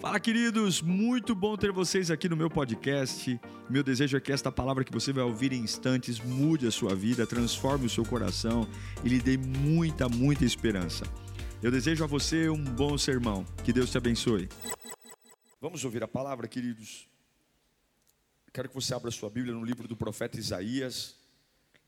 Fala, 0.00 0.20
queridos! 0.20 0.80
Muito 0.80 1.34
bom 1.34 1.56
ter 1.56 1.72
vocês 1.72 2.08
aqui 2.08 2.28
no 2.28 2.36
meu 2.36 2.48
podcast. 2.48 3.40
Meu 3.68 3.82
desejo 3.82 4.16
é 4.16 4.20
que 4.20 4.30
esta 4.30 4.52
palavra 4.52 4.84
que 4.84 4.92
você 4.92 5.12
vai 5.12 5.24
ouvir 5.24 5.52
em 5.52 5.60
instantes 5.60 6.20
mude 6.20 6.68
a 6.68 6.70
sua 6.70 6.94
vida, 6.94 7.26
transforme 7.26 7.86
o 7.86 7.90
seu 7.90 8.04
coração 8.04 8.64
e 9.04 9.08
lhe 9.08 9.18
dê 9.18 9.36
muita, 9.36 10.08
muita 10.08 10.44
esperança. 10.44 11.04
Eu 11.60 11.72
desejo 11.72 12.04
a 12.04 12.06
você 12.06 12.48
um 12.48 12.62
bom 12.62 12.96
sermão. 12.96 13.44
Que 13.64 13.72
Deus 13.72 13.90
te 13.90 13.98
abençoe. 13.98 14.48
Vamos 15.60 15.84
ouvir 15.84 16.04
a 16.04 16.08
palavra, 16.08 16.46
queridos. 16.46 17.08
Quero 18.52 18.68
que 18.68 18.76
você 18.76 18.94
abra 18.94 19.10
sua 19.10 19.28
Bíblia 19.28 19.52
no 19.52 19.64
livro 19.64 19.88
do 19.88 19.96
profeta 19.96 20.38
Isaías, 20.38 21.16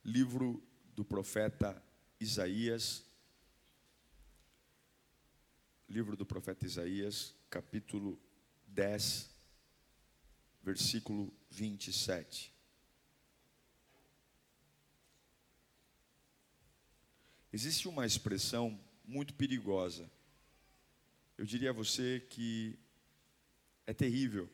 livro 0.05 0.61
do 0.97 1.05
profeta 1.05 1.81
Isaías, 2.19 3.05
livro 5.89 6.17
do 6.17 6.27
profeta 6.27 6.67
Isaías, 6.67 7.39
capítulo 7.51 8.17
10, 8.69 9.29
versículo 10.63 11.32
27. 11.50 12.54
Existe 17.53 17.89
uma 17.89 18.07
expressão 18.07 18.81
muito 19.04 19.35
perigosa. 19.35 20.09
Eu 21.36 21.45
diria 21.45 21.71
a 21.71 21.73
você 21.73 22.25
que 22.31 22.79
é 23.85 23.93
terrível. 23.93 24.48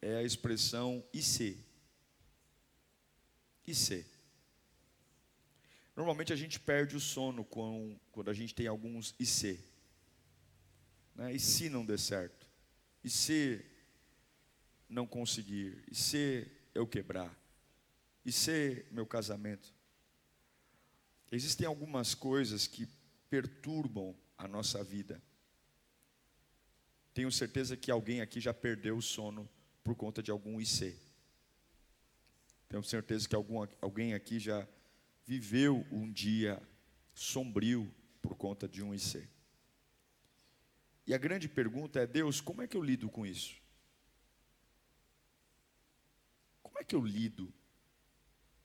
É 0.00 0.16
a 0.16 0.22
expressão 0.22 1.04
IC. 1.12 1.58
IC. 3.66 4.06
Normalmente 5.94 6.32
a 6.32 6.36
gente 6.36 6.58
perde 6.58 6.96
o 6.96 7.00
sono 7.00 7.44
quando 7.44 8.30
a 8.30 8.34
gente 8.34 8.54
tem 8.54 8.66
alguns 8.66 9.14
IC. 9.18 9.75
Né? 11.16 11.34
E 11.34 11.40
se 11.40 11.68
não 11.68 11.84
der 11.84 11.98
certo? 11.98 12.46
E 13.02 13.08
se 13.10 13.64
não 14.88 15.06
conseguir? 15.06 15.82
E 15.90 15.94
se 15.94 16.46
eu 16.74 16.86
quebrar? 16.86 17.34
E 18.24 18.30
se 18.30 18.84
meu 18.90 19.06
casamento? 19.06 19.74
Existem 21.32 21.66
algumas 21.66 22.14
coisas 22.14 22.66
que 22.66 22.86
perturbam 23.28 24.14
a 24.36 24.46
nossa 24.46 24.84
vida. 24.84 25.20
Tenho 27.14 27.32
certeza 27.32 27.76
que 27.76 27.90
alguém 27.90 28.20
aqui 28.20 28.38
já 28.40 28.52
perdeu 28.52 28.96
o 28.96 29.02
sono 29.02 29.48
por 29.82 29.94
conta 29.94 30.22
de 30.22 30.30
algum 30.30 30.60
IC. 30.60 30.94
Tenho 32.68 32.82
certeza 32.82 33.28
que 33.28 33.34
algum, 33.34 33.66
alguém 33.80 34.12
aqui 34.12 34.38
já 34.38 34.68
viveu 35.24 35.86
um 35.90 36.12
dia 36.12 36.62
sombrio 37.14 37.92
por 38.20 38.36
conta 38.36 38.68
de 38.68 38.82
um 38.82 38.94
IC. 38.94 39.26
E 41.06 41.14
a 41.14 41.18
grande 41.18 41.48
pergunta 41.48 42.00
é: 42.00 42.06
Deus, 42.06 42.40
como 42.40 42.62
é 42.62 42.66
que 42.66 42.76
eu 42.76 42.82
lido 42.82 43.08
com 43.08 43.24
isso? 43.24 43.54
Como 46.62 46.78
é 46.78 46.84
que 46.84 46.94
eu 46.94 47.04
lido 47.04 47.52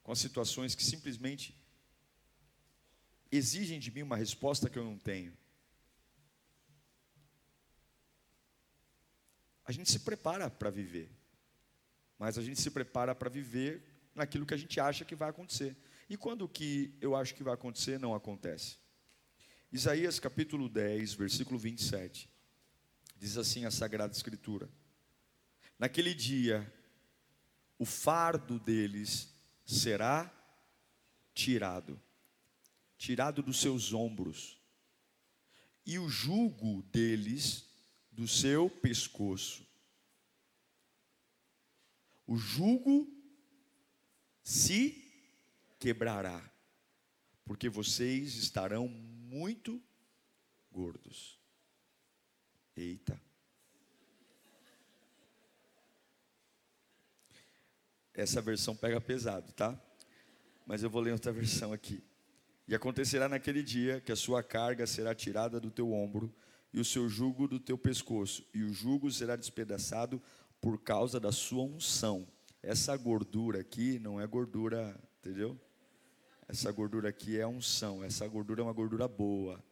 com 0.01 0.11
as 0.11 0.19
situações 0.19 0.73
que 0.73 0.83
simplesmente 0.83 1.55
exigem 3.31 3.79
de 3.79 3.91
mim 3.91 4.01
uma 4.01 4.17
resposta 4.17 4.69
que 4.69 4.79
eu 4.79 4.83
não 4.83 4.97
tenho? 4.97 5.37
A 9.63 9.71
gente 9.71 9.91
se 9.91 9.99
prepara 9.99 10.49
para 10.49 10.71
viver, 10.71 11.09
mas 12.17 12.37
a 12.37 12.41
gente 12.41 12.59
se 12.59 12.71
prepara 12.71 13.13
para 13.13 13.29
viver 13.29 13.83
naquilo 14.15 14.45
que 14.45 14.53
a 14.53 14.57
gente 14.57 14.79
acha 14.79 15.05
que 15.05 15.15
vai 15.15 15.29
acontecer. 15.29 15.77
E 16.09 16.17
quando 16.17 16.41
o 16.41 16.49
que 16.49 16.93
eu 16.99 17.15
acho 17.15 17.35
que 17.35 17.43
vai 17.43 17.53
acontecer 17.53 17.99
não 17.99 18.15
acontece? 18.15 18.77
Isaías 19.71 20.19
capítulo 20.19 20.67
10, 20.67 21.13
versículo 21.13 21.57
27. 21.57 22.30
Diz 23.21 23.37
assim 23.37 23.65
a 23.65 23.71
Sagrada 23.71 24.11
Escritura: 24.11 24.67
Naquele 25.77 26.11
dia, 26.11 26.73
o 27.77 27.85
fardo 27.85 28.59
deles 28.59 29.31
será 29.63 30.33
tirado, 31.31 32.01
tirado 32.97 33.43
dos 33.43 33.61
seus 33.61 33.93
ombros, 33.93 34.59
e 35.85 35.99
o 35.99 36.09
jugo 36.09 36.81
deles 36.91 37.69
do 38.11 38.27
seu 38.27 38.67
pescoço. 38.67 39.67
O 42.25 42.35
jugo 42.35 43.07
se 44.43 44.99
quebrará, 45.77 46.41
porque 47.45 47.69
vocês 47.69 48.33
estarão 48.33 48.87
muito 48.87 49.79
gordos. 50.71 51.40
Eita. 52.81 53.21
Essa 58.11 58.41
versão 58.41 58.75
pega 58.75 58.99
pesado, 58.99 59.51
tá? 59.53 59.79
Mas 60.65 60.81
eu 60.81 60.89
vou 60.89 60.99
ler 60.99 61.11
outra 61.11 61.31
versão 61.31 61.71
aqui. 61.71 62.03
E 62.67 62.73
acontecerá 62.73 63.29
naquele 63.29 63.61
dia 63.61 64.01
que 64.01 64.11
a 64.11 64.15
sua 64.15 64.41
carga 64.41 64.87
será 64.87 65.13
tirada 65.13 65.59
do 65.59 65.69
teu 65.69 65.93
ombro 65.93 66.33
e 66.73 66.79
o 66.79 66.85
seu 66.85 67.07
jugo 67.07 67.47
do 67.47 67.59
teu 67.59 67.77
pescoço, 67.77 68.47
e 68.53 68.63
o 68.63 68.73
jugo 68.73 69.11
será 69.11 69.35
despedaçado 69.35 70.21
por 70.59 70.81
causa 70.81 71.19
da 71.19 71.31
sua 71.31 71.63
unção. 71.63 72.27
Essa 72.63 72.97
gordura 72.97 73.59
aqui 73.59 73.99
não 73.99 74.19
é 74.19 74.25
gordura, 74.25 74.99
entendeu? 75.19 75.59
Essa 76.47 76.71
gordura 76.71 77.09
aqui 77.09 77.39
é 77.39 77.45
unção, 77.45 78.03
essa 78.03 78.27
gordura 78.27 78.61
é 78.61 78.63
uma 78.63 78.73
gordura 78.73 79.07
boa. 79.07 79.63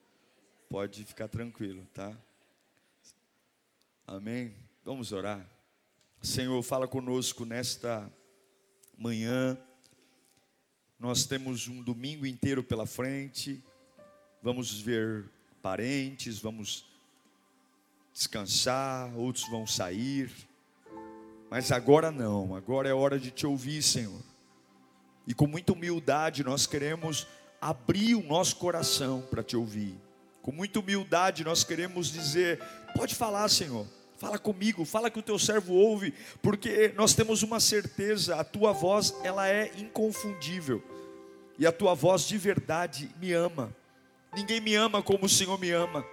Pode 0.70 1.04
ficar 1.06 1.28
tranquilo, 1.28 1.88
tá? 1.94 2.16
Amém? 4.12 4.56
Vamos 4.84 5.12
orar. 5.12 5.48
Senhor, 6.20 6.60
fala 6.64 6.88
conosco 6.88 7.46
nesta 7.46 8.12
manhã. 8.98 9.56
Nós 11.00 11.28
temos 11.28 11.68
um 11.68 11.84
domingo 11.84 12.26
inteiro 12.26 12.64
pela 12.64 12.88
frente. 12.88 13.64
Vamos 14.42 14.82
ver 14.82 15.30
parentes, 15.62 16.40
vamos 16.40 16.86
descansar, 18.12 19.16
outros 19.16 19.48
vão 19.48 19.68
sair. 19.68 20.32
Mas 21.48 21.72
agora 21.72 22.10
não, 22.10 22.56
agora 22.56 22.90
é 22.90 22.94
hora 22.96 23.20
de 23.20 23.30
te 23.30 23.46
ouvir, 23.46 23.84
Senhor. 23.84 24.24
E 25.28 25.36
com 25.36 25.46
muita 25.46 25.74
humildade 25.74 26.44
nós 26.44 26.66
queremos 26.66 27.28
abrir 27.62 28.16
o 28.16 28.24
nosso 28.24 28.56
coração 28.56 29.22
para 29.30 29.44
te 29.44 29.56
ouvir. 29.56 29.96
Com 30.42 30.52
muita 30.52 30.80
humildade 30.80 31.44
nós 31.44 31.64
queremos 31.64 32.12
dizer: 32.12 32.60
pode 32.96 33.14
falar, 33.14 33.48
Senhor. 33.50 33.99
Fala 34.20 34.38
comigo, 34.38 34.84
fala 34.84 35.10
que 35.10 35.18
o 35.18 35.24
teu 35.24 35.40
servo 35.40 35.74
ouve, 35.74 36.14
porque 36.42 36.92
nós 36.98 37.14
temos 37.14 37.42
uma 37.42 37.58
certeza, 37.58 38.36
a 38.36 38.44
tua 38.44 38.74
voz, 38.74 39.16
ela 39.24 39.48
é 39.48 39.72
inconfundível. 39.78 40.84
E 41.58 41.66
a 41.66 41.72
tua 41.72 41.96
voz 41.96 42.28
de 42.28 42.38
verdade 42.38 43.10
me 43.22 43.32
ama. 43.32 43.74
Ninguém 44.36 44.60
me 44.60 44.76
ama 44.76 45.02
como 45.02 45.26
o 45.26 45.30
Senhor 45.30 45.58
me 45.58 45.72
ama. 45.72 46.06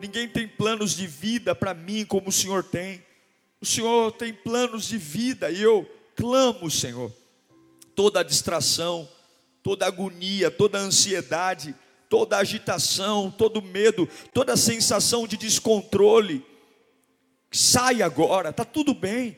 Ninguém 0.00 0.28
tem 0.28 0.48
planos 0.48 0.96
de 0.96 1.06
vida 1.06 1.54
para 1.54 1.72
mim 1.72 2.04
como 2.04 2.30
o 2.30 2.32
Senhor 2.32 2.64
tem. 2.64 3.00
O 3.60 3.64
Senhor 3.64 4.10
tem 4.10 4.34
planos 4.34 4.88
de 4.88 4.98
vida 4.98 5.48
e 5.48 5.62
eu 5.62 5.88
clamo, 6.16 6.68
Senhor. 6.68 7.12
Toda 7.94 8.24
distração, 8.24 9.08
toda 9.62 9.86
agonia, 9.86 10.50
toda 10.50 10.78
ansiedade, 10.78 11.76
toda 12.08 12.38
agitação, 12.38 13.30
todo 13.30 13.62
medo, 13.62 14.08
toda 14.34 14.56
sensação 14.56 15.28
de 15.28 15.36
descontrole, 15.36 16.44
Sai 17.56 18.02
agora, 18.02 18.50
está 18.50 18.66
tudo 18.66 18.92
bem. 18.92 19.34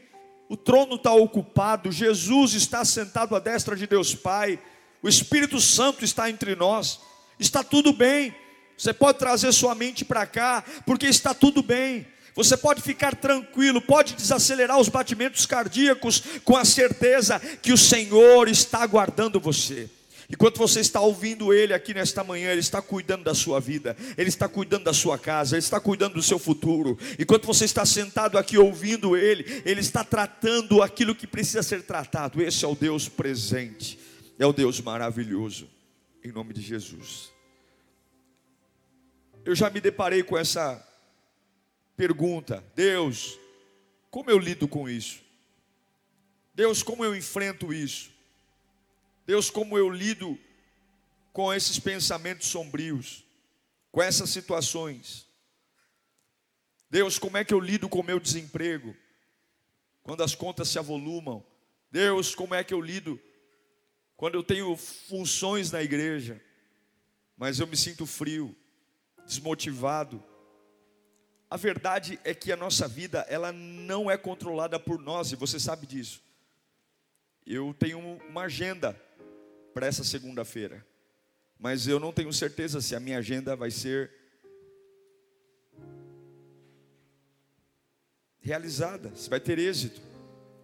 O 0.48 0.56
trono 0.56 0.96
está 0.96 1.12
ocupado, 1.12 1.92
Jesus 1.92 2.52
está 2.52 2.84
sentado 2.84 3.36
à 3.36 3.38
destra 3.38 3.76
de 3.76 3.86
Deus 3.86 4.12
Pai, 4.12 4.58
o 5.00 5.08
Espírito 5.08 5.60
Santo 5.60 6.04
está 6.04 6.28
entre 6.28 6.56
nós, 6.56 6.98
está 7.38 7.62
tudo 7.62 7.92
bem. 7.92 8.34
Você 8.76 8.92
pode 8.92 9.20
trazer 9.20 9.52
sua 9.52 9.72
mente 9.72 10.04
para 10.04 10.26
cá, 10.26 10.64
porque 10.84 11.06
está 11.06 11.32
tudo 11.32 11.62
bem. 11.62 12.08
Você 12.34 12.56
pode 12.56 12.82
ficar 12.82 13.14
tranquilo, 13.14 13.80
pode 13.80 14.14
desacelerar 14.14 14.80
os 14.80 14.88
batimentos 14.88 15.46
cardíacos 15.46 16.20
com 16.44 16.56
a 16.56 16.64
certeza 16.64 17.38
que 17.62 17.72
o 17.72 17.78
Senhor 17.78 18.48
está 18.48 18.82
aguardando 18.82 19.38
você. 19.38 19.88
Enquanto 20.30 20.58
você 20.58 20.80
está 20.80 21.00
ouvindo 21.00 21.54
Ele 21.54 21.72
aqui 21.72 21.94
nesta 21.94 22.22
manhã, 22.22 22.50
Ele 22.50 22.60
está 22.60 22.82
cuidando 22.82 23.24
da 23.24 23.34
sua 23.34 23.58
vida, 23.58 23.96
Ele 24.16 24.28
está 24.28 24.46
cuidando 24.46 24.84
da 24.84 24.92
sua 24.92 25.18
casa, 25.18 25.56
Ele 25.56 25.64
está 25.64 25.80
cuidando 25.80 26.14
do 26.14 26.22
seu 26.22 26.38
futuro. 26.38 26.98
Enquanto 27.18 27.46
você 27.46 27.64
está 27.64 27.86
sentado 27.86 28.36
aqui 28.36 28.58
ouvindo 28.58 29.16
Ele, 29.16 29.62
Ele 29.64 29.80
está 29.80 30.04
tratando 30.04 30.82
aquilo 30.82 31.14
que 31.14 31.26
precisa 31.26 31.62
ser 31.62 31.82
tratado. 31.82 32.42
Esse 32.42 32.62
é 32.62 32.68
o 32.68 32.74
Deus 32.74 33.08
presente, 33.08 33.98
é 34.38 34.44
o 34.44 34.52
Deus 34.52 34.82
maravilhoso, 34.82 35.66
em 36.22 36.30
nome 36.30 36.52
de 36.52 36.60
Jesus. 36.60 37.32
Eu 39.46 39.54
já 39.54 39.70
me 39.70 39.80
deparei 39.80 40.22
com 40.22 40.36
essa 40.36 40.86
pergunta: 41.96 42.62
Deus, 42.76 43.38
como 44.10 44.30
eu 44.30 44.38
lido 44.38 44.68
com 44.68 44.90
isso? 44.90 45.20
Deus, 46.54 46.82
como 46.82 47.02
eu 47.02 47.16
enfrento 47.16 47.72
isso? 47.72 48.17
Deus, 49.28 49.50
como 49.50 49.76
eu 49.76 49.90
lido 49.90 50.38
com 51.34 51.52
esses 51.52 51.78
pensamentos 51.78 52.46
sombrios, 52.46 53.26
com 53.92 54.02
essas 54.02 54.30
situações. 54.30 55.28
Deus, 56.88 57.18
como 57.18 57.36
é 57.36 57.44
que 57.44 57.52
eu 57.52 57.60
lido 57.60 57.90
com 57.90 58.00
o 58.00 58.02
meu 58.02 58.18
desemprego? 58.18 58.96
Quando 60.02 60.22
as 60.22 60.34
contas 60.34 60.70
se 60.70 60.78
avolumam. 60.78 61.44
Deus, 61.90 62.34
como 62.34 62.54
é 62.54 62.64
que 62.64 62.72
eu 62.72 62.80
lido 62.80 63.20
quando 64.16 64.34
eu 64.34 64.42
tenho 64.42 64.74
funções 64.78 65.70
na 65.70 65.82
igreja, 65.82 66.42
mas 67.36 67.60
eu 67.60 67.66
me 67.66 67.76
sinto 67.76 68.06
frio, 68.06 68.56
desmotivado? 69.26 70.24
A 71.50 71.58
verdade 71.58 72.18
é 72.24 72.32
que 72.32 72.50
a 72.50 72.56
nossa 72.56 72.88
vida, 72.88 73.26
ela 73.28 73.52
não 73.52 74.10
é 74.10 74.16
controlada 74.16 74.80
por 74.80 74.98
nós, 74.98 75.32
e 75.32 75.36
você 75.36 75.60
sabe 75.60 75.86
disso. 75.86 76.22
Eu 77.44 77.74
tenho 77.78 77.98
uma 78.26 78.44
agenda 78.44 78.98
para 79.78 79.86
essa 79.86 80.02
segunda-feira, 80.02 80.84
mas 81.56 81.86
eu 81.86 82.00
não 82.00 82.12
tenho 82.12 82.32
certeza 82.32 82.80
se 82.80 82.96
a 82.96 83.00
minha 83.00 83.16
agenda 83.16 83.54
vai 83.54 83.70
ser 83.70 84.10
realizada, 88.40 89.14
se 89.14 89.30
vai 89.30 89.38
ter 89.38 89.56
êxito. 89.56 90.00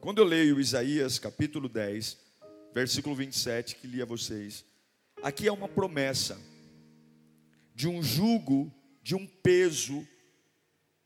Quando 0.01 0.19
eu 0.19 0.25
leio 0.25 0.59
Isaías 0.59 1.17
capítulo 1.21 1.69
10, 1.69 2.19
versículo 2.75 3.15
27, 3.15 3.77
que 3.77 3.87
li 3.87 4.03
a 4.03 4.05
vocês, 4.05 4.65
aqui 5.23 5.47
é 5.47 5.53
uma 5.53 5.69
promessa 5.69 6.37
de 7.73 7.87
um 7.87 8.03
jugo, 8.03 8.75
de 9.01 9.15
um 9.15 9.29
peso, 9.29 10.05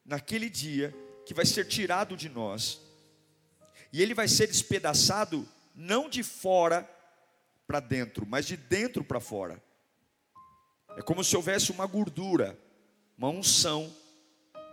naquele 0.02 0.48
dia, 0.48 0.94
que 1.26 1.34
vai 1.34 1.44
ser 1.44 1.66
tirado 1.66 2.16
de 2.16 2.30
nós, 2.30 2.80
e 3.92 4.00
ele 4.00 4.14
vai 4.14 4.28
ser 4.28 4.46
despedaçado, 4.46 5.46
não 5.74 6.08
de 6.08 6.22
fora 6.22 6.88
para 7.68 7.80
dentro, 7.80 8.26
mas 8.26 8.46
de 8.46 8.56
dentro 8.56 9.04
para 9.04 9.20
fora. 9.20 9.62
É 10.96 11.02
como 11.02 11.22
se 11.22 11.36
houvesse 11.36 11.70
uma 11.70 11.86
gordura, 11.86 12.58
uma 13.16 13.28
unção, 13.28 13.94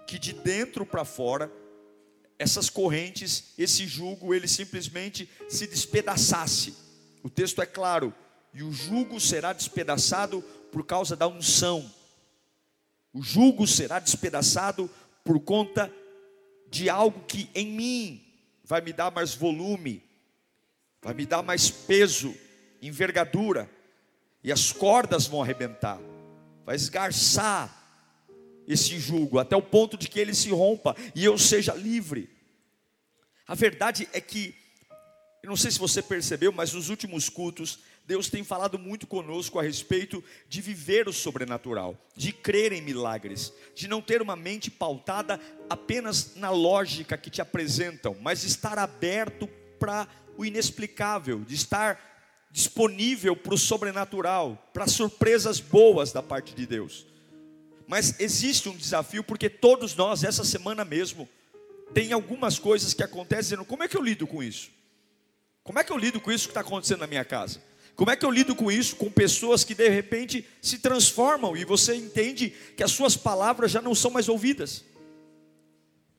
que 0.07 0.17
de 0.17 0.31
dentro 0.31 0.85
para 0.85 1.03
fora, 1.03 1.51
essas 2.39 2.69
correntes, 2.69 3.53
esse 3.57 3.85
jugo, 3.85 4.33
ele 4.33 4.47
simplesmente 4.47 5.29
se 5.49 5.67
despedaçasse. 5.67 6.73
O 7.21 7.29
texto 7.29 7.61
é 7.61 7.65
claro, 7.65 8.13
e 8.53 8.63
o 8.63 8.71
jugo 8.71 9.19
será 9.19 9.51
despedaçado 9.51 10.41
por 10.71 10.85
causa 10.85 11.17
da 11.17 11.27
unção. 11.27 11.91
O 13.11 13.21
jugo 13.21 13.67
será 13.67 13.99
despedaçado 13.99 14.89
por 15.21 15.39
conta 15.41 15.93
de 16.69 16.89
algo 16.89 17.25
que 17.25 17.49
em 17.53 17.67
mim 17.67 18.25
vai 18.63 18.79
me 18.79 18.93
dar 18.93 19.11
mais 19.11 19.35
volume, 19.35 20.01
vai 21.01 21.13
me 21.13 21.25
dar 21.25 21.43
mais 21.43 21.69
peso, 21.69 22.33
envergadura, 22.81 23.69
e 24.43 24.51
as 24.51 24.71
cordas 24.71 25.25
vão 25.25 25.41
arrebentar, 25.41 25.99
vai 26.65 26.75
esgarçar 26.75 27.83
esse 28.67 28.99
jugo 28.99 29.39
até 29.39 29.55
o 29.55 29.61
ponto 29.61 29.97
de 29.97 30.07
que 30.07 30.19
ele 30.19 30.33
se 30.33 30.49
rompa 30.49 30.95
e 31.15 31.23
eu 31.23 31.37
seja 31.37 31.73
livre. 31.73 32.29
A 33.47 33.55
verdade 33.55 34.07
é 34.13 34.21
que, 34.21 34.55
eu 35.41 35.49
não 35.49 35.55
sei 35.55 35.71
se 35.71 35.79
você 35.79 36.01
percebeu, 36.01 36.51
mas 36.51 36.73
nos 36.73 36.89
últimos 36.89 37.29
cultos 37.29 37.79
Deus 38.05 38.29
tem 38.29 38.43
falado 38.43 38.77
muito 38.77 39.07
conosco 39.07 39.59
a 39.59 39.63
respeito 39.63 40.23
de 40.47 40.61
viver 40.61 41.07
o 41.07 41.13
sobrenatural, 41.13 41.97
de 42.15 42.31
crer 42.31 42.71
em 42.71 42.81
milagres, 42.81 43.51
de 43.73 43.87
não 43.87 43.99
ter 43.99 44.21
uma 44.21 44.35
mente 44.35 44.69
pautada 44.69 45.39
apenas 45.67 46.35
na 46.35 46.51
lógica 46.51 47.17
que 47.17 47.31
te 47.31 47.41
apresentam, 47.41 48.15
mas 48.21 48.43
estar 48.43 48.77
aberto 48.77 49.47
para 49.79 50.07
o 50.37 50.45
inexplicável, 50.45 51.39
de 51.39 51.55
estar 51.55 52.14
disponível 52.55 53.35
para 53.35 53.53
o 53.53 53.57
sobrenatural, 53.57 54.71
para 54.71 54.87
surpresas 54.87 55.59
boas 55.59 56.13
da 56.13 56.23
parte 56.23 56.55
de 56.55 56.65
Deus. 56.65 57.05
Mas 57.85 58.17
existe 58.17 58.69
um 58.69 58.77
desafio, 58.77 59.25
porque 59.25 59.49
todos 59.49 59.93
nós, 59.93 60.23
essa 60.23 60.45
semana 60.45 60.85
mesmo, 60.85 61.27
tem 61.93 62.13
algumas 62.13 62.57
coisas 62.57 62.93
que 62.93 63.03
acontecem, 63.03 63.57
como 63.65 63.83
é 63.83 63.89
que 63.89 63.97
eu 63.97 64.01
lido 64.01 64.25
com 64.25 64.41
isso? 64.41 64.71
Como 65.65 65.79
é 65.79 65.83
que 65.83 65.91
eu 65.91 65.97
lido 65.97 66.21
com 66.21 66.31
isso 66.31 66.47
que 66.47 66.51
está 66.51 66.61
acontecendo 66.61 67.01
na 67.01 67.07
minha 67.07 67.25
casa? 67.25 67.61
Como 67.93 68.09
é 68.09 68.15
que 68.15 68.25
eu 68.25 68.31
lido 68.31 68.55
com 68.55 68.71
isso? 68.71 68.95
Com 68.95 69.11
pessoas 69.11 69.65
que 69.65 69.75
de 69.75 69.89
repente 69.89 70.47
se 70.61 70.79
transformam 70.79 71.57
e 71.57 71.65
você 71.65 71.93
entende 71.93 72.51
que 72.77 72.83
as 72.83 72.91
suas 72.91 73.17
palavras 73.17 73.69
já 73.69 73.81
não 73.81 73.93
são 73.93 74.09
mais 74.09 74.29
ouvidas. 74.29 74.85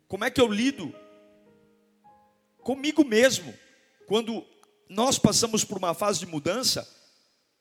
Como 0.06 0.22
é 0.22 0.30
que 0.30 0.40
eu 0.42 0.48
lido 0.48 0.94
comigo 2.58 3.02
mesmo 3.06 3.54
quando 4.06 4.44
nós 4.88 5.18
passamos 5.18 5.64
por 5.64 5.78
uma 5.78 5.94
fase 5.94 6.20
de 6.20 6.26
mudança 6.26 6.88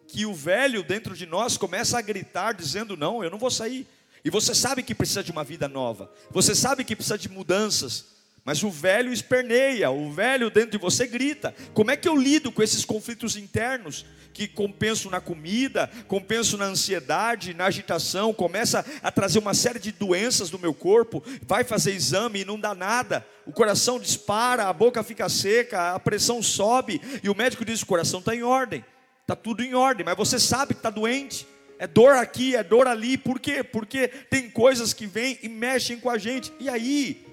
que 0.07 0.25
o 0.25 0.33
velho 0.33 0.83
dentro 0.83 1.15
de 1.15 1.25
nós 1.25 1.57
começa 1.57 1.97
a 1.97 2.01
gritar 2.01 2.53
dizendo: 2.53 2.95
"Não, 2.95 3.23
eu 3.23 3.29
não 3.29 3.37
vou 3.37 3.51
sair". 3.51 3.87
E 4.23 4.29
você 4.29 4.55
sabe 4.55 4.81
que 4.81 4.95
precisa 4.95 5.23
de 5.23 5.31
uma 5.31 5.43
vida 5.43 5.67
nova. 5.67 6.11
Você 6.31 6.55
sabe 6.55 6.83
que 6.83 6.95
precisa 6.95 7.17
de 7.17 7.29
mudanças. 7.29 8.14
Mas 8.45 8.61
o 8.61 8.69
velho 8.69 9.11
esperneia, 9.11 9.89
o 9.89 10.11
velho 10.11 10.51
dentro 10.51 10.69
de 10.69 10.77
você 10.77 11.07
grita. 11.07 11.55
Como 11.73 11.89
é 11.89 11.97
que 11.97 12.07
eu 12.07 12.15
lido 12.15 12.51
com 12.51 12.61
esses 12.61 12.85
conflitos 12.85 13.35
internos 13.35 14.05
que 14.31 14.47
compenso 14.47 15.09
na 15.09 15.19
comida, 15.19 15.89
compenso 16.07 16.55
na 16.55 16.65
ansiedade, 16.65 17.55
na 17.55 17.65
agitação, 17.65 18.33
começa 18.33 18.85
a 19.01 19.11
trazer 19.11 19.39
uma 19.39 19.55
série 19.55 19.79
de 19.79 19.91
doenças 19.91 20.51
no 20.51 20.59
meu 20.59 20.75
corpo, 20.75 21.23
vai 21.41 21.63
fazer 21.63 21.93
exame 21.93 22.41
e 22.41 22.45
não 22.45 22.59
dá 22.59 22.75
nada. 22.75 23.25
O 23.47 23.51
coração 23.51 23.99
dispara, 23.99 24.67
a 24.67 24.73
boca 24.73 25.01
fica 25.03 25.27
seca, 25.27 25.95
a 25.95 25.99
pressão 25.99 26.43
sobe 26.43 27.01
e 27.23 27.29
o 27.29 27.35
médico 27.35 27.65
diz: 27.65 27.81
"O 27.81 27.87
coração 27.87 28.19
está 28.19 28.35
em 28.35 28.43
ordem". 28.43 28.85
Está 29.21 29.35
tudo 29.35 29.63
em 29.63 29.73
ordem, 29.73 30.05
mas 30.05 30.15
você 30.15 30.37
sabe 30.37 30.75
que 30.75 30.79
está 30.79 30.91
doente. 30.91 31.47
É 31.79 31.87
dor 31.87 32.13
aqui, 32.13 32.55
é 32.55 32.63
dor 32.63 32.87
ali. 32.87 33.17
Por 33.17 33.39
quê? 33.39 33.63
Porque 33.63 34.07
tem 34.07 34.51
coisas 34.51 34.93
que 34.93 35.07
vêm 35.07 35.39
e 35.41 35.49
mexem 35.49 35.97
com 35.97 36.11
a 36.11 36.17
gente. 36.19 36.53
E 36.59 36.69
aí, 36.69 37.24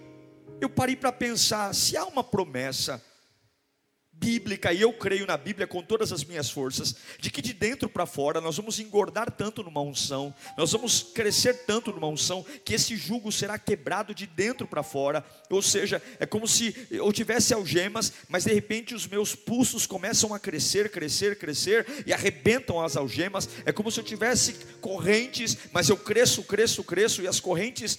eu 0.64 0.70
parei 0.70 0.96
para 0.96 1.12
pensar: 1.12 1.74
se 1.74 1.96
há 1.96 2.04
uma 2.04 2.22
promessa 2.22 3.02
bíblica, 4.12 4.72
e 4.72 4.80
eu 4.80 4.92
creio 4.92 5.26
na 5.26 5.36
Bíblia 5.36 5.66
com 5.66 5.82
todas 5.82 6.12
as 6.12 6.22
minhas 6.22 6.48
forças, 6.48 6.94
de 7.18 7.28
que 7.28 7.42
de 7.42 7.52
dentro 7.52 7.88
para 7.88 8.06
fora 8.06 8.40
nós 8.40 8.56
vamos 8.56 8.78
engordar 8.78 9.28
tanto 9.32 9.64
numa 9.64 9.80
unção, 9.80 10.32
nós 10.56 10.70
vamos 10.70 11.02
crescer 11.02 11.64
tanto 11.66 11.90
numa 11.90 12.06
unção, 12.06 12.46
que 12.64 12.74
esse 12.74 12.96
jugo 12.96 13.32
será 13.32 13.58
quebrado 13.58 14.14
de 14.14 14.24
dentro 14.24 14.64
para 14.68 14.84
fora, 14.84 15.24
ou 15.50 15.60
seja, 15.60 16.00
é 16.20 16.26
como 16.26 16.46
se 16.46 16.86
eu 16.88 17.12
tivesse 17.12 17.52
algemas, 17.52 18.12
mas 18.28 18.44
de 18.44 18.52
repente 18.52 18.94
os 18.94 19.08
meus 19.08 19.34
pulsos 19.34 19.86
começam 19.86 20.32
a 20.32 20.38
crescer, 20.38 20.88
crescer, 20.92 21.36
crescer, 21.36 22.04
e 22.06 22.12
arrebentam 22.12 22.80
as 22.80 22.96
algemas, 22.96 23.48
é 23.64 23.72
como 23.72 23.90
se 23.90 23.98
eu 23.98 24.04
tivesse 24.04 24.52
correntes, 24.80 25.58
mas 25.72 25.88
eu 25.88 25.96
cresço, 25.96 26.44
cresço, 26.44 26.84
cresço, 26.84 27.22
e 27.22 27.26
as 27.26 27.40
correntes 27.40 27.98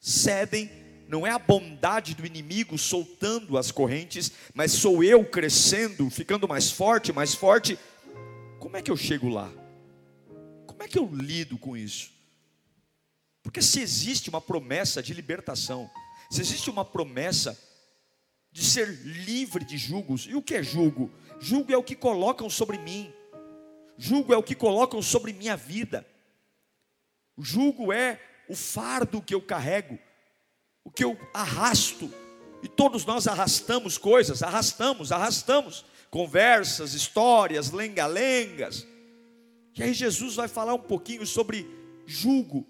cedem 0.00 0.87
não 1.08 1.26
é 1.26 1.30
a 1.30 1.38
bondade 1.38 2.14
do 2.14 2.26
inimigo 2.26 2.76
soltando 2.76 3.56
as 3.56 3.72
correntes, 3.72 4.30
mas 4.54 4.72
sou 4.72 5.02
eu 5.02 5.24
crescendo, 5.24 6.08
ficando 6.10 6.46
mais 6.46 6.70
forte, 6.70 7.14
mais 7.14 7.34
forte. 7.34 7.78
Como 8.60 8.76
é 8.76 8.82
que 8.82 8.90
eu 8.90 8.96
chego 8.96 9.28
lá? 9.30 9.50
Como 10.66 10.82
é 10.82 10.86
que 10.86 10.98
eu 10.98 11.08
lido 11.10 11.56
com 11.56 11.74
isso? 11.74 12.12
Porque 13.42 13.62
se 13.62 13.80
existe 13.80 14.28
uma 14.28 14.40
promessa 14.40 15.02
de 15.02 15.14
libertação, 15.14 15.90
se 16.30 16.42
existe 16.42 16.68
uma 16.68 16.84
promessa 16.84 17.58
de 18.52 18.62
ser 18.62 18.86
livre 19.02 19.64
de 19.64 19.78
julgos, 19.78 20.26
e 20.28 20.34
o 20.34 20.42
que 20.42 20.56
é 20.56 20.62
julgo? 20.62 21.10
Julgo 21.40 21.72
é 21.72 21.76
o 21.76 21.82
que 21.82 21.96
colocam 21.96 22.50
sobre 22.50 22.76
mim, 22.76 23.10
julgo 23.96 24.34
é 24.34 24.36
o 24.36 24.42
que 24.42 24.54
colocam 24.54 25.00
sobre 25.00 25.32
minha 25.32 25.56
vida, 25.56 26.06
julgo 27.38 27.94
é 27.94 28.20
o 28.46 28.54
fardo 28.54 29.22
que 29.22 29.34
eu 29.34 29.40
carrego, 29.40 29.98
o 30.88 30.90
que 30.90 31.04
eu 31.04 31.18
arrasto, 31.34 32.10
e 32.62 32.66
todos 32.66 33.04
nós 33.04 33.26
arrastamos 33.28 33.98
coisas, 33.98 34.42
arrastamos, 34.42 35.12
arrastamos, 35.12 35.84
conversas, 36.10 36.94
histórias, 36.94 37.70
lenga-lengas. 37.70 38.86
E 39.76 39.82
aí 39.82 39.92
Jesus 39.92 40.36
vai 40.36 40.48
falar 40.48 40.72
um 40.72 40.80
pouquinho 40.80 41.26
sobre 41.26 41.68
julgo 42.06 42.66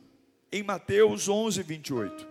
em 0.51 0.65
Mateus 0.65 1.29
11, 1.29 1.63
28. 1.63 2.27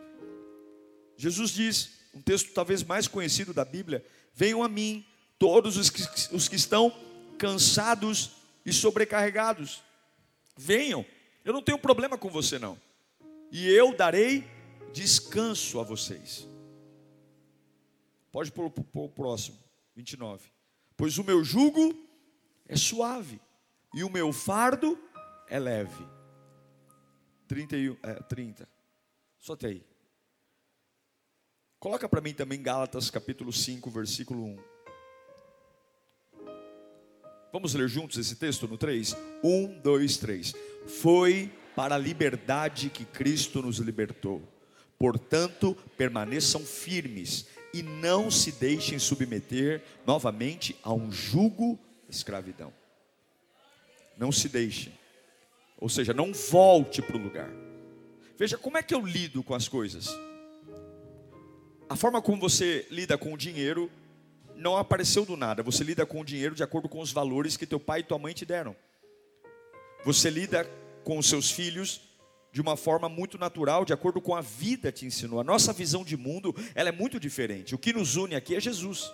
Jesus 1.16 1.52
diz, 1.52 1.92
um 2.14 2.22
texto 2.22 2.52
talvez 2.52 2.84
mais 2.84 3.08
conhecido 3.08 3.54
da 3.54 3.64
Bíblia: 3.64 4.06
Venham 4.36 4.62
a 4.62 4.68
mim, 4.68 5.06
todos 5.40 5.78
os 5.78 5.90
que, 5.90 6.36
os 6.36 6.50
que 6.50 6.58
estão 6.58 6.94
cansados 7.38 8.32
e 8.66 8.74
sobrecarregados. 8.74 9.82
Venham, 10.58 11.06
eu 11.46 11.54
não 11.54 11.62
tenho 11.62 11.78
problema 11.78 12.18
com 12.18 12.30
você 12.30 12.60
não, 12.60 12.78
e 13.50 13.70
eu 13.70 13.96
darei 13.96 14.57
descanso 14.98 15.80
a 15.80 15.84
vocês. 15.84 16.48
Pode 18.32 18.52
pôr 18.52 18.74
o 18.94 19.10
próximo, 19.10 19.58
29. 19.96 20.50
Pois 20.96 21.20
o 21.20 21.24
meu 21.24 21.44
jugo 21.44 21.96
é 22.68 22.76
suave 22.76 23.40
e 23.94 24.04
o 24.04 24.10
meu 24.10 24.34
fardo 24.34 24.98
é 25.48 25.60
leve. 25.60 26.04
31, 27.48 27.96
é, 28.02 28.16
30. 28.24 28.68
Só 29.38 29.56
tem 29.56 29.70
aí. 29.70 29.88
Coloca 31.80 32.10
para 32.10 32.20
mim 32.20 32.34
também 32.34 32.62
Gálatas 32.62 33.12
capítulo 33.12 33.54
5, 33.54 33.92
versículo 33.92 34.44
1. 34.44 34.58
Vamos 37.54 37.76
ler 37.76 37.88
juntos 37.88 38.18
esse 38.18 38.36
texto 38.36 38.68
no 38.68 38.80
3? 38.80 39.16
1, 39.44 39.80
2, 39.80 40.18
3. 40.18 40.54
Foi 40.88 41.52
para 41.76 41.96
a 41.96 42.00
liberdade 42.00 42.90
que 42.90 43.06
Cristo 43.06 43.62
nos 43.62 43.78
libertou 43.78 44.57
Portanto, 45.00 45.76
permaneçam 45.96 46.62
firmes 46.62 47.46
e 47.74 47.84
não 47.84 48.32
se 48.32 48.52
deixem 48.52 48.98
submeter 48.98 49.84
novamente 50.06 50.76
a 50.82 50.94
um 50.94 51.12
jugo 51.12 51.80
escravidão. 52.10 52.74
Não 54.18 54.32
se 54.32 54.50
deixem. 54.50 54.92
Ou 55.80 55.88
seja, 55.88 56.14
não 56.14 56.34
volte 56.34 57.02
para 57.02 57.16
o 57.16 57.22
lugar. 57.22 57.50
Veja 58.38 58.58
como 58.58 58.78
é 58.78 58.84
que 58.84 58.94
eu 58.94 59.06
lido 59.06 59.44
com 59.44 59.54
as 59.54 59.68
coisas. 59.68 60.10
A 61.88 61.96
forma 61.96 62.22
como 62.22 62.42
você 62.42 62.88
lida 62.90 63.18
com 63.18 63.34
o 63.34 63.38
dinheiro 63.38 63.92
não 64.56 64.76
apareceu 64.76 65.24
do 65.24 65.38
nada. 65.38 65.62
Você 65.62 65.84
lida 65.84 66.06
com 66.06 66.22
o 66.22 66.26
dinheiro 66.26 66.56
de 66.56 66.64
acordo 66.64 66.90
com 66.90 67.00
os 67.00 67.12
valores 67.12 67.56
que 67.56 67.68
teu 67.68 67.80
pai 67.80 68.00
e 68.00 68.04
tua 68.04 68.18
mãe 68.18 68.34
te 68.34 68.46
deram. 68.46 68.76
Você 70.04 70.30
lida 70.30 70.66
com 71.04 71.18
os 71.18 71.30
seus 71.30 71.52
filhos 71.52 72.02
de 72.58 72.62
uma 72.62 72.76
forma 72.76 73.08
muito 73.08 73.38
natural, 73.38 73.86
de 73.86 73.94
acordo 73.94 74.20
com 74.20 74.34
a 74.34 74.42
vida 74.42 74.92
te 74.92 75.06
ensinou. 75.06 75.40
A 75.40 75.44
nossa 75.44 75.72
visão 75.72 76.04
de 76.04 76.18
mundo, 76.18 76.56
ela 76.74 76.90
é 76.90 76.92
muito 76.92 77.20
diferente. 77.20 77.76
O 77.76 77.78
que 77.78 77.94
nos 77.94 78.16
une 78.16 78.34
aqui 78.34 78.56
é 78.56 78.60
Jesus. 78.60 79.14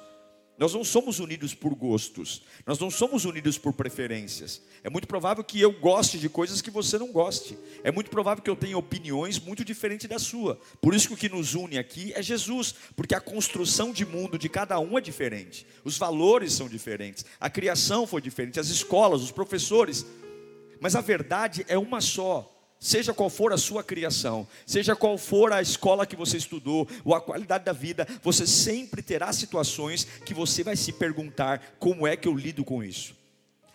Nós 0.57 0.73
não 0.73 0.81
somos 0.81 1.19
unidos 1.19 1.53
por 1.53 1.75
gostos, 1.75 2.43
nós 2.65 2.79
não 2.79 2.89
somos 2.89 3.25
unidos 3.25 3.57
por 3.57 3.73
preferências. 3.73 4.61
É 4.81 4.89
muito 4.89 5.09
provável 5.09 5.43
que 5.43 5.59
eu 5.59 5.77
goste 5.77 6.17
de 6.17 6.29
coisas 6.29 6.61
que 6.61 6.71
você 6.71 6.97
não 6.97 7.11
goste. 7.11 7.57
É 7.83 7.91
muito 7.91 8.09
provável 8.09 8.41
que 8.41 8.49
eu 8.49 8.55
tenha 8.55 8.77
opiniões 8.77 9.37
muito 9.37 9.65
diferentes 9.65 10.07
da 10.07 10.19
sua. 10.19 10.57
Por 10.79 10.95
isso 10.95 11.09
que 11.09 11.13
o 11.13 11.17
que 11.17 11.27
nos 11.27 11.53
une 11.53 11.77
aqui 11.77 12.13
é 12.15 12.23
Jesus, 12.23 12.73
porque 12.95 13.13
a 13.13 13.19
construção 13.19 13.91
de 13.91 14.05
mundo 14.05 14.39
de 14.39 14.47
cada 14.47 14.79
um 14.79 14.97
é 14.97 15.01
diferente. 15.01 15.67
Os 15.83 15.97
valores 15.97 16.53
são 16.53 16.69
diferentes, 16.69 17.25
a 17.41 17.49
criação 17.49 18.07
foi 18.07 18.21
diferente, 18.21 18.57
as 18.57 18.69
escolas, 18.69 19.21
os 19.21 19.31
professores. 19.31 20.05
Mas 20.79 20.95
a 20.95 21.01
verdade 21.01 21.65
é 21.67 21.77
uma 21.77 21.99
só 21.99 22.52
seja 22.83 23.13
qual 23.13 23.29
for 23.29 23.53
a 23.53 23.57
sua 23.57 23.81
criação, 23.81 24.45
seja 24.65 24.93
qual 24.93 25.17
for 25.17 25.53
a 25.53 25.61
escola 25.61 26.05
que 26.05 26.17
você 26.17 26.35
estudou, 26.35 26.85
ou 27.05 27.15
a 27.15 27.21
qualidade 27.21 27.63
da 27.63 27.71
vida, 27.71 28.05
você 28.21 28.45
sempre 28.45 29.01
terá 29.01 29.31
situações 29.31 30.03
que 30.03 30.33
você 30.33 30.65
vai 30.65 30.75
se 30.75 30.91
perguntar: 30.91 31.75
como 31.79 32.05
é 32.05 32.17
que 32.17 32.27
eu 32.27 32.35
lido 32.35 32.65
com 32.65 32.83
isso? 32.83 33.15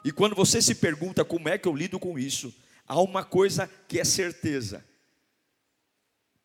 E 0.04 0.12
quando 0.12 0.36
você 0.36 0.60
se 0.60 0.74
pergunta 0.74 1.24
como 1.24 1.48
é 1.48 1.56
que 1.56 1.66
eu 1.66 1.74
lido 1.74 1.98
com 1.98 2.18
isso, 2.18 2.54
há 2.86 3.00
uma 3.00 3.24
coisa 3.24 3.68
que 3.88 3.98
é 3.98 4.04
certeza: 4.04 4.84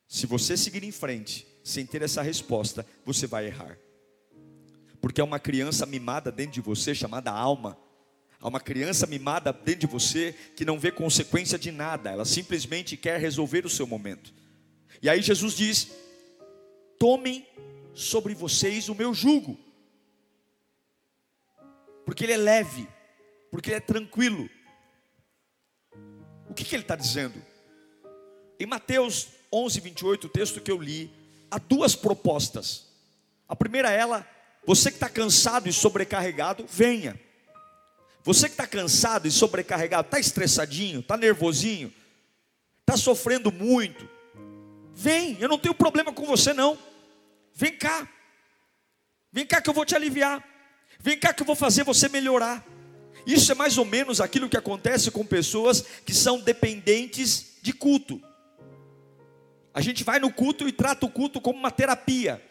se 0.07 0.25
você 0.25 0.55
seguir 0.55 0.85
em 0.85 0.91
frente 0.91 1.45
sem 1.65 1.85
ter 1.85 2.01
essa 2.01 2.21
resposta, 2.21 2.85
você 3.05 3.27
vai 3.27 3.47
errar. 3.47 3.77
Porque 5.01 5.19
é 5.19 5.23
uma 5.23 5.39
criança 5.39 5.85
mimada 5.85 6.31
dentro 6.31 6.53
de 6.53 6.61
você 6.61 6.95
chamada 6.95 7.29
alma 7.29 7.77
Há 8.43 8.49
uma 8.49 8.59
criança 8.59 9.07
mimada 9.07 9.53
dentro 9.53 9.79
de 9.79 9.87
você 9.87 10.35
que 10.53 10.65
não 10.65 10.77
vê 10.77 10.91
consequência 10.91 11.57
de 11.57 11.71
nada, 11.71 12.11
ela 12.11 12.25
simplesmente 12.25 12.97
quer 12.97 13.17
resolver 13.17 13.65
o 13.65 13.69
seu 13.69 13.87
momento. 13.87 14.33
E 15.01 15.09
aí 15.09 15.21
Jesus 15.21 15.53
diz: 15.53 15.93
Tomem 16.99 17.47
sobre 17.93 18.35
vocês 18.35 18.89
o 18.89 18.95
meu 18.95 19.13
jugo, 19.13 19.57
porque 22.05 22.25
ele 22.25 22.33
é 22.33 22.37
leve, 22.37 22.85
porque 23.49 23.69
ele 23.69 23.77
é 23.77 23.79
tranquilo. 23.79 24.49
O 26.49 26.53
que, 26.53 26.65
que 26.65 26.75
ele 26.75 26.83
está 26.83 26.97
dizendo? 26.97 27.41
Em 28.59 28.65
Mateus 28.65 29.29
11, 29.53 29.79
28, 29.79 30.27
o 30.27 30.29
texto 30.29 30.59
que 30.59 30.69
eu 30.69 30.81
li, 30.81 31.09
há 31.49 31.57
duas 31.57 31.95
propostas. 31.95 32.89
A 33.47 33.55
primeira 33.55 33.89
é 33.89 33.97
ela, 33.97 34.27
você 34.65 34.91
que 34.91 34.97
está 34.97 35.07
cansado 35.07 35.69
e 35.69 35.71
sobrecarregado, 35.71 36.65
venha. 36.67 37.17
Você 38.23 38.47
que 38.47 38.53
está 38.53 38.65
cansado 38.65 39.27
e 39.27 39.31
sobrecarregado, 39.31 40.07
está 40.07 40.19
estressadinho, 40.19 41.01
está 41.01 41.17
nervosinho, 41.17 41.93
está 42.81 42.95
sofrendo 42.95 43.51
muito, 43.51 44.07
vem, 44.93 45.37
eu 45.41 45.49
não 45.49 45.57
tenho 45.57 45.75
problema 45.75 46.13
com 46.13 46.25
você 46.25 46.53
não. 46.53 46.77
Vem 47.53 47.77
cá, 47.77 48.07
vem 49.31 49.45
cá 49.45 49.61
que 49.61 49.69
eu 49.69 49.73
vou 49.73 49.85
te 49.85 49.93
aliviar, 49.93 50.41
vem 50.99 51.17
cá 51.19 51.33
que 51.33 51.41
eu 51.41 51.45
vou 51.45 51.55
fazer 51.55 51.83
você 51.83 52.07
melhorar. 52.07 52.65
Isso 53.27 53.51
é 53.51 53.55
mais 53.55 53.77
ou 53.77 53.85
menos 53.85 54.21
aquilo 54.21 54.49
que 54.49 54.57
acontece 54.57 55.11
com 55.11 55.25
pessoas 55.25 55.81
que 56.05 56.13
são 56.13 56.39
dependentes 56.39 57.57
de 57.61 57.73
culto. 57.73 58.21
A 59.73 59.81
gente 59.81 60.03
vai 60.03 60.19
no 60.19 60.31
culto 60.31 60.67
e 60.67 60.71
trata 60.71 61.05
o 61.05 61.09
culto 61.09 61.41
como 61.41 61.59
uma 61.59 61.71
terapia. 61.71 62.41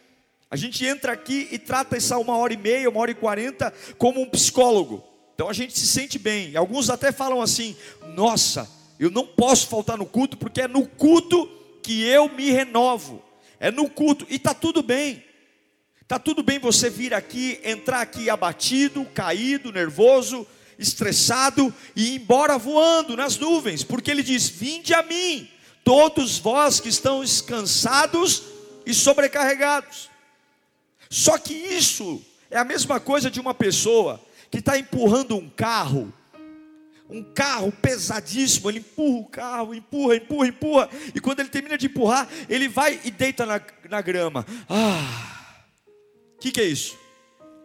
A 0.50 0.56
gente 0.56 0.84
entra 0.84 1.12
aqui 1.12 1.48
e 1.50 1.58
trata 1.58 1.96
essa 1.96 2.18
uma 2.18 2.36
hora 2.36 2.52
e 2.52 2.56
meia, 2.56 2.90
uma 2.90 3.00
hora 3.00 3.10
e 3.10 3.14
quarenta 3.14 3.72
como 3.96 4.20
um 4.20 4.28
psicólogo. 4.28 5.11
Então 5.34 5.48
a 5.48 5.52
gente 5.52 5.78
se 5.78 5.86
sente 5.86 6.18
bem. 6.18 6.56
Alguns 6.56 6.90
até 6.90 7.10
falam 7.12 7.40
assim: 7.40 7.76
nossa, 8.14 8.68
eu 8.98 9.10
não 9.10 9.26
posso 9.26 9.66
faltar 9.66 9.96
no 9.96 10.06
culto, 10.06 10.36
porque 10.36 10.62
é 10.62 10.68
no 10.68 10.86
culto 10.86 11.48
que 11.82 12.02
eu 12.02 12.28
me 12.28 12.50
renovo. 12.50 13.22
É 13.58 13.70
no 13.70 13.88
culto, 13.88 14.26
e 14.28 14.36
está 14.36 14.54
tudo 14.54 14.82
bem. 14.82 15.24
Está 16.00 16.18
tudo 16.18 16.42
bem 16.42 16.58
você 16.58 16.90
vir 16.90 17.14
aqui, 17.14 17.60
entrar 17.64 18.00
aqui 18.00 18.28
abatido, 18.28 19.04
caído, 19.14 19.72
nervoso, 19.72 20.46
estressado 20.78 21.72
e 21.96 22.12
ir 22.12 22.20
embora 22.20 22.58
voando 22.58 23.16
nas 23.16 23.38
nuvens, 23.38 23.82
porque 23.82 24.10
ele 24.10 24.22
diz: 24.22 24.48
Vinde 24.48 24.92
a 24.92 25.02
mim, 25.02 25.48
todos 25.82 26.38
vós 26.38 26.80
que 26.80 26.88
estão 26.88 27.22
cansados 27.46 28.42
e 28.84 28.92
sobrecarregados. 28.92 30.10
Só 31.08 31.38
que 31.38 31.54
isso 31.54 32.22
é 32.50 32.58
a 32.58 32.64
mesma 32.64 33.00
coisa 33.00 33.30
de 33.30 33.40
uma 33.40 33.54
pessoa 33.54 34.20
que 34.52 34.58
está 34.58 34.78
empurrando 34.78 35.34
um 35.34 35.48
carro, 35.48 36.12
um 37.08 37.24
carro 37.24 37.72
pesadíssimo, 37.72 38.70
ele 38.70 38.80
empurra 38.80 39.18
o 39.18 39.24
carro, 39.24 39.74
empurra, 39.74 40.16
empurra, 40.16 40.46
empurra, 40.46 40.90
e 41.14 41.20
quando 41.20 41.40
ele 41.40 41.48
termina 41.48 41.78
de 41.78 41.86
empurrar, 41.86 42.28
ele 42.50 42.68
vai 42.68 43.00
e 43.02 43.10
deita 43.10 43.46
na, 43.46 43.58
na 43.88 44.02
grama. 44.02 44.44
Ah, 44.68 45.64
o 46.36 46.38
que, 46.38 46.52
que 46.52 46.60
é 46.60 46.64
isso? 46.64 46.98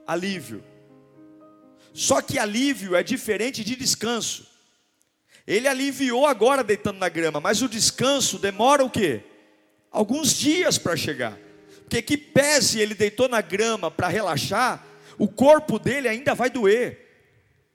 Alívio. 0.07 0.63
Só 1.93 2.21
que 2.21 2.39
alívio 2.39 2.95
é 2.95 3.03
diferente 3.03 3.65
de 3.65 3.75
descanso. 3.75 4.47
Ele 5.45 5.67
aliviou 5.67 6.25
agora 6.25 6.63
deitando 6.63 6.99
na 6.99 7.09
grama, 7.09 7.41
mas 7.41 7.61
o 7.61 7.67
descanso 7.67 8.39
demora 8.39 8.85
o 8.85 8.89
quê? 8.89 9.23
Alguns 9.91 10.33
dias 10.33 10.77
para 10.77 10.95
chegar. 10.95 11.37
Porque 11.81 12.01
que 12.01 12.17
pese 12.17 12.79
ele 12.79 12.95
deitou 12.95 13.27
na 13.27 13.41
grama 13.41 13.91
para 13.91 14.07
relaxar, 14.07 14.85
o 15.17 15.27
corpo 15.27 15.79
dele 15.79 16.07
ainda 16.07 16.33
vai 16.35 16.49
doer, 16.49 17.07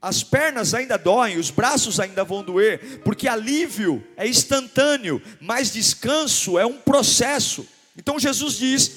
as 0.01 0.25
pernas 0.25 0.75
ainda 0.75 0.97
doem, 0.97 1.39
os 1.39 1.51
braços 1.51 2.01
ainda 2.01 2.25
vão 2.25 2.43
doer, 2.43 3.01
porque 3.05 3.29
alívio 3.29 4.05
é 4.17 4.27
instantâneo, 4.27 5.23
mas 5.41 5.73
descanso 5.73 6.59
é 6.59 6.67
um 6.67 6.79
processo. 6.79 7.67
Então 7.97 8.19
Jesus 8.19 8.59
diz: 8.59 8.91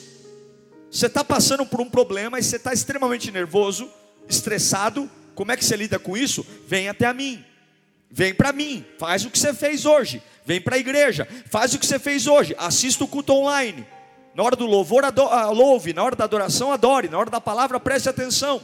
você 0.89 1.05
está 1.05 1.23
passando 1.23 1.65
por 1.65 1.79
um 1.79 1.89
problema 1.89 2.39
e 2.39 2.43
você 2.43 2.55
está 2.55 2.73
extremamente 2.73 3.31
nervoso, 3.31 3.87
estressado, 4.27 5.09
como 5.35 5.51
é 5.51 5.57
que 5.57 5.63
você 5.63 5.75
lida 5.75 5.99
com 5.99 6.17
isso? 6.17 6.45
Vem 6.67 6.89
até 6.89 7.05
a 7.05 7.13
mim, 7.13 7.43
vem 8.09 8.33
para 8.33 8.51
mim, 8.51 8.83
faz 8.97 9.25
o 9.25 9.29
que 9.29 9.37
você 9.37 9.53
fez 9.53 9.85
hoje, 9.85 10.23
vem 10.43 10.59
para 10.59 10.75
a 10.75 10.79
igreja, 10.79 11.27
faz 11.51 11.73
o 11.73 11.79
que 11.79 11.85
você 11.85 11.99
fez 11.99 12.25
hoje, 12.25 12.55
assista 12.57 13.03
o 13.03 13.07
culto 13.07 13.33
online, 13.33 13.85
na 14.35 14.43
hora 14.43 14.55
do 14.57 14.65
louvor, 14.65 15.05
ah, 15.05 15.49
louve. 15.49 15.93
Na 15.93 16.03
hora 16.03 16.15
da 16.15 16.25
adoração, 16.25 16.71
adore. 16.71 17.07
Na 17.07 17.17
hora 17.17 17.29
da 17.29 17.39
palavra, 17.39 17.79
preste 17.79 18.09
atenção. 18.09 18.61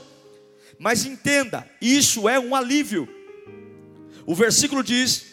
Mas 0.78 1.06
entenda, 1.06 1.68
isso 1.82 2.28
é 2.28 2.38
um 2.38 2.54
alívio. 2.54 3.08
O 4.26 4.36
versículo 4.36 4.84
diz: 4.84 5.26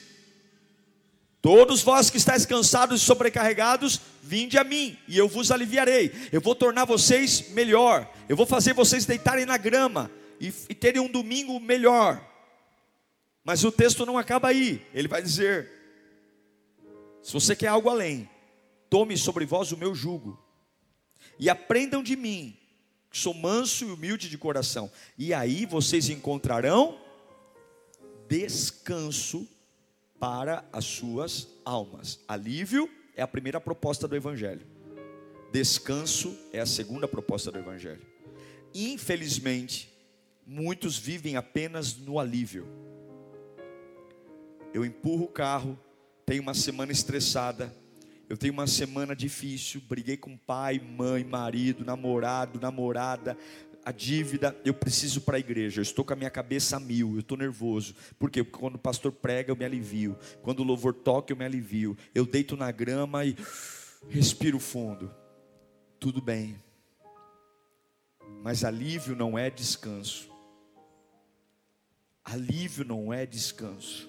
Todos 1.42 1.83
vós 1.83 2.09
que 2.09 2.16
estáis 2.16 2.47
cansados 2.47 3.02
e 3.02 3.04
sobrecarregados, 3.04 4.00
vinde 4.23 4.57
a 4.57 4.62
mim, 4.62 4.97
e 5.09 5.18
eu 5.18 5.26
vos 5.26 5.50
aliviarei. 5.50 6.12
Eu 6.30 6.40
vou 6.40 6.54
tornar 6.54 6.85
vocês 6.85 7.50
melhor. 7.50 8.09
Eu 8.28 8.37
vou 8.37 8.47
fazer 8.47 8.75
vocês 8.75 9.04
deitarem 9.04 9.45
na 9.45 9.57
grama 9.57 10.09
e, 10.40 10.52
e 10.68 10.75
terem 10.75 11.02
um 11.02 11.11
domingo 11.11 11.59
melhor. 11.59 12.25
Mas 13.42 13.64
o 13.64 13.73
texto 13.73 14.07
não 14.07 14.16
acaba 14.16 14.49
aí. 14.49 14.87
Ele 14.95 15.09
vai 15.09 15.21
dizer: 15.21 15.68
se 17.25 17.33
você 17.33 17.57
quer 17.57 17.68
algo 17.68 17.88
além, 17.88 18.30
Tome 18.90 19.16
sobre 19.16 19.45
vós 19.45 19.73
o 19.73 19.76
meu 19.76 19.95
jugo, 19.95 20.42
e 21.38 21.50
aprendam 21.50 22.02
de 22.02 22.16
mim, 22.16 22.57
que 23.11 23.18
sou 23.18 23.35
manso 23.35 23.85
e 23.85 23.90
humilde 23.90 24.28
de 24.28 24.38
coração, 24.38 24.90
e 25.16 25.35
aí 25.35 25.66
vocês 25.66 26.09
encontrarão 26.09 26.99
descanso 28.28 29.47
para 30.18 30.64
as 30.73 30.85
suas 30.85 31.49
almas. 31.64 32.21
Alívio 32.26 32.90
é 33.14 33.23
a 33.23 33.28
primeira 33.28 33.61
proposta 33.61 34.09
do 34.09 34.16
Evangelho, 34.16 34.66
descanso 35.52 36.37
é 36.52 36.61
a 36.61 36.66
segunda 36.66 37.07
proposta 37.07 37.50
do 37.50 37.59
Evangelho. 37.59 38.07
Infelizmente, 38.75 39.92
muitos 40.47 40.99
vivem 40.99 41.37
apenas 41.37 41.97
no 41.97 42.18
alívio. 42.18 42.66
Eu 44.73 44.85
empurro 44.85 45.25
o 45.25 45.28
carro, 45.28 45.78
tenho 46.26 46.42
uma 46.42 46.54
semana 46.54 46.92
estressada, 46.92 47.75
eu 48.28 48.37
tenho 48.37 48.52
uma 48.52 48.66
semana 48.66 49.16
difícil, 49.16 49.80
briguei 49.88 50.16
com 50.16 50.37
pai, 50.37 50.78
mãe, 50.78 51.25
marido, 51.25 51.85
namorado, 51.85 52.61
namorada, 52.61 53.37
a 53.85 53.92
dívida, 53.92 54.54
eu 54.64 54.75
preciso 54.75 55.23
para 55.23 55.37
a 55.37 55.40
igreja, 55.40 55.80
eu 55.80 55.82
estou 55.82 56.04
com 56.04 56.12
a 56.12 56.16
minha 56.16 56.30
cabeça 56.30 56.76
a 56.76 56.80
mil, 56.80 57.14
eu 57.14 57.20
estou 57.20 57.38
nervoso. 57.38 57.94
Porque 58.18 58.44
quando 58.44 58.75
o 58.75 58.78
pastor 58.78 59.12
prega, 59.12 59.50
eu 59.50 59.56
me 59.56 59.64
alivio. 59.64 60.18
Quando 60.42 60.61
o 60.61 60.64
louvor 60.64 60.92
toca, 60.92 61.32
eu 61.32 61.37
me 61.37 61.44
alivio. 61.44 61.97
Eu 62.14 62.26
deito 62.26 62.54
na 62.56 62.70
grama 62.70 63.25
e 63.25 63.35
Respiro 64.06 64.58
fundo. 64.58 65.12
Tudo 65.99 66.23
bem. 66.23 66.62
Mas 68.42 68.64
alívio 68.64 69.16
não 69.16 69.37
é 69.37 69.50
descanso. 69.50 70.30
Alívio 72.25 72.85
não 72.85 73.12
é 73.12 73.26
descanso. 73.26 74.08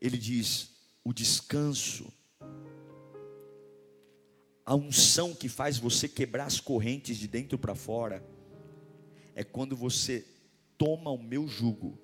Ele 0.00 0.18
diz: 0.18 0.74
o 1.04 1.12
descanso, 1.12 2.12
a 4.66 4.74
unção 4.74 5.32
que 5.32 5.48
faz 5.48 5.78
você 5.78 6.08
quebrar 6.08 6.46
as 6.46 6.58
correntes 6.58 7.16
de 7.16 7.28
dentro 7.28 7.56
para 7.56 7.76
fora, 7.76 8.26
é 9.32 9.44
quando 9.44 9.76
você 9.76 10.26
toma 10.76 11.08
o 11.12 11.22
meu 11.22 11.46
jugo. 11.46 11.96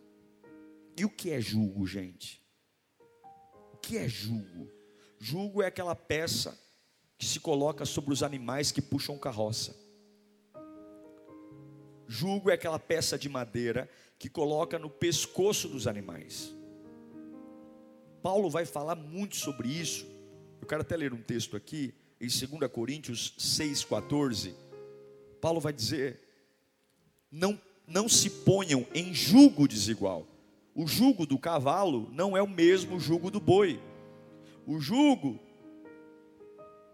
E 0.97 1.04
o 1.04 1.11
que 1.11 1.31
é 1.31 1.40
jugo, 1.40 1.85
gente? 1.85 2.40
O 3.73 3.78
que 3.78 3.97
é 3.99 4.09
jugo? 4.09 4.71
Jugo 5.19 5.61
é 5.61 5.66
aquela 5.66 5.97
peça 5.97 6.57
que 7.19 7.26
se 7.26 7.40
coloca 7.40 7.85
sobre 7.85 8.12
os 8.12 8.23
animais 8.23 8.71
que 8.71 8.81
puxam 8.81 9.19
carroça. 9.19 9.76
Jugo 12.07 12.49
é 12.49 12.54
aquela 12.54 12.78
peça 12.78 13.19
de 13.19 13.28
madeira 13.28 13.90
que 14.19 14.28
coloca 14.28 14.78
no 14.78 14.88
pescoço 14.88 15.69
dos 15.69 15.88
animais. 15.88 16.54
Paulo 18.23 18.49
vai 18.49 18.64
falar 18.64 18.95
muito 18.95 19.35
sobre 19.35 19.69
isso. 19.69 20.07
Eu 20.61 20.66
quero 20.69 20.83
até 20.83 20.97
ler 20.97 21.12
um 21.12 21.23
texto 21.23 21.57
aqui, 21.57 21.92
em 22.22 22.28
2 22.28 22.70
Coríntios 22.70 23.34
6,14. 23.36 24.54
Paulo 25.40 25.60
vai 25.60 25.72
dizer: 25.72 26.20
não, 27.30 27.60
não 27.84 28.08
se 28.08 28.30
ponham 28.30 28.86
em 28.94 29.12
jugo 29.12 29.66
desigual. 29.66 30.26
O 30.72 30.86
jugo 30.86 31.26
do 31.26 31.36
cavalo 31.36 32.08
não 32.12 32.36
é 32.36 32.40
o 32.40 32.48
mesmo 32.48 33.00
jugo 33.00 33.30
do 33.30 33.40
boi. 33.40 33.82
O 34.64 34.78
jugo 34.78 35.38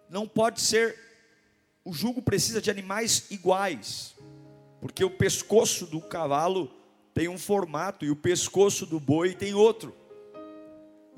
não 0.09 0.27
pode 0.27 0.63
ser, 0.63 0.99
o 1.85 1.93
jugo 1.93 2.23
precisa 2.23 2.63
de 2.63 2.71
animais 2.71 3.31
iguais, 3.31 4.17
porque 4.81 5.05
o 5.05 5.11
pescoço 5.11 5.87
do 5.87 6.01
cavalo 6.01 6.73
tem 7.13 7.29
um 7.29 7.37
formato 7.37 8.07
e 8.07 8.11
o 8.11 8.17
pescoço 8.17 8.87
do 8.87 8.99
boi 8.99 9.35
tem 9.35 9.53
outro. 9.53 9.95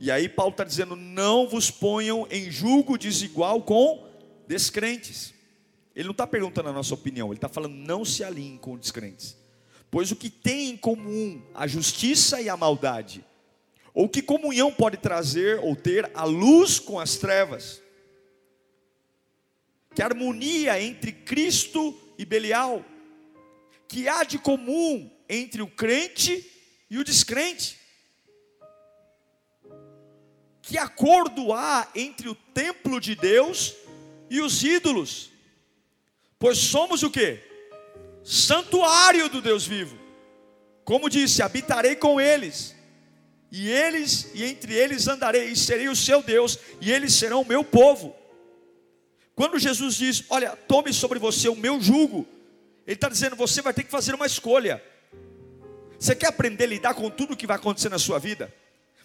E 0.01 0.11
aí 0.11 0.31
Paulo 0.31 0.53
está 0.53 0.65
dizendo: 0.65 0.97
não 0.97 1.47
vos 1.47 1.71
ponham 1.71 2.27
em 2.31 2.51
julgo 2.51 2.97
desigual 2.97 3.63
com 3.63 4.09
descrentes. 4.49 5.35
Ele 5.95 6.07
não 6.07 6.13
está 6.13 6.27
perguntando 6.27 6.71
a 6.71 6.73
nossa 6.73 6.95
opinião, 6.95 7.29
ele 7.29 7.37
está 7.37 7.51
falando: 7.51 7.75
não 7.75 8.03
se 8.03 8.25
alinhem 8.25 8.57
com 8.57 8.79
descrentes. 8.79 9.37
Pois 9.91 10.11
o 10.11 10.17
que 10.17 10.31
tem 10.31 10.71
em 10.71 10.77
comum 10.77 11.43
a 11.55 11.67
justiça 11.67 12.41
e 12.41 12.49
a 12.49 12.57
maldade? 12.57 13.23
Ou 13.93 14.09
que 14.09 14.23
comunhão 14.23 14.73
pode 14.73 14.97
trazer 14.97 15.59
ou 15.59 15.77
ter 15.77 16.11
a 16.15 16.25
luz 16.25 16.79
com 16.79 16.99
as 16.99 17.17
trevas? 17.17 17.83
Que 19.95 20.01
harmonia 20.01 20.81
entre 20.81 21.13
Cristo 21.13 21.95
e 22.17 22.25
Belial? 22.25 22.85
Que 23.89 24.09
há 24.09 24.23
de 24.23 24.39
comum 24.39 25.11
entre 25.29 25.61
o 25.61 25.67
crente 25.67 26.49
e 26.89 26.97
o 26.97 27.05
descrente? 27.05 27.80
Que 30.71 30.79
acordo 30.79 31.53
há 31.53 31.89
entre 31.97 32.29
o 32.29 32.35
templo 32.37 33.01
de 33.01 33.17
Deus 33.17 33.75
e 34.31 34.41
os 34.41 34.63
ídolos? 34.63 35.33
Pois 36.39 36.59
somos 36.59 37.03
o 37.03 37.11
que? 37.11 37.41
Santuário 38.23 39.29
do 39.29 39.43
Deus 39.43 39.67
vivo. 39.67 39.99
Como 40.85 41.11
disse, 41.11 41.43
habitarei 41.43 41.97
com 41.97 42.21
eles, 42.21 42.77
e 43.51 43.69
eles 43.69 44.31
e 44.33 44.45
entre 44.45 44.73
eles 44.73 45.09
andarei, 45.09 45.49
e 45.49 45.57
serei 45.57 45.89
o 45.89 45.97
seu 45.97 46.23
Deus, 46.23 46.57
e 46.81 46.93
eles 46.93 47.15
serão 47.15 47.41
o 47.41 47.49
meu 47.49 47.65
povo. 47.65 48.15
Quando 49.35 49.59
Jesus 49.59 49.97
diz, 49.97 50.23
olha, 50.31 50.51
tome 50.55 50.93
sobre 50.93 51.19
você 51.19 51.49
o 51.49 51.57
meu 51.57 51.81
jugo, 51.81 52.29
Ele 52.87 52.95
está 52.95 53.09
dizendo, 53.09 53.35
você 53.35 53.61
vai 53.61 53.75
ter 53.75 53.83
que 53.83 53.91
fazer 53.91 54.15
uma 54.15 54.27
escolha. 54.27 54.81
Você 55.99 56.15
quer 56.15 56.29
aprender 56.29 56.63
a 56.63 56.69
lidar 56.69 56.95
com 56.95 57.11
tudo 57.11 57.37
que 57.37 57.47
vai 57.47 57.57
acontecer 57.57 57.89
na 57.89 57.99
sua 57.99 58.21
vida? 58.21 58.55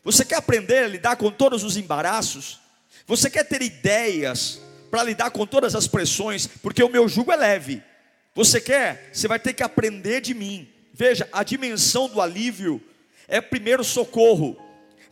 Você 0.06 0.24
quer 0.24 0.36
aprender 0.36 0.84
a 0.84 0.88
lidar 0.88 1.16
com 1.16 1.32
todos 1.32 1.64
os 1.64 1.76
embaraços? 1.76 2.60
Você 3.08 3.28
quer 3.28 3.44
ter 3.44 3.64
ideias 3.64 4.62
para 4.92 5.04
lidar 5.04 5.32
com 5.32 5.48
todas 5.48 5.74
as 5.74 5.88
pressões? 5.88 6.46
Porque 6.46 6.84
o 6.84 6.90
meu 6.90 7.10
jugo 7.10 7.32
é 7.32 7.36
leve. 7.36 7.82
Você 8.36 8.62
quer? 8.62 9.10
Você 9.12 9.28
vai 9.28 9.40
ter 9.40 9.54
que 9.54 9.64
aprender 9.64 10.22
de 10.22 10.36
mim. 10.36 10.70
Veja, 10.94 11.28
a 11.34 11.44
dimensão 11.44 12.08
do 12.08 12.22
alívio 12.22 12.80
é 13.28 13.42
primeiro 13.42 13.84
socorro. 13.84 14.56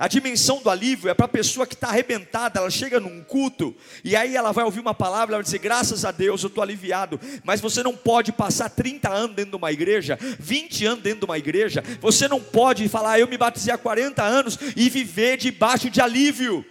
A 0.04 0.08
dimensão 0.10 0.62
do 0.62 0.70
alívio 0.70 1.10
é 1.10 1.14
para 1.14 1.28
a 1.28 1.30
pessoa 1.30 1.66
que 1.66 1.76
está 1.76 1.88
arrebentada, 1.88 2.60
ela 2.60 2.70
chega 2.70 3.00
num 3.00 3.24
culto 3.24 3.74
e 4.04 4.18
aí 4.18 4.36
ela 4.36 4.52
vai 4.52 4.66
ouvir 4.66 4.82
uma 4.82 4.94
palavra, 4.94 5.34
ela 5.34 5.38
vai 5.38 5.46
dizer: 5.46 5.60
graças 5.60 6.04
a 6.04 6.12
Deus 6.12 6.44
eu 6.44 6.50
estou 6.50 6.62
aliviado. 6.62 7.18
Mas 7.42 7.62
você 7.62 7.82
não 7.82 7.96
pode 7.96 8.34
passar 8.34 8.68
30 8.70 9.10
anos 9.10 9.34
dentro 9.34 9.52
de 9.52 9.56
uma 9.56 9.72
igreja, 9.72 10.20
20 10.20 10.86
anos 10.88 11.04
dentro 11.04 11.20
de 11.20 11.26
uma 11.26 11.38
igreja, 11.38 11.82
você 12.02 12.28
não 12.28 12.42
pode 12.42 12.90
falar, 12.90 13.18
eu 13.18 13.30
me 13.30 13.38
batizei 13.38 13.74
há 13.74 13.78
40 13.78 14.22
anos 14.22 14.60
e 14.76 14.90
viver 14.90 15.38
debaixo 15.38 15.90
de 15.90 16.02
alívio. 16.02 16.66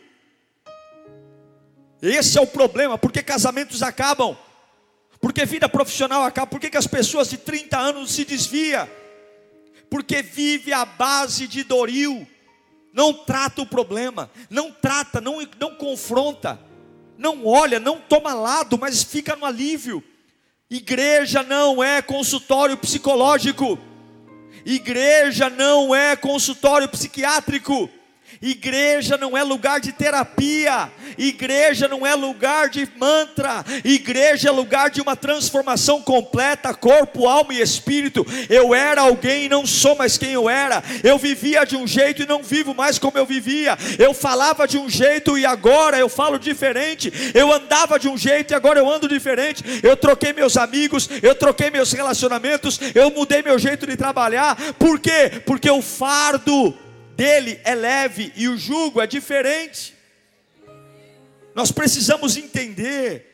Esse 2.02 2.36
é 2.36 2.40
o 2.42 2.46
problema, 2.46 2.98
porque 2.98 3.22
casamentos 3.22 3.82
acabam, 3.82 4.36
porque 5.22 5.46
vida 5.46 5.70
profissional 5.70 6.22
acaba, 6.22 6.48
porque 6.48 6.68
que 6.68 6.76
as 6.76 6.86
pessoas 6.86 7.30
de 7.30 7.38
30 7.38 7.78
anos 7.78 8.12
se 8.12 8.26
desviam? 8.26 8.86
Porque 9.88 10.20
vive 10.20 10.70
à 10.74 10.84
base 10.84 11.48
de 11.48 11.64
Doril 11.64 12.28
não 12.92 13.12
trata 13.12 13.62
o 13.62 13.66
problema, 13.66 14.30
não 14.50 14.70
trata, 14.70 15.20
não, 15.20 15.38
não 15.58 15.74
confronta, 15.74 16.60
não 17.16 17.46
olha, 17.46 17.80
não 17.80 17.98
toma 17.98 18.34
lado, 18.34 18.78
mas 18.78 19.02
fica 19.02 19.34
no 19.34 19.46
alívio. 19.46 20.02
Igreja 20.68 21.42
não 21.42 21.82
é 21.82 22.00
consultório 22.00 22.76
psicológico, 22.76 23.78
igreja 24.64 25.50
não 25.50 25.94
é 25.94 26.16
consultório 26.16 26.88
psiquiátrico. 26.88 27.90
Igreja 28.42 29.16
não 29.16 29.38
é 29.38 29.44
lugar 29.44 29.78
de 29.78 29.92
terapia, 29.92 30.90
igreja 31.16 31.86
não 31.86 32.04
é 32.04 32.12
lugar 32.16 32.68
de 32.68 32.88
mantra, 32.98 33.64
igreja 33.84 34.48
é 34.48 34.50
lugar 34.50 34.90
de 34.90 35.00
uma 35.00 35.14
transformação 35.14 36.02
completa, 36.02 36.74
corpo, 36.74 37.28
alma 37.28 37.54
e 37.54 37.60
espírito. 37.60 38.26
Eu 38.50 38.74
era 38.74 39.02
alguém 39.02 39.44
e 39.44 39.48
não 39.48 39.64
sou 39.64 39.94
mais 39.94 40.18
quem 40.18 40.32
eu 40.32 40.50
era. 40.50 40.82
Eu 41.04 41.18
vivia 41.18 41.64
de 41.64 41.76
um 41.76 41.86
jeito 41.86 42.22
e 42.22 42.26
não 42.26 42.42
vivo 42.42 42.74
mais 42.74 42.98
como 42.98 43.16
eu 43.16 43.24
vivia. 43.24 43.78
Eu 43.96 44.12
falava 44.12 44.66
de 44.66 44.76
um 44.76 44.90
jeito 44.90 45.38
e 45.38 45.46
agora 45.46 45.96
eu 45.96 46.08
falo 46.08 46.36
diferente. 46.36 47.12
Eu 47.32 47.52
andava 47.52 47.96
de 47.96 48.08
um 48.08 48.18
jeito 48.18 48.50
e 48.50 48.54
agora 48.56 48.80
eu 48.80 48.90
ando 48.90 49.06
diferente. 49.06 49.62
Eu 49.84 49.96
troquei 49.96 50.32
meus 50.32 50.56
amigos, 50.56 51.08
eu 51.22 51.36
troquei 51.36 51.70
meus 51.70 51.92
relacionamentos, 51.92 52.80
eu 52.92 53.08
mudei 53.12 53.40
meu 53.40 53.56
jeito 53.56 53.86
de 53.86 53.96
trabalhar. 53.96 54.56
Por 54.80 54.98
quê? 54.98 55.42
Porque 55.46 55.70
o 55.70 55.80
fardo 55.80 56.76
dele 57.16 57.60
é 57.64 57.74
leve 57.74 58.32
e 58.36 58.48
o 58.48 58.56
jugo 58.56 59.00
é 59.00 59.06
diferente. 59.06 59.94
Nós 61.54 61.70
precisamos 61.70 62.36
entender 62.36 63.28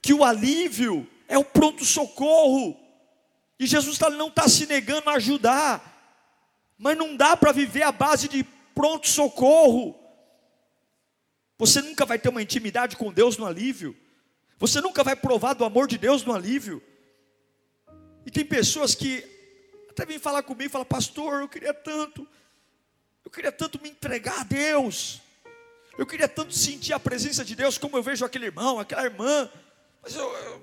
que 0.00 0.12
o 0.12 0.24
alívio 0.24 1.08
é 1.26 1.36
o 1.36 1.44
pronto-socorro, 1.44 2.78
e 3.58 3.66
Jesus 3.66 3.98
não 3.98 4.28
está 4.28 4.48
se 4.48 4.66
negando 4.66 5.10
a 5.10 5.14
ajudar, 5.14 5.94
mas 6.78 6.96
não 6.96 7.16
dá 7.16 7.36
para 7.36 7.52
viver 7.52 7.82
à 7.82 7.90
base 7.90 8.28
de 8.28 8.44
pronto-socorro. 8.74 9.98
Você 11.58 11.82
nunca 11.82 12.06
vai 12.06 12.18
ter 12.18 12.28
uma 12.28 12.42
intimidade 12.42 12.96
com 12.96 13.12
Deus 13.12 13.36
no 13.36 13.44
alívio, 13.44 13.96
você 14.58 14.80
nunca 14.80 15.02
vai 15.02 15.16
provar 15.16 15.54
do 15.54 15.64
amor 15.64 15.88
de 15.88 15.98
Deus 15.98 16.24
no 16.24 16.34
alívio. 16.34 16.82
E 18.24 18.30
tem 18.30 18.44
pessoas 18.44 18.94
que 18.94 19.24
até 19.90 20.06
vêm 20.06 20.18
falar 20.18 20.42
comigo 20.42 20.68
e 20.68 20.68
falam, 20.68 20.86
pastor, 20.86 21.40
eu 21.40 21.48
queria 21.48 21.74
tanto 21.74 22.26
eu 23.28 23.30
queria 23.30 23.52
tanto 23.52 23.78
me 23.82 23.90
entregar 23.90 24.40
a 24.40 24.42
Deus. 24.42 25.20
Eu 25.98 26.06
queria 26.06 26.26
tanto 26.26 26.54
sentir 26.54 26.94
a 26.94 26.98
presença 26.98 27.44
de 27.44 27.54
Deus 27.54 27.76
como 27.76 27.94
eu 27.94 28.02
vejo 28.02 28.24
aquele 28.24 28.46
irmão, 28.46 28.80
aquela 28.80 29.04
irmã. 29.04 29.50
Mas 30.02 30.14
eu, 30.16 30.26
eu, 30.32 30.62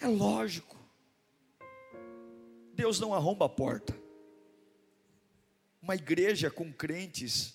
é 0.00 0.06
lógico. 0.06 0.78
Deus 2.72 2.98
não 2.98 3.12
arromba 3.12 3.44
a 3.44 3.50
porta. 3.50 3.94
Uma 5.82 5.94
igreja 5.94 6.50
com 6.50 6.72
crentes 6.72 7.54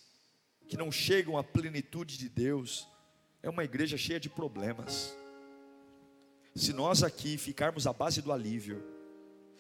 que 0.68 0.78
não 0.78 0.92
chegam 0.92 1.36
à 1.36 1.44
plenitude 1.44 2.20
de 2.20 2.30
Deus 2.30 2.88
é 3.42 3.50
uma 3.50 3.64
igreja 3.64 3.98
cheia 3.98 4.20
de 4.20 4.30
problemas. 4.30 5.12
Se 6.56 6.72
nós 6.72 7.02
aqui 7.02 7.36
ficarmos 7.40 7.88
à 7.88 7.94
base 7.94 8.22
do 8.22 8.32
alívio, 8.32 8.86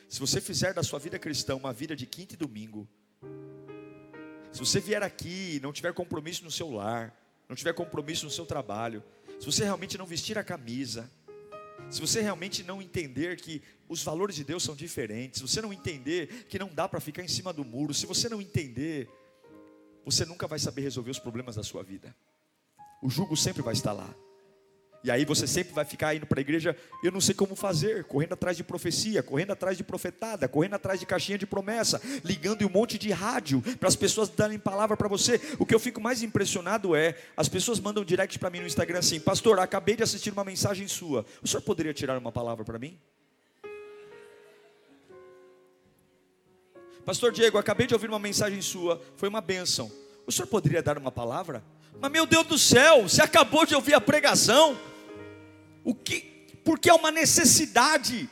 se 0.08 0.20
você 0.20 0.40
fizer 0.40 0.76
da 0.76 0.84
sua 0.84 1.00
vida 1.00 1.18
cristã 1.18 1.56
uma 1.56 1.74
vida 1.74 1.96
de 1.96 2.06
quinta 2.06 2.36
e 2.36 2.38
domingo, 2.38 2.88
se 4.54 4.60
você 4.60 4.80
vier 4.80 5.02
aqui 5.02 5.56
e 5.56 5.60
não 5.60 5.74
tiver 5.74 5.94
compromisso 5.94 6.44
no 6.44 6.52
seu 6.52 6.72
lar, 6.72 7.12
não 7.50 7.56
tiver 7.56 7.74
compromisso 7.74 8.26
no 8.26 8.32
seu 8.32 8.46
trabalho, 8.46 9.04
se 9.39 9.46
você 9.48 9.63
realmente 9.63 9.98
não 9.98 10.06
vestir 10.06 10.38
a 10.38 10.44
camisa, 10.44 11.10
se 11.89 12.00
você 12.00 12.22
realmente 12.22 12.63
não 12.63 12.80
entender 12.80 13.36
que 13.36 13.63
os 13.89 14.04
valores 14.04 14.36
de 14.36 14.44
Deus 14.44 14.63
são 14.63 14.76
diferentes, 14.76 15.42
se 15.42 15.48
você 15.48 15.60
não 15.60 15.74
entender 15.74 16.46
que 16.48 16.60
não 16.60 16.68
dá 16.68 16.88
para 16.88 17.00
ficar 17.00 17.24
em 17.24 17.28
cima 17.28 17.52
do 17.52 17.66
muro, 17.66 17.96
se 17.96 18.06
você 18.06 18.30
não 18.30 18.39
entender, 18.39 19.10
você 20.06 20.24
nunca 20.24 20.48
vai 20.48 20.60
saber 20.60 20.82
resolver 20.82 21.10
os 21.10 21.20
problemas 21.20 21.56
da 21.56 21.63
sua 21.63 21.84
vida. 21.84 22.16
o 23.02 23.10
jugo 23.10 23.36
sempre 23.36 23.62
vai 23.62 23.74
estar 23.74 23.92
lá. 23.92 24.16
E 25.04 25.12
aí 25.12 25.26
você 25.26 25.46
sempre 25.46 25.74
vai 25.74 25.84
ficar 25.84 26.16
indo 26.16 26.26
para 26.26 26.39
a 26.39 26.42
igreja, 26.42 26.78
eu 27.04 27.12
não 27.12 27.20
sei 27.20 27.36
como 27.36 27.56
fazer, 27.56 28.06
correndo 28.06 28.34
atrás 28.34 28.56
de 28.56 28.63
profecia, 28.63 29.22
correndo 29.22 29.52
atrás 29.52 29.76
de 29.76 29.84
profetada, 29.84 30.48
correndo 30.48 30.76
atrás 30.76 30.98
de 30.98 31.06
caixinha 31.06 31.38
de 31.38 31.46
promessa, 31.46 32.02
ligando 32.24 32.62
em 32.62 32.66
um 32.66 32.70
monte 32.70 32.98
de 32.98 33.12
rádio 33.12 33.62
para 33.78 33.89
as 33.89 33.98
pessoas 33.98 34.30
darem 34.30 34.58
palavra 34.58 34.96
para 34.96 35.10
você. 35.10 35.42
O 35.60 35.66
que 35.66 35.76
eu 35.76 35.80
fico 35.80 36.00
mais 36.00 36.24
impressionado 36.24 36.96
é, 36.96 37.18
as 37.36 37.50
pessoas 37.50 37.82
mandam 37.82 38.06
direct 38.06 38.39
para 38.39 38.50
mim 38.50 38.62
no 38.62 38.66
Instagram 38.66 39.00
assim: 39.00 39.20
"Pastor, 39.20 39.60
acabei 39.60 39.98
de 39.98 40.04
assistir 40.04 40.32
uma 40.32 40.46
mensagem 40.46 40.88
sua. 40.88 41.26
O 41.42 41.48
senhor 41.48 41.62
poderia 41.62 41.94
tirar 41.94 42.18
uma 42.18 42.32
palavra 42.32 42.63
para 42.63 42.80
mim?" 42.80 42.98
Pastor 47.06 47.34
Diego, 47.34 47.58
acabei 47.58 47.86
de 47.86 47.94
ouvir 47.94 48.08
uma 48.08 48.20
mensagem 48.20 48.62
sua, 48.62 49.02
foi 49.18 49.28
uma 49.28 49.42
bênção. 49.42 49.92
O 50.26 50.32
senhor 50.32 50.48
poderia 50.48 50.82
dar 50.82 50.98
uma 50.98 51.12
palavra? 51.12 51.62
Mas 52.00 52.10
meu 52.10 52.26
Deus 52.26 52.48
do 52.48 52.58
céu, 52.58 53.04
você 53.04 53.22
acabou 53.22 53.66
de 53.66 53.76
ouvir 53.76 53.94
a 53.94 54.00
pregação. 54.00 54.78
O 55.84 55.93
que? 55.93 56.22
Porque 56.63 56.89
é 56.89 56.93
uma 56.93 57.12
necessidade. 57.12 58.30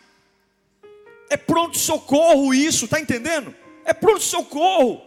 É 1.30 1.38
pronto 1.38 1.78
socorro 1.78 2.54
isso, 2.54 2.88
tá 2.88 3.00
entendendo? 3.00 3.56
É 3.86 3.94
pronto 3.94 4.22
socorro. 4.22 5.02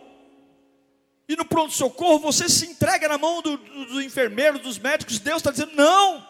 E 1.28 1.37
no 1.37 1.44
pronto 1.44 1.72
socorro 1.72 2.18
você 2.18 2.48
se 2.48 2.66
entrega 2.66 3.09
na 3.09 3.16
mão 3.16 3.40
do, 3.40 3.57
do, 3.57 3.85
do 3.87 4.02
enfermeiro, 4.02 4.59
dos 4.59 4.78
médicos. 4.78 5.18
Deus 5.18 5.38
está 5.38 5.50
dizendo: 5.50 5.72
não. 5.74 6.26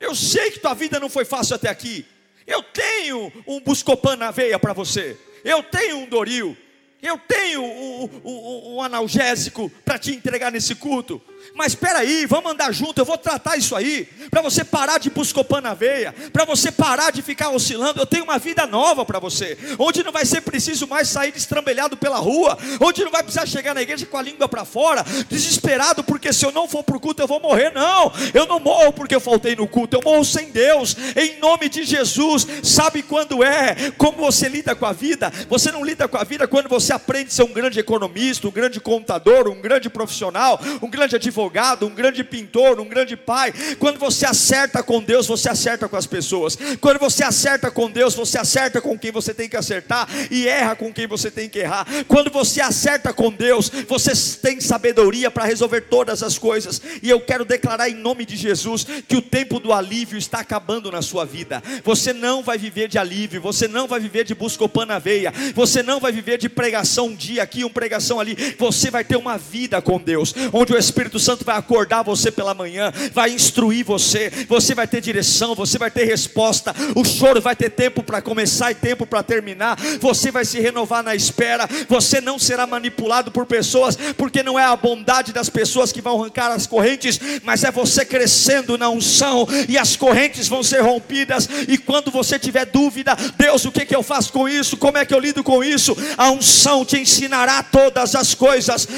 Eu 0.00 0.14
sei 0.14 0.52
que 0.52 0.60
tua 0.60 0.74
vida 0.74 1.00
não 1.00 1.08
foi 1.08 1.24
fácil 1.24 1.56
até 1.56 1.68
aqui. 1.68 2.06
Eu 2.46 2.62
tenho 2.62 3.32
um 3.46 3.60
buscopan 3.60 4.16
na 4.16 4.30
veia 4.30 4.58
para 4.58 4.72
você. 4.72 5.18
Eu 5.44 5.62
tenho 5.62 5.98
um 5.98 6.06
Doril. 6.06 6.56
Eu 7.02 7.18
tenho 7.18 7.62
um, 7.62 8.04
um, 8.24 8.74
um 8.74 8.82
analgésico 8.82 9.70
para 9.84 9.98
te 9.98 10.12
entregar 10.12 10.50
nesse 10.50 10.74
culto. 10.74 11.22
Mas 11.54 11.72
espera 11.72 12.00
aí, 12.00 12.26
vamos 12.26 12.52
andar 12.52 12.72
junto, 12.72 13.00
eu 13.00 13.04
vou 13.04 13.18
tratar 13.18 13.56
isso 13.56 13.74
aí, 13.74 14.08
para 14.30 14.40
você 14.40 14.64
parar 14.64 14.98
de 14.98 15.10
buscopar 15.10 15.60
na 15.60 15.74
veia, 15.74 16.14
para 16.32 16.44
você 16.44 16.70
parar 16.70 17.10
de 17.10 17.22
ficar 17.22 17.50
oscilando. 17.50 18.00
Eu 18.00 18.06
tenho 18.06 18.24
uma 18.24 18.38
vida 18.38 18.66
nova 18.66 19.04
para 19.04 19.18
você, 19.18 19.58
onde 19.78 20.04
não 20.04 20.12
vai 20.12 20.24
ser 20.24 20.40
preciso 20.42 20.86
mais 20.86 21.08
sair 21.08 21.32
destrambelhado 21.32 21.96
pela 21.96 22.18
rua, 22.18 22.56
onde 22.80 23.04
não 23.04 23.10
vai 23.10 23.22
precisar 23.22 23.46
chegar 23.46 23.74
na 23.74 23.82
igreja 23.82 24.06
com 24.06 24.16
a 24.16 24.22
língua 24.22 24.48
para 24.48 24.64
fora, 24.64 25.04
desesperado, 25.28 26.04
porque 26.04 26.32
se 26.32 26.44
eu 26.44 26.52
não 26.52 26.68
for 26.68 26.84
para 26.84 26.96
o 26.96 27.00
culto 27.00 27.22
eu 27.22 27.26
vou 27.26 27.40
morrer. 27.40 27.72
Não, 27.72 28.12
eu 28.34 28.46
não 28.46 28.60
morro 28.60 28.92
porque 28.92 29.14
eu 29.14 29.20
faltei 29.20 29.56
no 29.56 29.66
culto, 29.66 29.96
eu 29.96 30.02
morro 30.02 30.24
sem 30.24 30.50
Deus, 30.50 30.96
em 31.16 31.38
nome 31.38 31.68
de 31.68 31.84
Jesus. 31.84 32.46
Sabe 32.62 33.02
quando 33.02 33.42
é? 33.42 33.90
Como 33.96 34.18
você 34.18 34.48
lida 34.48 34.74
com 34.74 34.86
a 34.86 34.92
vida? 34.92 35.32
Você 35.48 35.70
não 35.70 35.84
lida 35.84 36.06
com 36.08 36.16
a 36.16 36.24
vida 36.24 36.46
quando 36.46 36.68
você 36.68 36.92
aprende 36.92 37.28
a 37.28 37.32
ser 37.32 37.42
um 37.42 37.52
grande 37.52 37.78
economista, 37.78 38.46
um 38.46 38.50
grande 38.50 38.80
contador, 38.80 39.48
um 39.48 39.60
grande 39.60 39.88
profissional, 39.90 40.60
um 40.82 40.88
grande 40.88 41.16
advogado, 41.28 41.86
um 41.86 41.94
grande 41.94 42.24
pintor, 42.24 42.80
um 42.80 42.88
grande 42.88 43.16
pai. 43.16 43.52
Quando 43.78 43.98
você 43.98 44.26
acerta 44.26 44.82
com 44.82 45.02
Deus, 45.02 45.26
você 45.26 45.48
acerta 45.48 45.88
com 45.88 45.96
as 45.96 46.06
pessoas. 46.06 46.58
Quando 46.80 46.98
você 46.98 47.22
acerta 47.22 47.70
com 47.70 47.90
Deus, 47.90 48.14
você 48.14 48.38
acerta 48.38 48.80
com 48.80 48.98
quem 48.98 49.12
você 49.12 49.32
tem 49.32 49.48
que 49.48 49.56
acertar 49.56 50.08
e 50.30 50.48
erra 50.48 50.74
com 50.74 50.92
quem 50.92 51.06
você 51.06 51.30
tem 51.30 51.48
que 51.48 51.60
errar. 51.60 51.86
Quando 52.06 52.30
você 52.30 52.60
acerta 52.60 53.12
com 53.12 53.30
Deus, 53.30 53.70
você 53.86 54.12
tem 54.40 54.60
sabedoria 54.60 55.30
para 55.30 55.44
resolver 55.44 55.82
todas 55.82 56.22
as 56.22 56.38
coisas. 56.38 56.80
E 57.02 57.08
eu 57.08 57.20
quero 57.20 57.44
declarar 57.44 57.88
em 57.88 57.94
nome 57.94 58.24
de 58.24 58.36
Jesus 58.36 58.86
que 59.06 59.16
o 59.16 59.22
tempo 59.22 59.60
do 59.60 59.72
alívio 59.72 60.18
está 60.18 60.40
acabando 60.40 60.90
na 60.90 61.02
sua 61.02 61.24
vida. 61.24 61.62
Você 61.84 62.12
não 62.12 62.42
vai 62.42 62.58
viver 62.58 62.88
de 62.88 62.98
alívio, 62.98 63.40
você 63.40 63.68
não 63.68 63.86
vai 63.86 64.00
viver 64.00 64.24
de 64.24 64.34
buscopan 64.34 64.86
na 64.86 64.98
veia, 64.98 65.32
você 65.54 65.82
não 65.82 66.00
vai 66.00 66.10
viver 66.10 66.38
de 66.38 66.48
pregação 66.48 67.08
um 67.08 67.14
dia 67.14 67.42
aqui, 67.42 67.62
uma 67.64 67.70
pregação 67.70 68.18
ali. 68.18 68.36
Você 68.58 68.90
vai 68.90 69.04
ter 69.04 69.16
uma 69.16 69.36
vida 69.36 69.80
com 69.82 69.98
Deus, 69.98 70.34
onde 70.52 70.72
o 70.72 70.78
Espírito 70.78 71.17
Santo 71.18 71.44
vai 71.44 71.56
acordar 71.56 72.02
você 72.02 72.30
pela 72.30 72.54
manhã, 72.54 72.92
vai 73.12 73.30
instruir 73.30 73.84
você, 73.84 74.30
você 74.48 74.74
vai 74.74 74.86
ter 74.86 75.00
direção, 75.00 75.54
você 75.54 75.78
vai 75.78 75.90
ter 75.90 76.04
resposta. 76.04 76.74
O 76.94 77.04
choro 77.04 77.40
vai 77.40 77.56
ter 77.56 77.70
tempo 77.70 78.02
para 78.02 78.20
começar 78.20 78.70
e 78.70 78.74
tempo 78.74 79.06
para 79.06 79.22
terminar. 79.22 79.78
Você 80.00 80.30
vai 80.30 80.44
se 80.44 80.60
renovar 80.60 81.02
na 81.02 81.14
espera. 81.14 81.68
Você 81.88 82.20
não 82.20 82.38
será 82.38 82.66
manipulado 82.66 83.30
por 83.30 83.46
pessoas, 83.46 83.96
porque 84.16 84.42
não 84.42 84.58
é 84.58 84.64
a 84.64 84.76
bondade 84.76 85.32
das 85.32 85.48
pessoas 85.48 85.92
que 85.92 86.00
vão 86.00 86.20
arrancar 86.20 86.52
as 86.52 86.66
correntes, 86.66 87.20
mas 87.42 87.64
é 87.64 87.70
você 87.70 88.04
crescendo 88.04 88.76
na 88.78 88.88
unção 88.88 89.46
e 89.68 89.78
as 89.78 89.96
correntes 89.96 90.48
vão 90.48 90.62
ser 90.62 90.80
rompidas. 90.80 91.48
E 91.66 91.78
quando 91.78 92.10
você 92.10 92.38
tiver 92.38 92.66
dúvida, 92.66 93.16
Deus, 93.36 93.64
o 93.64 93.72
que, 93.72 93.86
que 93.86 93.94
eu 93.94 94.02
faço 94.02 94.32
com 94.32 94.48
isso? 94.48 94.76
Como 94.76 94.98
é 94.98 95.04
que 95.04 95.14
eu 95.14 95.20
lido 95.20 95.42
com 95.42 95.62
isso? 95.62 95.96
A 96.16 96.30
unção 96.30 96.84
te 96.84 96.98
ensinará 96.98 97.62
todas 97.62 98.14
as 98.14 98.34
coisas. 98.34 98.88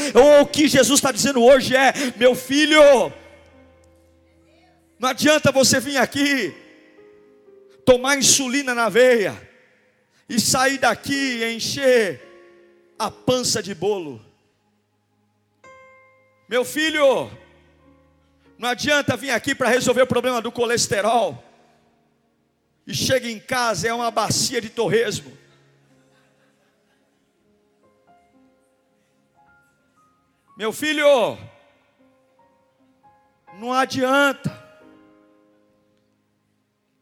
O 0.42 0.46
que 0.46 0.68
Jesus 0.68 0.98
está 0.98 1.12
dizendo 1.12 1.42
hoje 1.42 1.74
é: 1.76 1.92
meu 2.16 2.34
filho, 2.34 3.12
não 4.98 5.08
adianta 5.08 5.50
você 5.50 5.80
vir 5.80 5.96
aqui, 5.96 6.54
tomar 7.84 8.16
insulina 8.16 8.74
na 8.74 8.88
veia, 8.88 9.48
e 10.28 10.38
sair 10.40 10.78
daqui 10.78 11.12
e 11.12 11.54
encher 11.54 12.20
a 12.98 13.10
pança 13.10 13.62
de 13.62 13.74
bolo. 13.74 14.24
Meu 16.48 16.64
filho, 16.64 17.30
não 18.58 18.68
adianta 18.68 19.16
vir 19.16 19.30
aqui 19.30 19.54
para 19.54 19.68
resolver 19.68 20.02
o 20.02 20.06
problema 20.06 20.40
do 20.40 20.52
colesterol, 20.52 21.42
e 22.86 22.94
chega 22.94 23.28
em 23.28 23.38
casa 23.38 23.88
é 23.88 23.94
uma 23.94 24.10
bacia 24.10 24.60
de 24.60 24.68
torresmo. 24.68 25.36
Meu 30.56 30.72
filho, 30.74 31.38
não 33.60 33.72
adianta. 33.72 34.58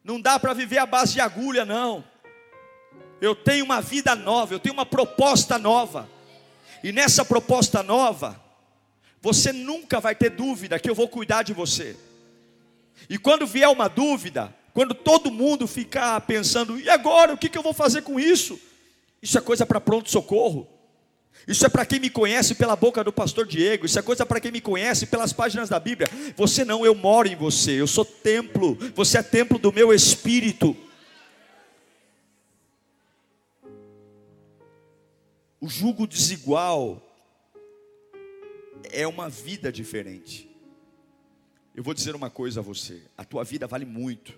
Não 0.02 0.20
dá 0.20 0.38
para 0.38 0.52
viver 0.52 0.78
à 0.78 0.86
base 0.86 1.12
de 1.12 1.20
agulha, 1.20 1.64
não. 1.64 2.04
Eu 3.20 3.34
tenho 3.34 3.64
uma 3.64 3.80
vida 3.80 4.14
nova, 4.14 4.52
eu 4.52 4.58
tenho 4.58 4.74
uma 4.74 4.86
proposta 4.86 5.58
nova. 5.58 6.08
E 6.82 6.92
nessa 6.92 7.24
proposta 7.24 7.82
nova, 7.82 8.40
você 9.20 9.52
nunca 9.52 10.00
vai 10.00 10.14
ter 10.14 10.30
dúvida 10.30 10.78
que 10.78 10.90
eu 10.90 10.94
vou 10.94 11.08
cuidar 11.08 11.42
de 11.42 11.52
você. 11.52 11.96
E 13.08 13.18
quando 13.18 13.46
vier 13.46 13.68
uma 13.68 13.88
dúvida, 13.88 14.54
quando 14.72 14.94
todo 14.94 15.30
mundo 15.30 15.66
ficar 15.66 16.20
pensando, 16.22 16.78
e 16.78 16.88
agora, 16.88 17.34
o 17.34 17.38
que, 17.38 17.56
eu 17.56 17.62
vou 17.62 17.72
fazer 17.72 18.02
com 18.02 18.18
isso? 18.18 18.58
Isso 19.20 19.36
é 19.36 19.40
coisa 19.40 19.66
para 19.66 19.80
pronto-socorro. 19.80 20.68
Isso 21.46 21.64
é 21.64 21.68
para 21.68 21.86
quem 21.86 21.98
me 21.98 22.10
conhece 22.10 22.54
pela 22.54 22.76
boca 22.76 23.02
do 23.02 23.12
pastor 23.12 23.46
Diego. 23.46 23.86
Isso 23.86 23.98
é 23.98 24.02
coisa 24.02 24.26
para 24.26 24.40
quem 24.40 24.52
me 24.52 24.60
conhece 24.60 25.06
pelas 25.06 25.32
páginas 25.32 25.68
da 25.68 25.80
Bíblia. 25.80 26.08
Você 26.36 26.64
não, 26.64 26.84
eu 26.84 26.94
moro 26.94 27.28
em 27.28 27.36
você. 27.36 27.80
Eu 27.80 27.86
sou 27.86 28.04
templo. 28.04 28.76
Você 28.94 29.18
é 29.18 29.22
templo 29.22 29.58
do 29.58 29.72
meu 29.72 29.92
espírito. 29.92 30.76
O 35.60 35.68
jugo 35.68 36.06
desigual 36.06 37.02
é 38.90 39.06
uma 39.06 39.28
vida 39.28 39.72
diferente. 39.72 40.48
Eu 41.74 41.82
vou 41.82 41.94
dizer 41.94 42.14
uma 42.14 42.30
coisa 42.30 42.60
a 42.60 42.62
você: 42.62 43.02
a 43.16 43.24
tua 43.24 43.44
vida 43.44 43.66
vale 43.66 43.84
muito. 43.84 44.34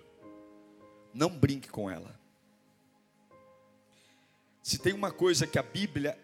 Não 1.13 1.29
brinque 1.29 1.69
com 1.69 1.89
ela. 1.89 2.19
Se 4.63 4.77
tem 4.77 4.93
uma 4.93 5.11
coisa 5.11 5.47
que 5.47 5.57
a 5.59 5.63
Bíblia 5.63 6.17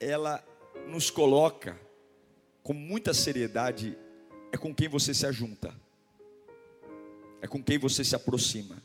ela 0.00 0.44
nos 0.86 1.10
coloca 1.10 1.78
com 2.62 2.72
muita 2.72 3.14
seriedade 3.14 3.96
é 4.52 4.56
com 4.56 4.74
quem 4.74 4.88
você 4.88 5.12
se 5.12 5.26
ajunta, 5.26 5.74
é 7.40 7.46
com 7.46 7.62
quem 7.62 7.78
você 7.78 8.04
se 8.04 8.14
aproxima. 8.14 8.82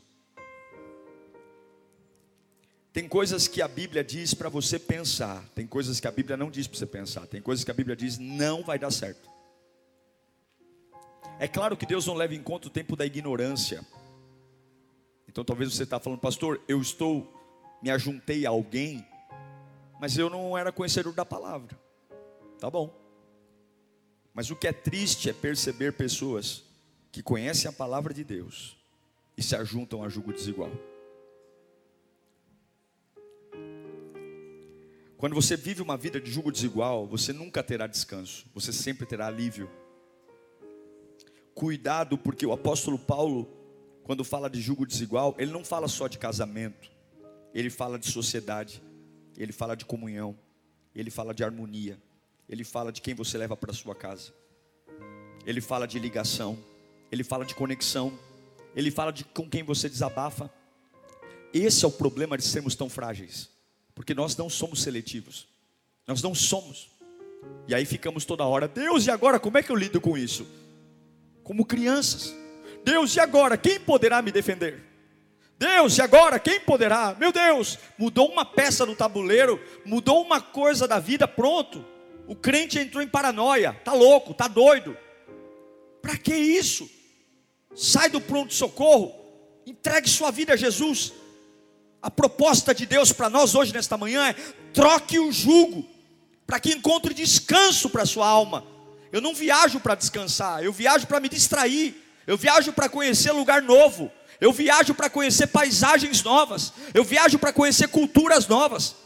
Tem 2.92 3.08
coisas 3.08 3.48
que 3.48 3.62
a 3.62 3.68
Bíblia 3.68 4.04
diz 4.04 4.34
para 4.34 4.48
você 4.48 4.78
pensar, 4.78 5.48
tem 5.54 5.66
coisas 5.66 5.98
que 5.98 6.06
a 6.06 6.10
Bíblia 6.10 6.36
não 6.36 6.50
diz 6.50 6.66
para 6.66 6.78
você 6.78 6.86
pensar, 6.86 7.26
tem 7.26 7.40
coisas 7.40 7.64
que 7.64 7.70
a 7.70 7.74
Bíblia 7.74 7.96
diz 7.96 8.18
não 8.18 8.62
vai 8.62 8.78
dar 8.78 8.90
certo. 8.90 9.30
É 11.38 11.48
claro 11.48 11.76
que 11.76 11.86
Deus 11.86 12.06
não 12.06 12.14
leva 12.14 12.34
em 12.34 12.42
conta 12.42 12.68
o 12.68 12.70
tempo 12.70 12.94
da 12.94 13.06
ignorância. 13.06 13.84
Então 15.26 15.42
talvez 15.42 15.74
você 15.74 15.84
está 15.84 15.98
falando, 15.98 16.20
pastor, 16.20 16.60
eu 16.68 16.80
estou, 16.80 17.26
me 17.82 17.90
ajuntei 17.90 18.44
a 18.44 18.50
alguém 18.50 19.04
mas 20.02 20.18
eu 20.18 20.28
não 20.28 20.58
era 20.58 20.72
conhecedor 20.72 21.12
da 21.12 21.24
palavra. 21.24 21.78
Tá 22.58 22.68
bom. 22.68 22.92
Mas 24.34 24.50
o 24.50 24.56
que 24.56 24.66
é 24.66 24.72
triste 24.72 25.30
é 25.30 25.32
perceber 25.32 25.92
pessoas 25.92 26.64
que 27.12 27.22
conhecem 27.22 27.68
a 27.68 27.72
palavra 27.72 28.12
de 28.12 28.24
Deus 28.24 28.76
e 29.36 29.42
se 29.44 29.54
ajuntam 29.54 30.02
a 30.02 30.08
julgo 30.08 30.32
desigual. 30.32 30.72
Quando 35.16 35.36
você 35.36 35.56
vive 35.56 35.80
uma 35.80 35.96
vida 35.96 36.20
de 36.20 36.32
julgo 36.32 36.50
desigual, 36.50 37.06
você 37.06 37.32
nunca 37.32 37.62
terá 37.62 37.86
descanso, 37.86 38.44
você 38.52 38.72
sempre 38.72 39.06
terá 39.06 39.28
alívio. 39.28 39.70
Cuidado, 41.54 42.18
porque 42.18 42.44
o 42.44 42.52
apóstolo 42.52 42.98
Paulo, 42.98 43.48
quando 44.02 44.24
fala 44.24 44.50
de 44.50 44.60
julgo 44.60 44.84
desigual, 44.84 45.36
ele 45.38 45.52
não 45.52 45.64
fala 45.64 45.86
só 45.86 46.08
de 46.08 46.18
casamento, 46.18 46.90
ele 47.54 47.70
fala 47.70 48.00
de 48.00 48.10
sociedade 48.10 48.82
ele 49.36 49.52
fala 49.52 49.76
de 49.76 49.84
comunhão, 49.84 50.36
ele 50.94 51.10
fala 51.10 51.32
de 51.34 51.42
harmonia, 51.42 51.98
ele 52.48 52.64
fala 52.64 52.92
de 52.92 53.00
quem 53.00 53.14
você 53.14 53.38
leva 53.38 53.56
para 53.56 53.72
sua 53.72 53.94
casa. 53.94 54.32
ele 55.44 55.60
fala 55.60 55.86
de 55.86 55.98
ligação, 55.98 56.56
ele 57.10 57.24
fala 57.24 57.44
de 57.44 57.54
conexão, 57.54 58.16
ele 58.76 58.90
fala 58.90 59.12
de 59.12 59.24
com 59.24 59.48
quem 59.48 59.62
você 59.62 59.88
desabafa. 59.88 60.50
Esse 61.52 61.84
é 61.84 61.88
o 61.88 61.90
problema 61.90 62.38
de 62.38 62.44
sermos 62.44 62.74
tão 62.74 62.88
frágeis, 62.88 63.50
porque 63.94 64.14
nós 64.14 64.36
não 64.36 64.48
somos 64.48 64.82
seletivos, 64.82 65.48
nós 66.06 66.22
não 66.22 66.34
somos. 66.34 66.90
E 67.66 67.74
aí 67.74 67.84
ficamos 67.84 68.24
toda 68.24 68.44
hora, 68.44 68.68
Deus, 68.68 69.06
e 69.06 69.10
agora 69.10 69.40
como 69.40 69.58
é 69.58 69.62
que 69.62 69.70
eu 69.70 69.76
lido 69.76 70.00
com 70.00 70.16
isso? 70.16 70.46
Como 71.42 71.66
crianças, 71.66 72.32
Deus, 72.84 73.16
e 73.16 73.20
agora 73.20 73.56
quem 73.56 73.80
poderá 73.80 74.22
me 74.22 74.30
defender? 74.30 74.91
Deus, 75.62 75.96
e 75.96 76.02
agora 76.02 76.40
quem 76.40 76.58
poderá? 76.58 77.14
Meu 77.16 77.30
Deus, 77.30 77.78
mudou 77.96 78.28
uma 78.28 78.44
peça 78.44 78.84
no 78.84 78.96
tabuleiro, 78.96 79.62
mudou 79.84 80.20
uma 80.20 80.40
coisa 80.40 80.88
da 80.88 80.98
vida, 80.98 81.28
pronto. 81.28 81.84
O 82.26 82.34
crente 82.34 82.80
entrou 82.80 83.00
em 83.00 83.06
paranoia, 83.06 83.72
tá 83.84 83.92
louco, 83.92 84.34
tá 84.34 84.48
doido. 84.48 84.96
Para 86.00 86.16
que 86.16 86.34
isso? 86.34 86.90
Sai 87.76 88.10
do 88.10 88.20
pronto-socorro, 88.20 89.14
entregue 89.64 90.08
sua 90.08 90.32
vida 90.32 90.54
a 90.54 90.56
Jesus. 90.56 91.12
A 92.02 92.10
proposta 92.10 92.74
de 92.74 92.84
Deus 92.84 93.12
para 93.12 93.30
nós 93.30 93.54
hoje, 93.54 93.72
nesta 93.72 93.96
manhã, 93.96 94.30
é 94.30 94.32
troque 94.74 95.20
o 95.20 95.30
jugo, 95.30 95.88
para 96.44 96.58
que 96.58 96.72
encontre 96.72 97.14
descanso 97.14 97.88
para 97.88 98.04
sua 98.04 98.26
alma. 98.26 98.66
Eu 99.12 99.20
não 99.20 99.32
viajo 99.32 99.78
para 99.78 99.94
descansar, 99.94 100.64
eu 100.64 100.72
viajo 100.72 101.06
para 101.06 101.20
me 101.20 101.28
distrair, 101.28 101.94
eu 102.26 102.36
viajo 102.36 102.72
para 102.72 102.88
conhecer 102.88 103.30
lugar 103.30 103.62
novo, 103.62 104.10
eu 104.42 104.52
viajo 104.52 104.92
para 104.92 105.08
conhecer 105.08 105.46
paisagens 105.46 106.24
novas, 106.24 106.72
eu 106.92 107.04
viajo 107.04 107.38
para 107.38 107.52
conhecer 107.52 107.86
culturas 107.86 108.48
novas, 108.48 108.96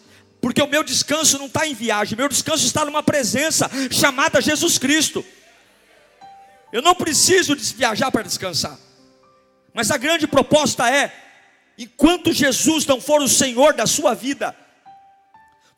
porque 0.40 0.62
o 0.62 0.66
meu 0.66 0.83
descanso 0.83 1.38
não 1.38 1.44
está 1.44 1.66
em 1.66 1.75
viagem, 1.75 2.16
meu 2.16 2.27
descanso 2.27 2.64
está 2.64 2.87
numa 2.87 3.03
presença 3.03 3.70
chamada 3.90 4.40
Jesus 4.40 4.79
Cristo. 4.79 5.22
Eu 6.72 6.81
não 6.81 6.94
preciso 6.94 7.55
viajar 7.55 8.11
para 8.11 8.22
descansar. 8.22 8.79
Mas 9.75 9.90
a 9.90 9.99
grande 9.99 10.27
proposta 10.27 10.90
é: 10.90 11.14
enquanto 11.77 12.33
Jesus 12.33 12.87
não 12.87 12.99
for 12.99 13.20
o 13.20 13.29
Senhor 13.29 13.75
da 13.75 13.87
sua 13.87 14.14
vida, 14.14 14.57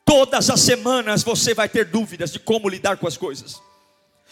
todas 0.05 0.49
as 0.49 0.61
semanas 0.61 1.21
você 1.21 1.53
vai 1.53 1.67
ter 1.67 1.83
dúvidas 1.83 2.31
de 2.31 2.39
como 2.39 2.69
lidar 2.69 2.95
com 2.95 3.07
as 3.07 3.17
coisas. 3.17 3.61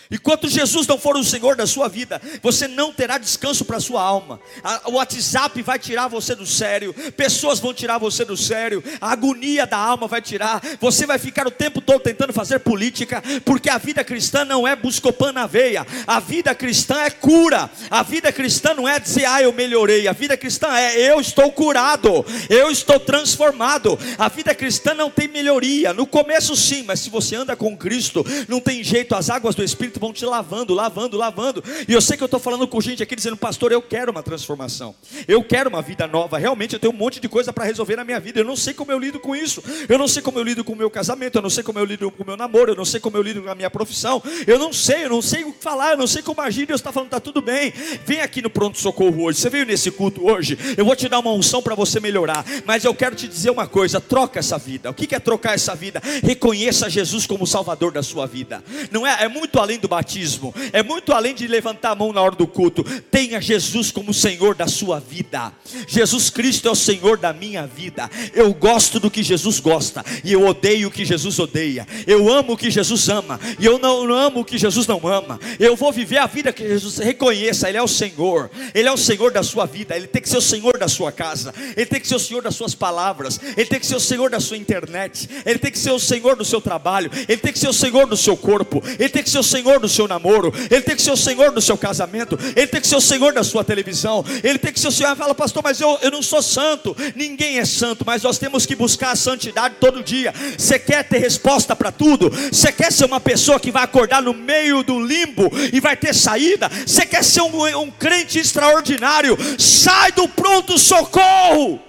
Enquanto 0.10 0.48
Jesus 0.48 0.88
não 0.88 0.98
for 0.98 1.18
o 1.18 1.24
Senhor 1.24 1.56
da 1.56 1.68
sua 1.68 1.90
vida, 1.90 2.22
você 2.42 2.68
não 2.68 2.94
terá 2.94 3.18
descanso 3.18 3.66
para 3.66 3.78
a 3.78 3.82
sua 3.82 4.02
alma. 4.02 4.40
O 4.86 4.94
WhatsApp 4.94 5.62
vai 5.62 5.78
tirar 5.78 6.08
você 6.08 6.34
do 6.34 6.46
sério, 6.46 6.94
pessoas 7.16 7.60
vão 7.60 7.74
tirar 7.74 7.98
você 7.98 8.24
do 8.24 8.38
sério, 8.38 8.84
a 9.02 9.12
agonia 9.12 9.66
da 9.66 9.78
alma 9.78 10.08
vai 10.08 10.22
tirar. 10.22 10.62
Você 10.80 11.06
vai 11.06 11.20
ficar 11.20 11.46
o 11.46 11.52
tempo 11.52 11.82
todo 11.82 12.02
tentando 12.02 12.32
fazer 12.32 12.60
política, 12.60 13.22
porque 13.44 13.70
a 13.70 13.78
vida 13.78 14.04
cristã 14.04 14.46
não 14.46 14.68
é 14.68 14.76
buscopan 14.76 15.34
na 15.34 15.46
veia. 15.46 15.86
A 16.06 16.20
vida 16.20 16.56
cristã 16.56 17.02
é 17.02 17.10
cura. 17.10 17.70
A 17.90 18.04
vida 18.04 18.32
cristã 18.32 18.74
não 18.74 18.88
é 18.88 19.00
dizer, 19.00 19.26
ah, 19.26 19.42
eu 19.42 19.52
melhorei. 19.52 20.08
A 20.08 20.14
vida 20.14 20.38
cristã 20.38 20.68
é, 20.74 21.12
eu 21.12 21.20
estou 21.20 21.52
curado, 21.52 22.26
eu 22.50 22.72
estou 22.72 23.00
transformado. 23.00 24.00
A 24.18 24.30
vida 24.30 24.56
cristã 24.56 24.94
não 24.94 25.10
tem 25.10 25.28
melhoria. 25.28 25.94
No 25.94 26.08
começo, 26.08 26.56
sim, 26.56 26.84
mas 26.84 27.02
se 27.02 27.10
você 27.10 27.36
anda 27.36 27.56
com 27.56 27.76
Cristo, 27.76 28.26
não 28.48 28.62
tem 28.62 28.84
jeito, 28.84 29.16
as 29.16 29.30
águas 29.30 29.54
do 29.54 29.64
Espírito 29.64 29.87
Espírito 29.88 30.00
vão 30.00 30.14
te 30.14 30.26
lavando, 30.26 30.74
lavando, 30.74 31.18
lavando. 31.18 31.64
E 31.88 31.94
eu 31.94 32.02
sei 32.02 32.18
que 32.18 32.24
eu 32.24 32.26
estou 32.26 32.40
falando 32.40 32.68
com 32.68 32.80
gente 32.82 33.02
aqui 33.02 33.16
dizendo, 33.16 33.38
pastor, 33.38 33.72
eu 33.72 33.82
quero 33.82 34.12
uma 34.12 34.22
transformação, 34.22 34.94
eu 35.28 35.44
quero 35.44 35.70
uma 35.70 35.82
vida 35.82 36.06
nova. 36.06 36.38
Realmente 36.38 36.74
eu 36.74 36.80
tenho 36.80 36.94
um 36.94 36.98
monte 36.98 37.20
de 37.20 37.30
coisa 37.30 37.54
para 37.54 37.64
resolver 37.64 37.96
na 37.96 38.04
minha 38.04 38.20
vida. 38.20 38.40
Eu 38.40 38.46
não 38.46 38.56
sei 38.56 38.74
como 38.74 38.92
eu 38.92 39.00
lido 39.00 39.20
com 39.20 39.36
isso. 39.36 39.64
Eu 39.88 39.98
não 39.98 40.08
sei 40.08 40.22
como 40.22 40.38
eu 40.38 40.44
lido 40.44 40.64
com 40.64 40.74
o 40.74 40.76
meu 40.76 40.90
casamento. 40.90 41.38
Eu 41.38 41.42
não 41.42 41.50
sei 41.50 41.64
como 41.64 41.80
eu 41.80 41.86
lido 41.86 42.12
com 42.12 42.24
o 42.24 42.26
meu 42.26 42.38
namoro. 42.38 42.72
Eu 42.72 42.76
não 42.76 42.86
sei 42.86 43.00
como 43.00 43.18
eu 43.18 43.22
lido 43.22 43.42
com 43.42 43.50
a 43.50 43.56
minha 43.56 43.70
profissão. 43.70 44.22
Eu 44.46 44.60
não 44.60 44.74
sei, 44.74 45.06
eu 45.06 45.10
não 45.10 45.22
sei 45.22 45.44
o 45.44 45.54
que 45.54 45.64
falar. 45.64 45.92
Eu 45.92 45.98
não 45.98 46.08
sei 46.08 46.22
como 46.22 46.42
agir. 46.42 46.66
Deus 46.66 46.80
está 46.80 46.92
falando, 46.92 47.08
está 47.08 47.20
tudo 47.20 47.42
bem. 47.42 47.74
Vem 48.06 48.22
aqui 48.22 48.42
no 48.42 48.50
pronto 48.50 48.78
socorro 48.78 49.24
hoje. 49.24 49.40
Você 49.40 49.50
veio 49.50 49.66
nesse 49.66 49.92
culto 49.92 50.26
hoje. 50.28 50.58
Eu 50.76 50.86
vou 50.86 50.96
te 50.96 51.08
dar 51.08 51.20
uma 51.20 51.32
unção 51.32 51.62
para 51.62 51.76
você 51.76 52.00
melhorar. 52.00 52.46
Mas 52.66 52.84
eu 52.84 52.94
quero 52.94 53.16
te 53.16 53.28
dizer 53.28 53.50
uma 53.50 53.68
coisa: 53.68 54.02
troca 54.02 54.40
essa 54.40 54.58
vida. 54.58 54.90
O 54.90 54.94
que 54.94 55.16
é 55.16 55.20
trocar 55.20 55.54
essa 55.54 55.74
vida? 55.76 56.02
Reconheça 56.24 56.90
Jesus 56.90 57.26
como 57.26 57.48
Salvador 57.48 57.92
da 57.92 58.04
sua 58.04 58.26
vida. 58.26 58.64
Não 58.92 59.06
é? 59.06 59.24
É 59.24 59.28
muito 59.28 59.60
além 59.60 59.77
do 59.80 59.88
do 59.88 59.90
batismo, 59.90 60.54
é 60.74 60.84
muito 60.84 61.14
além 61.14 61.34
de 61.34 61.48
levantar 61.48 61.92
a 61.92 61.96
mão 61.96 62.12
na 62.12 62.22
hora 62.22 62.36
do 62.36 62.46
culto. 62.46 62.84
Tenha 63.10 63.42
Jesus 63.42 63.90
como 63.90 64.14
Senhor 64.14 64.54
da 64.54 64.68
sua 64.68 65.00
vida. 65.00 65.52
Jesus 65.88 66.30
Cristo 66.30 66.68
é 66.68 66.72
o 66.72 66.76
Senhor 66.76 67.18
da 67.18 67.32
minha 67.32 67.66
vida. 67.66 68.10
Eu 68.34 68.54
gosto 68.54 69.00
do 69.00 69.10
que 69.10 69.24
Jesus 69.24 69.60
gosta 69.60 70.04
e 70.24 70.34
eu 70.34 70.46
odeio 70.46 70.90
o 70.90 70.92
que 70.92 71.06
Jesus 71.06 71.40
odeia. 71.40 71.88
Eu 72.06 72.32
amo 72.32 72.54
o 72.54 72.58
que 72.58 72.70
Jesus 72.70 73.08
ama 73.08 73.40
e 73.58 73.66
eu 73.66 73.80
não 73.80 74.14
amo 74.14 74.42
o 74.42 74.46
que 74.46 74.58
Jesus 74.58 74.86
não 74.86 75.08
ama. 75.08 75.40
Eu 75.58 75.76
vou 75.76 75.92
viver 75.92 76.18
a 76.18 76.28
vida 76.28 76.52
que 76.52 76.68
Jesus 76.68 76.98
reconheça, 76.98 77.70
Ele 77.70 77.78
é 77.78 77.84
o 77.84 77.88
Senhor. 77.88 78.52
Ele 78.74 78.88
é 78.88 78.92
o 78.92 78.98
Senhor 78.98 79.32
da 79.32 79.42
sua 79.42 79.66
vida. 79.66 79.96
Ele 79.96 80.08
tem 80.08 80.22
que 80.22 80.30
ser 80.30 80.38
o 80.38 80.42
Senhor 80.42 80.78
da 80.78 80.88
sua 80.88 81.12
casa. 81.12 81.54
Ele 81.76 81.86
tem 81.86 82.00
que 82.00 82.08
ser 82.08 82.16
o 82.16 82.20
Senhor 82.20 82.44
das 82.44 82.56
suas 82.56 82.76
palavras. 82.76 83.40
Ele 83.56 83.66
tem 83.66 83.80
que 83.80 83.86
ser 83.86 83.96
o 83.96 84.00
Senhor 84.00 84.30
da 84.30 84.40
sua 84.40 84.58
internet. 84.58 85.30
Ele 85.46 85.58
tem 85.60 85.72
que 85.72 85.80
ser 85.80 85.92
o 85.92 86.00
Senhor 86.00 86.36
do 86.36 86.44
seu 86.44 86.60
trabalho. 86.60 87.10
Ele 87.28 87.38
tem 87.38 87.54
que 87.54 87.60
ser 87.60 87.70
o 87.70 87.74
Senhor 87.74 88.06
do 88.06 88.18
seu 88.18 88.36
corpo. 88.36 88.84
Ele 89.00 89.10
tem 89.10 89.24
que 89.24 89.30
ser 89.30 89.40
o 89.40 89.44
Senhor 89.44 89.67
Senhor 89.68 89.80
do 89.82 89.90
seu 89.90 90.08
namoro, 90.08 90.54
Ele 90.72 90.82
tem 90.82 90.96
que 90.96 91.02
ser 91.02 91.12
o 91.12 91.18
Senhor 91.18 91.52
do 91.52 91.60
seu 91.60 91.78
casamento, 91.78 92.40
Ele 92.56 92.68
tem 92.68 92.80
que 92.80 92.88
ser 92.88 92.96
o 92.96 93.02
Senhor 93.02 93.34
da 93.34 93.44
sua 93.44 93.66
televisão, 93.66 94.24
Ele 94.42 94.58
tem 94.58 94.72
que 94.72 94.80
ser 94.80 94.88
o 94.88 94.92
Senhor. 94.92 95.16
Fala, 95.18 95.36
pastor, 95.36 95.62
mas 95.62 95.82
eu, 95.82 96.00
eu 96.02 96.10
não 96.10 96.22
sou 96.22 96.42
santo, 96.42 96.96
ninguém 97.16 97.60
é 97.60 97.66
santo, 97.66 98.06
mas 98.06 98.24
nós 98.24 98.38
temos 98.38 98.66
que 98.66 98.76
buscar 98.76 99.12
a 99.12 99.16
santidade 99.16 99.76
todo 99.80 100.02
dia. 100.02 100.34
Você 100.58 100.80
quer 100.80 101.04
ter 101.04 101.18
resposta 101.18 101.76
para 101.76 101.92
tudo? 101.92 102.30
Você 102.30 102.72
quer 102.72 102.92
ser 102.92 103.06
uma 103.06 103.20
pessoa 103.20 103.60
que 103.60 103.72
vai 103.72 103.84
acordar 103.84 104.22
no 104.22 104.34
meio 104.34 104.84
do 104.84 105.00
limbo 105.00 105.52
e 105.74 105.82
vai 105.82 105.98
ter 105.98 106.16
saída? 106.16 106.70
Você 106.86 107.06
quer 107.06 107.24
ser 107.24 107.42
um, 107.42 107.82
um 107.82 107.92
crente 107.92 108.40
extraordinário? 108.40 109.38
Sai 109.60 110.14
do 110.14 110.30
pronto-socorro, 110.30 111.82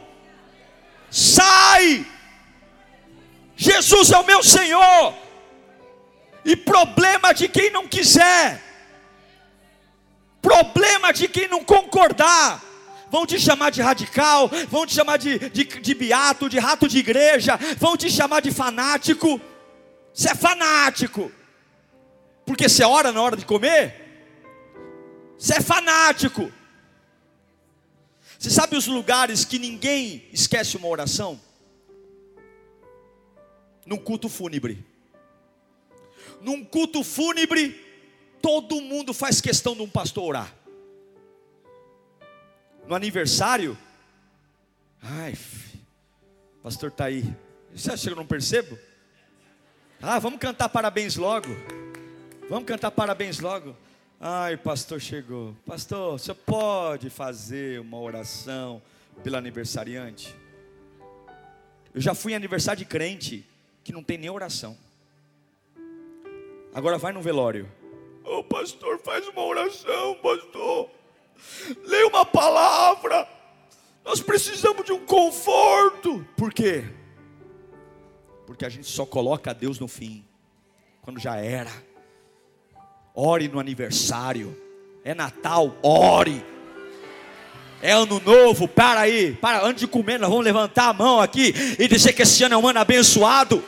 sai. 1.10 2.04
Jesus 3.56 4.10
é 4.10 4.18
o 4.18 4.26
meu 4.26 4.42
Senhor 4.42 5.27
e 6.48 6.56
problema 6.56 7.34
de 7.34 7.46
quem 7.46 7.70
não 7.70 7.86
quiser, 7.86 8.62
problema 10.40 11.12
de 11.12 11.28
quem 11.28 11.46
não 11.46 11.62
concordar. 11.62 12.64
Vão 13.10 13.26
te 13.26 13.38
chamar 13.38 13.68
de 13.70 13.82
radical, 13.82 14.50
vão 14.68 14.86
te 14.86 14.94
chamar 14.94 15.18
de, 15.18 15.38
de, 15.50 15.64
de 15.64 15.94
beato, 15.94 16.48
de 16.48 16.58
rato 16.58 16.88
de 16.88 16.98
igreja, 16.98 17.58
vão 17.76 17.98
te 17.98 18.10
chamar 18.10 18.40
de 18.40 18.50
fanático. 18.50 19.38
Você 20.12 20.30
é 20.30 20.34
fanático, 20.34 21.30
porque 22.46 22.66
você 22.66 22.82
ora 22.82 23.12
na 23.12 23.20
hora 23.20 23.36
de 23.36 23.44
comer. 23.44 23.84
Você 25.38 25.56
é 25.56 25.60
fanático. 25.60 26.50
Você 28.38 28.48
sabe 28.48 28.74
os 28.74 28.86
lugares 28.86 29.44
que 29.44 29.58
ninguém 29.58 30.26
esquece 30.32 30.78
uma 30.78 30.88
oração? 30.88 31.38
Num 33.84 33.98
culto 33.98 34.30
fúnebre 34.30 34.87
num 36.40 36.64
culto 36.64 37.02
fúnebre, 37.02 37.70
todo 38.40 38.80
mundo 38.80 39.12
faz 39.12 39.40
questão 39.40 39.74
de 39.74 39.82
um 39.82 39.88
pastor 39.88 40.24
orar. 40.24 40.54
No 42.86 42.94
aniversário, 42.94 43.76
ai, 45.02 45.34
pastor 46.62 46.90
está 46.90 47.06
aí. 47.06 47.24
Você 47.74 47.92
acha 47.92 48.04
que 48.04 48.12
eu 48.12 48.16
não 48.16 48.26
percebo? 48.26 48.78
Ah, 50.00 50.18
vamos 50.18 50.38
cantar 50.38 50.68
parabéns 50.68 51.16
logo. 51.16 51.48
Vamos 52.48 52.64
cantar 52.64 52.90
parabéns 52.90 53.40
logo. 53.40 53.76
Ai, 54.20 54.56
pastor 54.56 55.00
chegou. 55.00 55.54
Pastor, 55.66 56.18
você 56.18 56.32
pode 56.32 57.10
fazer 57.10 57.80
uma 57.80 57.98
oração 57.98 58.80
pelo 59.22 59.36
aniversariante? 59.36 60.34
Eu 61.94 62.00
já 62.00 62.14
fui 62.14 62.32
em 62.32 62.36
aniversário 62.36 62.78
de 62.78 62.84
crente 62.84 63.44
que 63.84 63.92
não 63.92 64.02
tem 64.02 64.16
nem 64.16 64.30
oração. 64.30 64.76
Agora 66.78 66.96
vai 66.96 67.12
no 67.12 67.20
velório. 67.20 67.68
Ô 68.24 68.36
oh, 68.36 68.44
pastor, 68.44 69.00
faz 69.00 69.26
uma 69.26 69.44
oração, 69.44 70.14
pastor. 70.22 70.88
Leia 71.84 72.06
uma 72.06 72.24
palavra. 72.24 73.28
Nós 74.04 74.20
precisamos 74.20 74.84
de 74.84 74.92
um 74.92 75.04
conforto. 75.04 76.24
Por 76.36 76.54
quê? 76.54 76.84
Porque 78.46 78.64
a 78.64 78.68
gente 78.68 78.86
só 78.86 79.04
coloca 79.04 79.52
Deus 79.52 79.80
no 79.80 79.88
fim, 79.88 80.24
quando 81.02 81.18
já 81.18 81.34
era. 81.34 81.72
Ore 83.12 83.48
no 83.48 83.58
aniversário. 83.58 84.56
É 85.02 85.16
Natal, 85.16 85.74
ore. 85.82 86.44
É 87.82 87.90
ano 87.90 88.22
novo, 88.24 88.68
para 88.68 89.00
aí, 89.00 89.34
para 89.34 89.66
antes 89.66 89.80
de 89.80 89.88
comer, 89.88 90.20
nós 90.20 90.30
vamos 90.30 90.44
levantar 90.44 90.90
a 90.90 90.92
mão 90.92 91.20
aqui 91.20 91.52
e 91.76 91.88
dizer 91.88 92.12
que 92.12 92.22
esse 92.22 92.44
ano 92.44 92.54
é 92.54 92.58
um 92.58 92.68
ano 92.68 92.78
abençoado. 92.78 93.64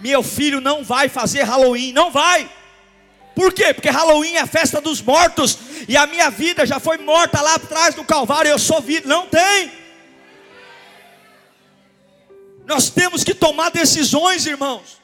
Meu 0.00 0.22
filho 0.22 0.60
não 0.60 0.84
vai 0.84 1.08
fazer 1.08 1.42
Halloween, 1.42 1.92
não 1.92 2.10
vai. 2.10 2.50
Por 3.34 3.52
quê? 3.52 3.74
Porque 3.74 3.90
Halloween 3.90 4.36
é 4.36 4.40
a 4.40 4.46
festa 4.46 4.80
dos 4.80 5.02
mortos 5.02 5.58
e 5.88 5.96
a 5.96 6.06
minha 6.06 6.30
vida 6.30 6.64
já 6.64 6.80
foi 6.80 6.96
morta 6.98 7.40
lá 7.40 7.54
atrás 7.54 7.94
do 7.94 8.04
Calvário, 8.04 8.50
eu 8.50 8.58
sou 8.58 8.80
vida. 8.80 9.06
Não 9.06 9.26
tem. 9.26 9.70
Nós 12.64 12.90
temos 12.90 13.22
que 13.22 13.34
tomar 13.34 13.70
decisões, 13.70 14.46
irmãos. 14.46 15.00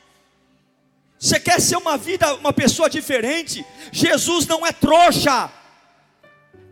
Você 1.18 1.38
quer 1.38 1.60
ser 1.60 1.76
uma 1.76 1.96
vida, 1.96 2.34
uma 2.34 2.52
pessoa 2.52 2.90
diferente? 2.90 3.64
Jesus 3.92 4.46
não 4.46 4.66
é 4.66 4.72
trouxa. 4.72 5.50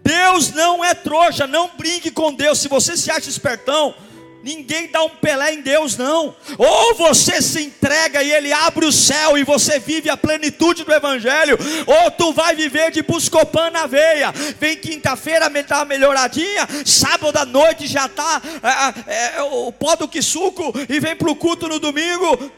Deus 0.03 0.51
não 0.51 0.85
é 0.85 0.93
trouxa, 0.95 1.47
não 1.47 1.71
brinque 1.77 2.11
com 2.11 2.35
Deus. 2.35 2.59
Se 2.59 2.67
você 2.67 2.97
se 2.97 3.11
acha 3.11 3.29
espertão, 3.29 3.95
Ninguém 4.43 4.89
dá 4.89 5.03
um 5.05 5.11
Pelé 5.11 5.55
em 5.55 5.61
Deus, 5.61 5.97
não. 5.97 6.35
Ou 6.57 6.95
você 6.95 7.43
se 7.43 7.63
entrega 7.63 8.23
e 8.23 8.33
Ele 8.33 8.53
abre 8.53 8.87
o 8.87 8.93
céu 8.93 9.37
e 9.37 9.45
você 9.45 9.79
vive 9.79 10.09
a 10.09 10.17
plenitude 10.17 10.85
do 10.85 10.93
Evangelho, 10.93 11.59
ou 11.87 12.11
tu 12.13 12.33
vai 12.33 12.55
viver 12.55 12.91
de 12.91 13.03
buscopan 13.03 13.71
na 13.71 13.87
veia. 13.87 14.33
Vem 14.59 14.77
quinta-feira, 14.77 15.49
dar 15.49 15.79
uma 15.79 15.85
melhoradinha, 15.85 16.67
sábado 16.87 17.37
à 17.37 17.45
noite 17.45 17.87
já 17.87 18.07
está 18.07 18.41
é, 18.63 19.13
é, 19.13 19.37
é, 19.37 19.43
o 19.43 19.71
pó 19.73 19.95
do 19.97 20.09
que 20.09 20.23
suco, 20.23 20.73
e 20.89 20.99
vem 20.99 21.15
para 21.15 21.31
o 21.31 21.37
culto 21.37 21.69
no 21.69 21.79
domingo. 21.79 22.51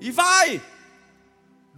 E 0.00 0.10
vai. 0.12 0.62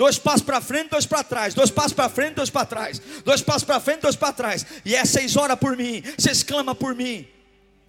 Dois 0.01 0.19
passos 0.19 0.41
para 0.41 0.63
frente, 0.63 0.89
dois 0.89 1.05
para 1.05 1.23
trás. 1.23 1.53
Dois 1.53 1.71
passos 1.71 1.93
para 1.93 2.09
frente, 2.09 2.37
dois 2.37 2.49
para 2.49 2.65
trás. 2.65 3.03
Dois 3.23 3.43
passos 3.43 3.65
para 3.65 3.79
frente, 3.81 4.01
dois 4.01 4.17
para 4.17 4.33
trás. 4.33 4.65
E 4.83 4.95
é 4.97 5.05
seis 5.05 5.37
horas 5.37 5.59
por 5.59 5.77
mim. 5.77 6.03
Você 6.17 6.31
exclama 6.31 6.75
por 6.75 6.95
mim. 6.95 7.29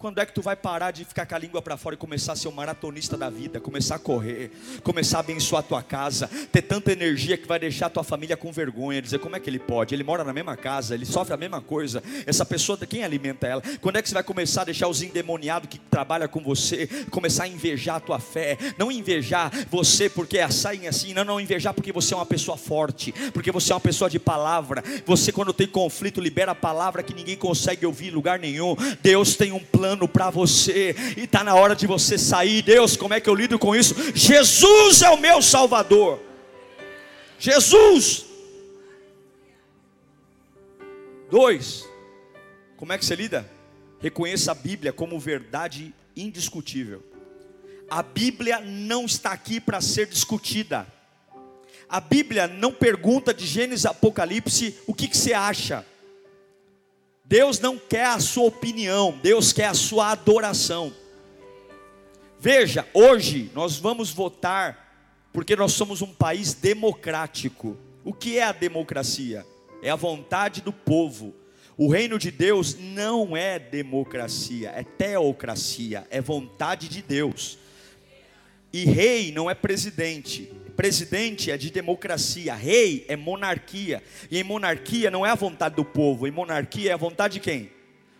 Quando 0.02 0.18
é 0.18 0.26
que 0.26 0.32
tu 0.32 0.42
vai 0.42 0.56
parar 0.56 0.90
de 0.90 1.04
ficar 1.04 1.24
com 1.24 1.36
a 1.36 1.38
língua 1.38 1.62
para 1.62 1.76
fora 1.76 1.94
e 1.94 1.96
começar 1.96 2.32
a 2.32 2.36
ser 2.36 2.48
um 2.48 2.50
maratonista 2.52 3.16
da 3.16 3.30
vida, 3.30 3.60
começar 3.60 3.94
a 3.94 3.98
correr, 4.00 4.50
começar 4.82 5.18
a 5.18 5.20
abençoar 5.20 5.60
a 5.60 5.62
tua 5.62 5.80
casa, 5.80 6.28
ter 6.50 6.62
tanta 6.62 6.90
energia 6.90 7.36
que 7.36 7.46
vai 7.46 7.56
deixar 7.56 7.86
a 7.86 7.88
tua 7.88 8.02
família 8.02 8.36
com 8.36 8.50
vergonha, 8.50 9.00
dizer 9.00 9.20
como 9.20 9.36
é 9.36 9.38
que 9.38 9.48
ele 9.48 9.60
pode? 9.60 9.94
Ele 9.94 10.02
mora 10.02 10.24
na 10.24 10.32
mesma 10.32 10.56
casa, 10.56 10.96
ele 10.96 11.06
sofre 11.06 11.34
a 11.34 11.36
mesma 11.36 11.60
coisa. 11.60 12.02
Essa 12.26 12.44
pessoa, 12.44 12.76
quem 12.78 13.04
alimenta 13.04 13.46
ela? 13.46 13.62
Quando 13.80 13.94
é 13.94 14.02
que 14.02 14.08
você 14.08 14.14
vai 14.14 14.24
começar 14.24 14.62
a 14.62 14.64
deixar 14.64 14.88
os 14.88 15.02
endemoniados 15.02 15.68
que 15.68 15.78
trabalham 15.78 16.26
com 16.26 16.40
você 16.42 16.88
começar 17.08 17.44
a 17.44 17.48
invejar 17.48 17.94
a 17.94 18.00
tua 18.00 18.18
fé? 18.18 18.58
Não 18.76 18.90
invejar 18.90 19.52
você 19.70 20.10
porque 20.10 20.38
é 20.38 20.42
assim, 20.42 20.88
assim, 20.88 21.14
não, 21.14 21.22
não 21.24 21.40
invejar 21.40 21.72
porque 21.72 21.92
você 21.92 22.12
é 22.12 22.16
uma 22.16 22.26
pessoa 22.26 22.56
forte, 22.56 23.12
porque 23.32 23.52
você 23.52 23.70
é 23.70 23.76
uma 23.76 23.80
pessoa 23.80 24.10
de 24.10 24.18
palavra. 24.18 24.82
Você 25.06 25.30
quando 25.30 25.52
tem 25.52 25.68
conflito 25.68 26.20
libera 26.20 26.50
a 26.50 26.56
palavra 26.56 27.04
que 27.04 27.14
ninguém 27.14 27.36
consegue 27.36 27.86
ouvir 27.86 28.08
em 28.08 28.10
lugar 28.10 28.40
nenhum. 28.40 28.74
Deus 29.00 29.36
tem 29.36 29.52
um 29.52 29.60
plano 29.60 29.91
plano 29.92 30.08
para 30.08 30.30
você, 30.30 30.94
e 31.16 31.24
está 31.24 31.44
na 31.44 31.54
hora 31.54 31.76
de 31.76 31.86
você 31.86 32.16
sair. 32.16 32.62
Deus, 32.62 32.96
como 32.96 33.14
é 33.14 33.20
que 33.20 33.28
eu 33.28 33.34
lido 33.34 33.58
com 33.58 33.76
isso? 33.76 33.94
Jesus 34.14 35.02
é 35.02 35.10
o 35.10 35.18
meu 35.18 35.42
Salvador. 35.42 36.18
Jesus. 37.38 38.24
Dois, 41.30 41.86
como 42.76 42.92
é 42.92 42.98
que 42.98 43.04
você 43.04 43.14
lida? 43.14 43.48
Reconheça 44.00 44.52
a 44.52 44.54
Bíblia 44.54 44.92
como 44.92 45.18
verdade 45.18 45.94
indiscutível. 46.16 47.02
A 47.90 48.02
Bíblia 48.02 48.60
não 48.60 49.04
está 49.04 49.32
aqui 49.32 49.60
para 49.60 49.80
ser 49.80 50.06
discutida. 50.06 50.86
A 51.88 52.00
Bíblia 52.00 52.46
não 52.46 52.72
pergunta 52.72 53.34
de 53.34 53.46
Gênesis 53.46 53.84
Apocalipse 53.84 54.78
o 54.86 54.94
que, 54.94 55.08
que 55.08 55.16
você 55.16 55.34
acha. 55.34 55.84
Deus 57.32 57.58
não 57.58 57.78
quer 57.78 58.04
a 58.04 58.20
sua 58.20 58.44
opinião, 58.44 59.18
Deus 59.22 59.54
quer 59.54 59.64
a 59.64 59.72
sua 59.72 60.10
adoração. 60.10 60.92
Veja, 62.38 62.86
hoje 62.92 63.50
nós 63.54 63.78
vamos 63.78 64.10
votar 64.10 65.18
porque 65.32 65.56
nós 65.56 65.72
somos 65.72 66.02
um 66.02 66.12
país 66.12 66.52
democrático. 66.52 67.74
O 68.04 68.12
que 68.12 68.36
é 68.36 68.42
a 68.42 68.52
democracia? 68.52 69.46
É 69.82 69.88
a 69.88 69.96
vontade 69.96 70.60
do 70.60 70.74
povo. 70.74 71.34
O 71.74 71.88
reino 71.88 72.18
de 72.18 72.30
Deus 72.30 72.76
não 72.78 73.34
é 73.34 73.58
democracia, 73.58 74.68
é 74.76 74.84
teocracia, 74.84 76.06
é 76.10 76.20
vontade 76.20 76.86
de 76.86 77.00
Deus. 77.00 77.56
E 78.70 78.84
rei 78.84 79.32
não 79.32 79.48
é 79.48 79.54
presidente, 79.54 80.52
Presidente 80.82 81.48
é 81.48 81.56
de 81.56 81.70
democracia, 81.70 82.56
rei 82.56 83.04
é 83.06 83.14
monarquia. 83.14 84.02
E 84.28 84.36
em 84.36 84.42
monarquia 84.42 85.12
não 85.12 85.24
é 85.24 85.30
a 85.30 85.36
vontade 85.36 85.76
do 85.76 85.84
povo, 85.84 86.26
em 86.26 86.32
monarquia 86.32 86.90
é 86.90 86.92
a 86.92 86.96
vontade 86.96 87.34
de 87.34 87.38
quem? 87.40 87.70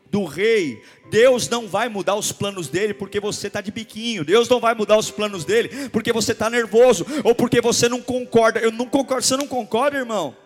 Do 0.08 0.24
rei. 0.24 0.80
Deus 1.10 1.48
não 1.48 1.66
vai 1.66 1.88
mudar 1.88 2.14
os 2.14 2.30
planos 2.30 2.68
dele 2.68 2.94
porque 2.94 3.18
você 3.18 3.48
está 3.48 3.60
de 3.60 3.72
biquinho. 3.72 4.24
Deus 4.24 4.48
não 4.48 4.60
vai 4.60 4.76
mudar 4.76 4.96
os 4.96 5.10
planos 5.10 5.44
dele 5.44 5.88
porque 5.88 6.12
você 6.12 6.30
está 6.30 6.48
nervoso 6.48 7.04
ou 7.24 7.34
porque 7.34 7.60
você 7.60 7.88
não 7.88 8.00
concorda. 8.00 8.60
Eu 8.60 8.70
não 8.70 8.86
concordo. 8.86 9.24
Você 9.24 9.36
não 9.36 9.48
concorda, 9.48 9.98
irmão? 9.98 10.36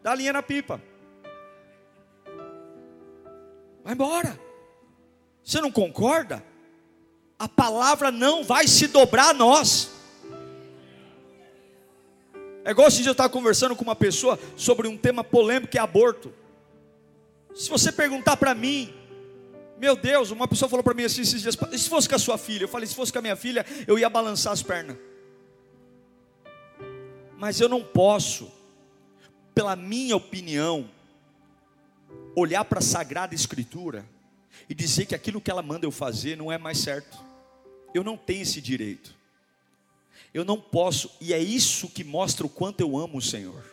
Dá 0.00 0.14
linha 0.14 0.32
na 0.32 0.44
pipa. 0.44 0.80
Vai 3.82 3.94
embora. 3.94 4.38
Você 5.42 5.60
não 5.60 5.72
concorda? 5.72 6.40
A 7.36 7.48
palavra 7.48 8.12
não 8.12 8.44
vai 8.44 8.68
se 8.68 8.86
dobrar 8.86 9.30
a 9.30 9.34
nós. 9.34 9.93
É 12.64 12.70
igual 12.70 12.88
dia 12.88 13.06
eu 13.06 13.12
estava 13.12 13.28
conversando 13.28 13.76
com 13.76 13.84
uma 13.84 13.94
pessoa 13.94 14.38
sobre 14.56 14.88
um 14.88 14.96
tema 14.96 15.22
polêmico 15.22 15.70
que 15.70 15.78
é 15.78 15.80
aborto. 15.80 16.32
Se 17.54 17.68
você 17.68 17.92
perguntar 17.92 18.38
para 18.38 18.54
mim, 18.54 18.92
meu 19.78 19.94
Deus, 19.94 20.30
uma 20.30 20.48
pessoa 20.48 20.68
falou 20.68 20.82
para 20.82 20.94
mim 20.94 21.04
assim 21.04 21.20
esses 21.20 21.42
dias, 21.42 21.56
e 21.70 21.78
se 21.78 21.88
fosse 21.88 22.08
com 22.08 22.14
a 22.14 22.18
sua 22.18 22.38
filha? 22.38 22.64
Eu 22.64 22.68
falei, 22.68 22.86
se 22.86 22.94
fosse 22.94 23.12
com 23.12 23.18
a 23.18 23.22
minha 23.22 23.36
filha, 23.36 23.66
eu 23.86 23.98
ia 23.98 24.08
balançar 24.08 24.52
as 24.52 24.62
pernas. 24.62 24.96
Mas 27.36 27.60
eu 27.60 27.68
não 27.68 27.84
posso, 27.84 28.50
pela 29.54 29.76
minha 29.76 30.16
opinião, 30.16 30.88
olhar 32.34 32.64
para 32.64 32.78
a 32.78 32.82
Sagrada 32.82 33.34
Escritura 33.34 34.06
e 34.68 34.74
dizer 34.74 35.04
que 35.04 35.14
aquilo 35.14 35.40
que 35.40 35.50
ela 35.50 35.62
manda 35.62 35.84
eu 35.84 35.90
fazer 35.90 36.36
não 36.36 36.50
é 36.50 36.56
mais 36.56 36.78
certo. 36.78 37.18
Eu 37.92 38.02
não 38.02 38.16
tenho 38.16 38.42
esse 38.42 38.60
direito. 38.60 39.14
Eu 40.34 40.44
não 40.44 40.60
posso, 40.60 41.08
e 41.20 41.32
é 41.32 41.38
isso 41.38 41.88
que 41.88 42.02
mostra 42.02 42.44
o 42.44 42.48
quanto 42.48 42.80
eu 42.80 42.98
amo 42.98 43.18
o 43.18 43.22
Senhor. 43.22 43.64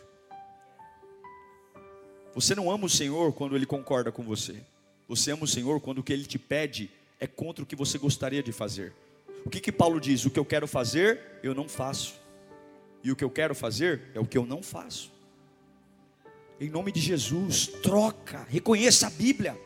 Você 2.36 2.54
não 2.54 2.70
ama 2.70 2.86
o 2.86 2.88
Senhor 2.88 3.32
quando 3.32 3.56
Ele 3.56 3.66
concorda 3.66 4.12
com 4.12 4.22
você. 4.22 4.62
Você 5.08 5.32
ama 5.32 5.42
o 5.42 5.48
Senhor 5.48 5.80
quando 5.80 5.98
o 5.98 6.02
que 6.04 6.12
Ele 6.12 6.24
te 6.24 6.38
pede 6.38 6.88
é 7.18 7.26
contra 7.26 7.64
o 7.64 7.66
que 7.66 7.74
você 7.74 7.98
gostaria 7.98 8.44
de 8.44 8.52
fazer. 8.52 8.92
O 9.44 9.50
que 9.50 9.60
que 9.60 9.72
Paulo 9.72 10.00
diz? 10.00 10.24
O 10.24 10.30
que 10.30 10.38
eu 10.38 10.44
quero 10.44 10.68
fazer, 10.68 11.40
eu 11.42 11.52
não 11.52 11.68
faço. 11.68 12.14
E 13.02 13.10
o 13.10 13.16
que 13.16 13.24
eu 13.24 13.30
quero 13.30 13.56
fazer 13.56 14.00
é 14.14 14.20
o 14.20 14.24
que 14.24 14.38
eu 14.38 14.46
não 14.46 14.62
faço. 14.62 15.10
Em 16.60 16.70
nome 16.70 16.92
de 16.92 17.00
Jesus, 17.00 17.66
troca, 17.66 18.46
reconheça 18.48 19.08
a 19.08 19.10
Bíblia. 19.10 19.58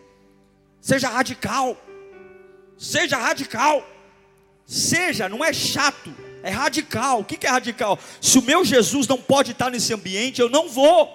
Seja 0.80 1.10
radical. 1.10 1.76
Seja 2.78 3.18
radical. 3.18 3.86
Seja, 4.64 5.28
não 5.28 5.44
é 5.44 5.52
chato 5.52 6.10
é 6.42 6.50
radical. 6.50 7.20
O 7.20 7.24
que 7.24 7.46
é 7.46 7.50
radical? 7.50 7.98
Se 8.20 8.38
o 8.38 8.42
meu 8.42 8.64
Jesus 8.64 9.06
não 9.06 9.18
pode 9.18 9.52
estar 9.52 9.70
nesse 9.70 9.92
ambiente, 9.92 10.40
eu 10.40 10.48
não 10.48 10.68
vou. 10.68 11.12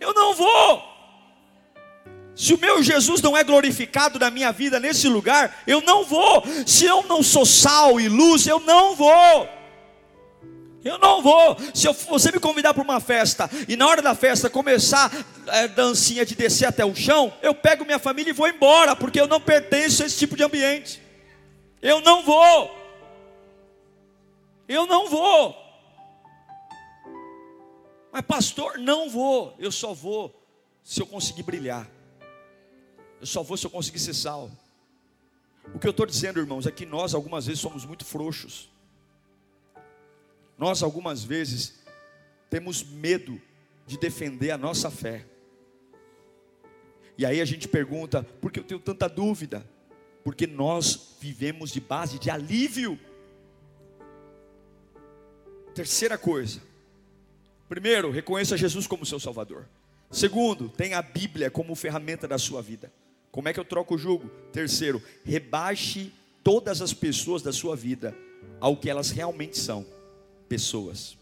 Eu 0.00 0.12
não 0.12 0.34
vou. 0.34 0.96
Se 2.34 2.52
o 2.52 2.58
meu 2.58 2.82
Jesus 2.82 3.22
não 3.22 3.34
é 3.34 3.42
glorificado 3.42 4.18
na 4.18 4.30
minha 4.30 4.52
vida 4.52 4.78
nesse 4.78 5.08
lugar, 5.08 5.62
eu 5.66 5.80
não 5.80 6.04
vou. 6.04 6.44
Se 6.66 6.84
eu 6.84 7.02
não 7.04 7.22
sou 7.22 7.46
sal 7.46 7.98
e 7.98 8.08
luz, 8.08 8.46
eu 8.46 8.60
não 8.60 8.94
vou. 8.94 9.48
Eu 10.84 10.98
não 10.98 11.22
vou. 11.22 11.56
Se 11.74 11.88
eu, 11.88 11.94
você 11.94 12.30
me 12.30 12.38
convidar 12.38 12.74
para 12.74 12.82
uma 12.82 13.00
festa 13.00 13.50
e 13.66 13.74
na 13.74 13.88
hora 13.88 14.02
da 14.02 14.14
festa 14.14 14.50
começar 14.50 15.10
é, 15.48 15.66
dancinha 15.66 16.24
de 16.24 16.34
descer 16.36 16.66
até 16.66 16.84
o 16.84 16.94
chão, 16.94 17.32
eu 17.42 17.54
pego 17.54 17.86
minha 17.86 17.98
família 17.98 18.30
e 18.30 18.34
vou 18.34 18.46
embora, 18.46 18.94
porque 18.94 19.20
eu 19.20 19.26
não 19.26 19.40
pertenço 19.40 20.02
a 20.02 20.06
esse 20.06 20.18
tipo 20.18 20.36
de 20.36 20.44
ambiente. 20.44 21.02
Eu 21.80 22.02
não 22.02 22.22
vou. 22.22 22.75
Eu 24.68 24.86
não 24.86 25.08
vou. 25.08 25.56
Mas, 28.12 28.22
pastor, 28.22 28.78
não 28.78 29.10
vou. 29.10 29.54
Eu 29.58 29.70
só 29.70 29.92
vou 29.92 30.34
se 30.82 31.00
eu 31.00 31.06
conseguir 31.06 31.42
brilhar. 31.42 31.88
Eu 33.20 33.26
só 33.26 33.42
vou 33.42 33.56
se 33.56 33.66
eu 33.66 33.70
conseguir 33.70 33.98
ser 33.98 34.14
sal. 34.14 34.50
O 35.74 35.78
que 35.78 35.86
eu 35.86 35.90
estou 35.90 36.06
dizendo, 36.06 36.38
irmãos, 36.38 36.66
é 36.66 36.70
que 36.70 36.86
nós 36.86 37.14
algumas 37.14 37.46
vezes 37.46 37.60
somos 37.60 37.84
muito 37.84 38.04
frouxos. 38.04 38.70
Nós 40.56 40.82
algumas 40.82 41.22
vezes 41.24 41.82
temos 42.48 42.82
medo 42.82 43.40
de 43.86 43.98
defender 43.98 44.50
a 44.50 44.58
nossa 44.58 44.90
fé. 44.90 45.26
E 47.18 47.24
aí 47.24 47.40
a 47.40 47.44
gente 47.44 47.68
pergunta, 47.68 48.22
por 48.22 48.52
que 48.52 48.60
eu 48.60 48.64
tenho 48.64 48.80
tanta 48.80 49.08
dúvida? 49.08 49.66
Porque 50.22 50.46
nós 50.46 51.16
vivemos 51.20 51.70
de 51.70 51.80
base 51.80 52.18
de 52.18 52.30
alívio. 52.30 52.98
Terceira 55.76 56.16
coisa. 56.16 56.62
Primeiro, 57.68 58.10
reconheça 58.10 58.56
Jesus 58.56 58.86
como 58.86 59.04
seu 59.04 59.20
Salvador. 59.20 59.66
Segundo, 60.10 60.70
tenha 60.70 60.96
a 60.98 61.02
Bíblia 61.02 61.50
como 61.50 61.74
ferramenta 61.74 62.26
da 62.26 62.38
sua 62.38 62.62
vida. 62.62 62.90
Como 63.30 63.46
é 63.46 63.52
que 63.52 63.60
eu 63.60 63.64
troco 63.64 63.94
o 63.94 63.98
jugo? 63.98 64.30
Terceiro, 64.50 65.02
rebaixe 65.22 66.10
todas 66.42 66.80
as 66.80 66.94
pessoas 66.94 67.42
da 67.42 67.52
sua 67.52 67.76
vida 67.76 68.16
ao 68.58 68.74
que 68.74 68.88
elas 68.88 69.10
realmente 69.10 69.58
são: 69.58 69.84
pessoas. 70.48 71.14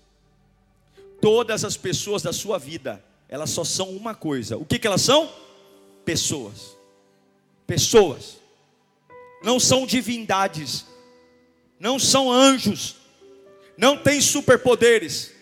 Todas 1.21 1.65
as 1.65 1.77
pessoas 1.77 2.23
da 2.23 2.33
sua 2.33 2.57
vida, 2.57 3.05
elas 3.29 3.51
só 3.51 3.65
são 3.65 3.91
uma 3.91 4.15
coisa. 4.15 4.57
O 4.57 4.65
que, 4.65 4.79
que 4.79 4.87
elas 4.87 5.03
são? 5.03 5.29
Pessoas. 6.05 6.77
Pessoas. 7.67 8.37
Não 9.43 9.59
são 9.59 9.85
divindades. 9.85 10.87
não 11.81 11.99
são 11.99 12.31
anjos, 12.31 13.04
não 13.77 13.97
têm 13.97 14.21
superpoderes. 14.21 15.33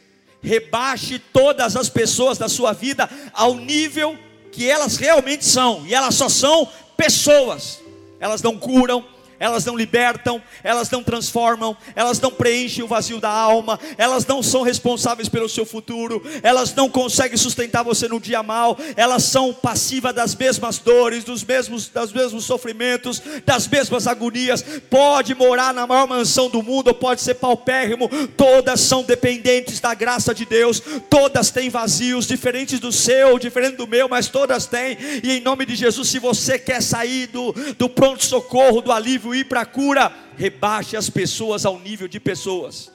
Rebaixe 0.42 1.18
todas 1.18 1.76
as 1.76 1.88
pessoas 1.88 2.36
da 2.36 2.48
sua 2.48 2.72
vida 2.72 3.08
ao 3.32 3.54
nível 3.54 4.18
que 4.50 4.68
elas 4.68 4.96
realmente 4.96 5.44
são, 5.44 5.86
e 5.86 5.94
elas 5.94 6.14
só 6.14 6.28
são 6.28 6.68
pessoas. 6.96 7.80
Elas 8.20 8.42
não 8.42 8.56
curam, 8.56 9.04
elas 9.42 9.64
não 9.64 9.76
libertam, 9.76 10.40
elas 10.62 10.88
não 10.88 11.02
transformam, 11.02 11.76
elas 11.96 12.20
não 12.20 12.30
preenchem 12.30 12.84
o 12.84 12.86
vazio 12.86 13.18
da 13.18 13.28
alma, 13.28 13.76
elas 13.98 14.24
não 14.24 14.40
são 14.40 14.62
responsáveis 14.62 15.28
pelo 15.28 15.48
seu 15.48 15.66
futuro, 15.66 16.22
elas 16.44 16.72
não 16.72 16.88
conseguem 16.88 17.36
sustentar 17.36 17.82
você 17.82 18.06
no 18.06 18.20
dia 18.20 18.40
mal, 18.40 18.78
elas 18.96 19.24
são 19.24 19.52
passivas 19.52 20.14
das 20.14 20.36
mesmas 20.36 20.78
dores, 20.78 21.24
dos 21.24 21.42
mesmos, 21.42 21.88
dos 21.88 22.12
mesmos 22.12 22.44
sofrimentos, 22.44 23.20
das 23.44 23.66
mesmas 23.66 24.06
agonias. 24.06 24.64
Pode 24.88 25.34
morar 25.34 25.74
na 25.74 25.88
maior 25.88 26.06
mansão 26.06 26.48
do 26.48 26.62
mundo, 26.62 26.88
ou 26.88 26.94
pode 26.94 27.20
ser 27.20 27.34
paupérrimo, 27.34 28.08
todas 28.36 28.80
são 28.80 29.02
dependentes 29.02 29.80
da 29.80 29.92
graça 29.92 30.32
de 30.32 30.44
Deus, 30.44 30.80
todas 31.10 31.50
têm 31.50 31.68
vazios, 31.68 32.28
diferentes 32.28 32.78
do 32.78 32.92
seu, 32.92 33.40
diferente 33.40 33.74
do 33.74 33.88
meu, 33.88 34.08
mas 34.08 34.28
todas 34.28 34.66
têm, 34.66 34.96
e 35.24 35.32
em 35.32 35.40
nome 35.40 35.66
de 35.66 35.74
Jesus, 35.74 36.08
se 36.08 36.20
você 36.20 36.60
quer 36.60 36.80
sair 36.80 37.26
do, 37.26 37.52
do 37.76 37.88
pronto-socorro, 37.88 38.80
do 38.80 38.92
alívio, 38.92 39.31
ir 39.34 39.44
para 39.44 39.62
a 39.62 39.66
cura, 39.66 40.14
rebaixe 40.36 40.96
as 40.96 41.08
pessoas 41.10 41.64
ao 41.64 41.78
nível 41.78 42.08
de 42.08 42.18
pessoas. 42.18 42.90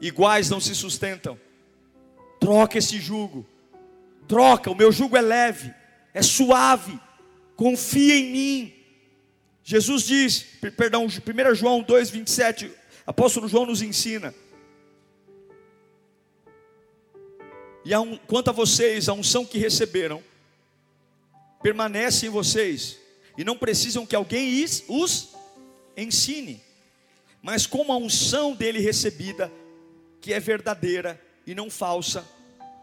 Iguais 0.00 0.50
não 0.50 0.60
se 0.60 0.74
sustentam. 0.74 1.38
Troca 2.40 2.78
esse 2.78 2.98
jugo. 2.98 3.46
Troca, 4.26 4.70
o 4.70 4.74
meu 4.74 4.90
jugo 4.90 5.16
é 5.16 5.20
leve, 5.20 5.72
é 6.12 6.22
suave. 6.22 6.98
Confia 7.56 8.16
em 8.16 8.32
mim. 8.32 8.74
Jesus 9.62 10.02
diz, 10.02 10.42
perdão, 10.76 11.06
1 11.06 11.54
João 11.54 11.82
2:27, 11.82 12.70
apóstolo 13.06 13.48
João 13.48 13.66
nos 13.66 13.80
ensina. 13.80 14.34
E 17.84 17.94
um, 17.96 18.16
quanto 18.16 18.48
a 18.48 18.52
vocês, 18.52 19.08
a 19.08 19.12
unção 19.12 19.44
que 19.44 19.58
receberam, 19.58 20.22
permanece 21.62 22.26
em 22.26 22.30
vocês, 22.30 22.98
e 23.36 23.44
não 23.44 23.56
precisam 23.56 24.06
que 24.06 24.14
alguém 24.14 24.64
os 24.88 25.34
ensine, 25.96 26.62
mas 27.42 27.66
como 27.66 27.92
a 27.92 27.96
unção 27.96 28.54
dele 28.54 28.78
recebida, 28.78 29.52
que 30.20 30.32
é 30.32 30.40
verdadeira 30.40 31.20
e 31.46 31.54
não 31.54 31.70
falsa, 31.70 32.26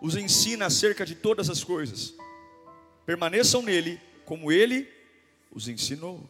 os 0.01 0.15
ensina 0.15 0.65
acerca 0.65 1.05
de 1.05 1.15
todas 1.15 1.49
as 1.49 1.63
coisas. 1.63 2.13
Permaneçam 3.05 3.61
nele, 3.61 3.99
como 4.25 4.51
ele 4.51 4.87
os 5.51 5.67
ensinou. 5.67 6.29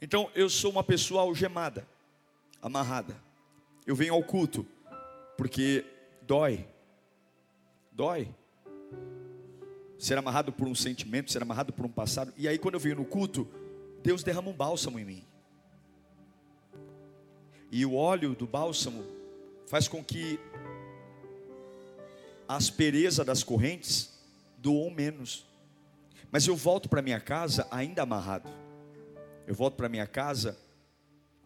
Então, 0.00 0.30
eu 0.34 0.48
sou 0.48 0.70
uma 0.70 0.84
pessoa 0.84 1.22
algemada, 1.22 1.86
amarrada. 2.62 3.16
Eu 3.86 3.94
venho 3.94 4.14
ao 4.14 4.22
culto, 4.22 4.66
porque 5.36 5.84
dói, 6.22 6.66
dói 7.92 8.28
ser 10.00 10.16
amarrado 10.16 10.50
por 10.50 10.66
um 10.66 10.74
sentimento, 10.74 11.30
ser 11.30 11.42
amarrado 11.42 11.74
por 11.74 11.84
um 11.84 11.90
passado. 11.90 12.32
E 12.38 12.48
aí, 12.48 12.58
quando 12.58 12.74
eu 12.74 12.80
venho 12.80 12.96
no 12.96 13.04
culto, 13.04 13.46
Deus 14.02 14.22
derrama 14.22 14.48
um 14.48 14.54
bálsamo 14.54 14.98
em 14.98 15.04
mim. 15.04 15.24
E 17.70 17.84
o 17.84 17.94
óleo 17.94 18.34
do 18.34 18.46
bálsamo 18.46 19.04
faz 19.66 19.86
com 19.86 20.02
que 20.02 20.40
a 22.48 22.56
aspereza 22.56 23.22
das 23.22 23.44
correntes 23.44 24.18
doam 24.56 24.90
menos. 24.90 25.46
Mas 26.32 26.46
eu 26.46 26.56
volto 26.56 26.88
para 26.88 27.02
minha 27.02 27.20
casa 27.20 27.68
ainda 27.70 28.00
amarrado. 28.00 28.48
Eu 29.46 29.54
volto 29.54 29.74
para 29.74 29.88
minha 29.88 30.06
casa 30.06 30.58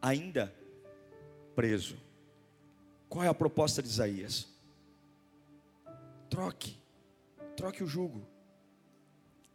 ainda 0.01 0.55
preso. 1.57 1.97
Qual 3.09 3.25
é 3.25 3.29
a 3.29 3.35
proposta 3.35 3.83
de 3.83 3.89
Isaías? 3.89 4.47
Troque, 6.31 6.79
troque 7.57 7.83
o 7.83 7.87
jugo 7.87 8.34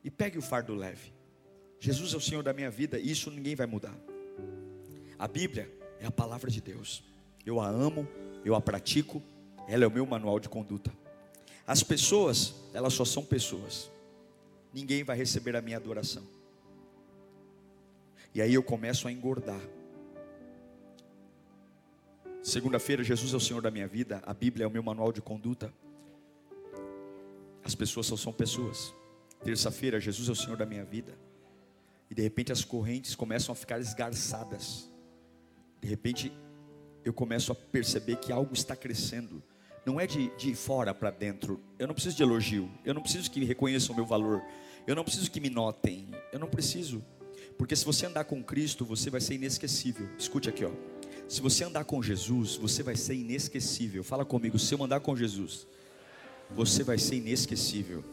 e 0.04 0.10
pegue 0.10 0.38
o 0.38 0.42
fardo 0.42 0.74
leve. 0.74 1.14
Jesus 1.80 2.14
é 2.14 2.18
o 2.18 2.22
Senhor 2.22 2.44
da 2.44 2.54
minha 2.54 2.70
vida 2.70 3.00
e 3.00 3.12
isso 3.12 3.32
ninguém 3.32 3.56
vai 3.56 3.66
mudar. 3.66 3.96
A 5.18 5.28
Bíblia 5.28 5.72
é 6.00 6.06
a 6.06 6.12
palavra 6.12 6.50
de 6.50 6.62
Deus. 6.62 7.04
Eu 7.46 7.60
a 7.60 7.68
amo, 7.68 8.08
eu 8.44 8.56
a 8.56 8.62
pratico, 8.62 9.22
ela 9.68 9.84
é 9.84 9.88
o 9.88 9.92
meu 9.92 10.06
manual 10.06 10.40
de 10.40 10.50
conduta. 10.50 10.92
As 11.66 11.84
pessoas, 11.84 12.56
elas 12.74 12.94
só 12.94 13.06
são 13.06 13.24
pessoas. 13.24 13.92
Ninguém 14.74 15.04
vai 15.04 15.16
receber 15.16 15.56
a 15.56 15.62
minha 15.62 15.78
adoração. 15.78 16.24
E 18.34 18.42
aí 18.42 18.54
eu 18.54 18.64
começo 18.64 19.08
a 19.08 19.12
engordar. 19.12 19.62
Segunda-feira, 22.42 23.04
Jesus 23.04 23.34
é 23.34 23.38
o 23.38 23.40
Senhor 23.40 23.62
da 23.62 23.70
minha 23.70 23.88
vida, 23.88 24.22
a 24.26 24.34
Bíblia 24.34 24.64
é 24.64 24.68
o 24.68 24.72
meu 24.72 24.82
manual 24.82 25.12
de 25.12 25.22
conduta. 25.22 25.74
As 27.64 27.76
pessoas 27.76 28.08
só 28.08 28.16
são 28.16 28.32
pessoas. 28.32 28.94
Terça-feira, 29.44 30.00
Jesus 30.00 30.28
é 30.28 30.32
o 30.32 30.36
Senhor 30.36 30.58
da 30.58 30.66
minha 30.66 30.84
vida. 30.84 31.18
E 32.10 32.16
de 32.16 32.22
repente 32.22 32.52
as 32.52 32.64
correntes 32.64 33.16
começam 33.16 33.54
a 33.54 33.56
ficar 33.56 33.80
esgarçadas. 33.80 34.90
De 35.82 35.88
repente 35.88 36.32
eu 37.06 37.14
começo 37.14 37.52
a 37.52 37.56
perceber 37.56 38.18
que 38.18 38.32
algo 38.32 38.54
está 38.54 38.76
crescendo. 38.76 39.42
Não 39.86 40.00
é 40.00 40.06
de, 40.06 40.30
de 40.38 40.54
fora 40.56 40.94
para 40.94 41.10
dentro. 41.10 41.62
Eu 41.78 41.88
não 41.88 41.94
preciso 41.94 42.18
de 42.18 42.24
elogio. 42.24 42.70
Eu 42.84 42.94
não 42.94 43.02
preciso 43.02 43.32
que 43.32 43.44
reconheçam 43.44 43.94
o 43.94 43.96
meu 43.96 44.06
valor. 44.06 44.44
Eu 44.86 44.96
não 44.96 45.04
preciso 45.04 45.32
que 45.32 45.40
me 45.40 45.50
notem. 45.50 46.10
Eu 46.32 46.40
não 46.40 46.48
preciso. 46.48 47.04
Porque 47.58 47.76
se 47.76 47.86
você 47.86 48.06
andar 48.06 48.26
com 48.26 48.44
Cristo, 48.44 48.86
você 48.86 49.10
vai 49.10 49.22
ser 49.22 49.36
inesquecível. 49.36 50.08
Escute 50.18 50.50
aqui, 50.50 50.66
ó. 50.66 50.72
Se 51.28 51.42
você 51.42 51.64
andar 51.64 51.86
com 51.86 52.02
Jesus, 52.02 52.56
você 52.56 52.82
vai 52.82 52.96
ser 52.96 53.16
inesquecível. 53.16 54.04
Fala 54.04 54.26
comigo, 54.26 54.58
se 54.58 54.74
eu 54.74 54.84
andar 54.84 55.00
com 55.00 55.16
Jesus, 55.16 55.68
você 56.50 56.84
vai 56.84 56.98
ser 56.98 57.16
inesquecível. 57.16 58.04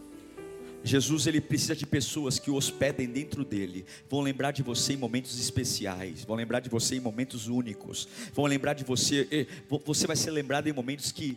Jesus 0.87 1.27
ele 1.27 1.41
precisa 1.41 1.75
de 1.75 1.85
pessoas 1.85 2.39
que 2.39 2.49
o 2.49 2.55
hospedem 2.55 3.09
dentro 3.09 3.45
dele, 3.45 3.85
vão 4.09 4.21
lembrar 4.21 4.53
de 4.53 4.63
você 4.63 4.93
em 4.93 4.97
momentos 4.97 5.39
especiais, 5.39 6.25
vão 6.25 6.37
lembrar 6.37 6.61
de 6.61 6.71
você 6.71 6.95
em 6.95 7.01
momentos 7.01 7.49
únicos, 7.49 8.09
vão 8.33 8.47
lembrar 8.47 8.73
de 8.75 8.85
você, 8.85 9.27
eh, 9.33 9.47
você 9.85 10.07
vai 10.07 10.15
ser 10.15 10.31
lembrado 10.31 10.69
em 10.69 10.73
momentos 10.73 11.11
que, 11.11 11.37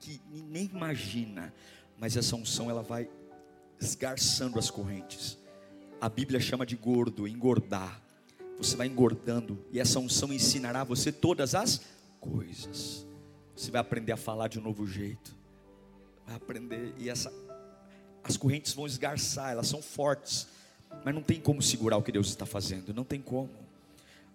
que 0.00 0.20
nem 0.32 0.68
imagina, 0.74 1.54
mas 1.96 2.16
essa 2.16 2.34
unção 2.34 2.68
ela 2.68 2.82
vai 2.82 3.08
esgarçando 3.80 4.58
as 4.58 4.70
correntes. 4.70 5.38
A 6.00 6.08
Bíblia 6.08 6.40
chama 6.40 6.66
de 6.66 6.74
gordo, 6.74 7.28
engordar. 7.28 8.02
Você 8.58 8.74
vai 8.74 8.88
engordando 8.88 9.64
e 9.70 9.78
essa 9.78 10.00
unção 10.00 10.32
ensinará 10.32 10.82
você 10.82 11.12
todas 11.12 11.54
as 11.54 11.80
coisas. 12.18 13.06
Você 13.54 13.70
vai 13.70 13.80
aprender 13.80 14.10
a 14.12 14.16
falar 14.16 14.48
de 14.48 14.58
um 14.58 14.62
novo 14.62 14.84
jeito. 14.84 15.36
Vai 16.26 16.34
aprender 16.34 16.92
e 16.98 17.08
essa 17.08 17.30
as 18.22 18.36
correntes 18.36 18.72
vão 18.72 18.86
esgarçar, 18.86 19.52
elas 19.52 19.68
são 19.68 19.82
fortes, 19.82 20.46
mas 21.04 21.14
não 21.14 21.22
tem 21.22 21.40
como 21.40 21.62
segurar 21.62 21.96
o 21.96 22.02
que 22.02 22.12
Deus 22.12 22.28
está 22.28 22.46
fazendo, 22.46 22.92
não 22.92 23.04
tem 23.04 23.20
como. 23.20 23.50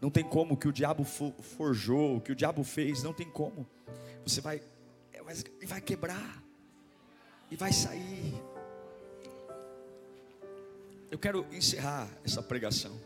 Não 0.02 0.10
tem 0.10 0.24
como 0.24 0.54
o 0.54 0.58
que 0.58 0.68
o 0.68 0.74
diabo 0.74 1.04
forjou, 1.04 2.18
o 2.18 2.22
que 2.22 2.32
o 2.32 2.36
diabo 2.36 2.64
fez, 2.64 3.02
não 3.02 3.14
tem 3.14 3.30
como. 3.30 3.66
Você 4.26 4.42
vai 4.42 4.62
e 5.62 5.66
vai 5.66 5.82
quebrar 5.82 6.44
e 7.50 7.56
vai 7.56 7.72
sair. 7.74 8.34
Eu 11.10 11.18
quero 11.18 11.46
encerrar 11.54 12.08
essa 12.24 12.42
pregação 12.44 13.00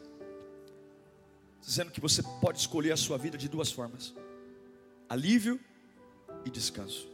dizendo 1.61 1.91
que 1.91 2.01
você 2.01 2.23
pode 2.41 2.59
escolher 2.59 2.91
a 2.91 2.97
sua 2.97 3.17
vida 3.17 3.37
de 3.37 3.47
duas 3.47 3.71
formas: 3.71 4.13
alívio 5.07 5.59
e 6.45 6.49
descanso. 6.49 7.08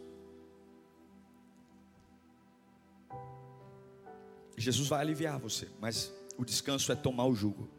Jesus 4.58 4.88
vai 4.88 5.02
aliviar 5.02 5.40
você, 5.40 5.68
mas 5.80 6.12
o 6.38 6.46
descanso 6.46 6.92
é 6.92 6.96
tomar 6.96 7.26
o 7.26 7.36
jugo. 7.36 7.70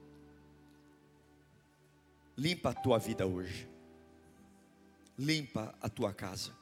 Limpa 2.37 2.71
a 2.71 2.75
tua 2.75 2.99
vida 2.99 3.27
hoje. 3.27 3.69
Limpa 5.19 5.75
a 5.81 5.89
tua 5.89 6.13
casa. 6.13 6.53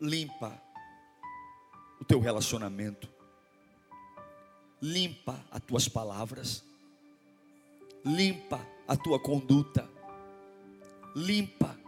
Limpa 0.00 0.60
o 2.00 2.04
teu 2.04 2.18
relacionamento. 2.18 3.08
Limpa 4.80 5.44
as 5.50 5.60
tuas 5.60 5.88
palavras. 5.88 6.64
Limpa 8.04 8.66
a 8.88 8.96
tua 8.96 9.18
conduta. 9.20 9.88
Limpa 11.14 11.78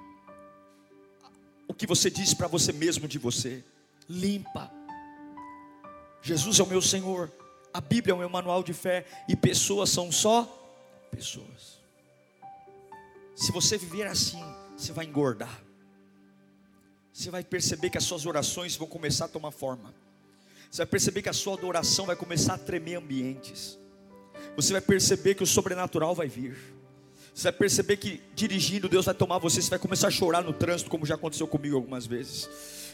o 1.66 1.72
que 1.72 1.86
você 1.86 2.10
diz 2.10 2.34
para 2.34 2.46
você 2.46 2.72
mesmo 2.72 3.08
de 3.08 3.18
você. 3.18 3.64
Limpa 4.08 4.77
Jesus 6.22 6.58
é 6.58 6.62
o 6.62 6.66
meu 6.66 6.82
Senhor, 6.82 7.30
a 7.72 7.80
Bíblia 7.80 8.12
é 8.12 8.14
o 8.14 8.18
meu 8.18 8.28
manual 8.28 8.62
de 8.62 8.72
fé, 8.72 9.04
e 9.28 9.36
pessoas 9.36 9.90
são 9.90 10.10
só 10.10 10.44
pessoas. 11.10 11.78
Se 13.36 13.52
você 13.52 13.78
viver 13.78 14.06
assim, 14.06 14.42
você 14.76 14.92
vai 14.92 15.04
engordar. 15.06 15.62
Você 17.12 17.30
vai 17.30 17.42
perceber 17.42 17.90
que 17.90 17.98
as 17.98 18.04
suas 18.04 18.26
orações 18.26 18.76
vão 18.76 18.86
começar 18.86 19.26
a 19.26 19.28
tomar 19.28 19.50
forma. 19.50 19.94
Você 20.70 20.78
vai 20.78 20.86
perceber 20.86 21.22
que 21.22 21.28
a 21.28 21.32
sua 21.32 21.54
adoração 21.54 22.06
vai 22.06 22.16
começar 22.16 22.54
a 22.54 22.58
tremer 22.58 22.96
ambientes. 22.96 23.78
Você 24.56 24.72
vai 24.72 24.82
perceber 24.82 25.34
que 25.34 25.42
o 25.42 25.46
sobrenatural 25.46 26.14
vai 26.14 26.28
vir. 26.28 26.56
Você 27.34 27.44
vai 27.44 27.52
perceber 27.52 27.96
que 27.96 28.20
dirigindo, 28.34 28.88
Deus 28.88 29.06
vai 29.06 29.14
tomar 29.14 29.38
você, 29.38 29.62
você 29.62 29.70
vai 29.70 29.78
começar 29.78 30.08
a 30.08 30.10
chorar 30.10 30.42
no 30.42 30.52
trânsito, 30.52 30.90
como 30.90 31.06
já 31.06 31.14
aconteceu 31.14 31.46
comigo 31.46 31.76
algumas 31.76 32.06
vezes 32.06 32.48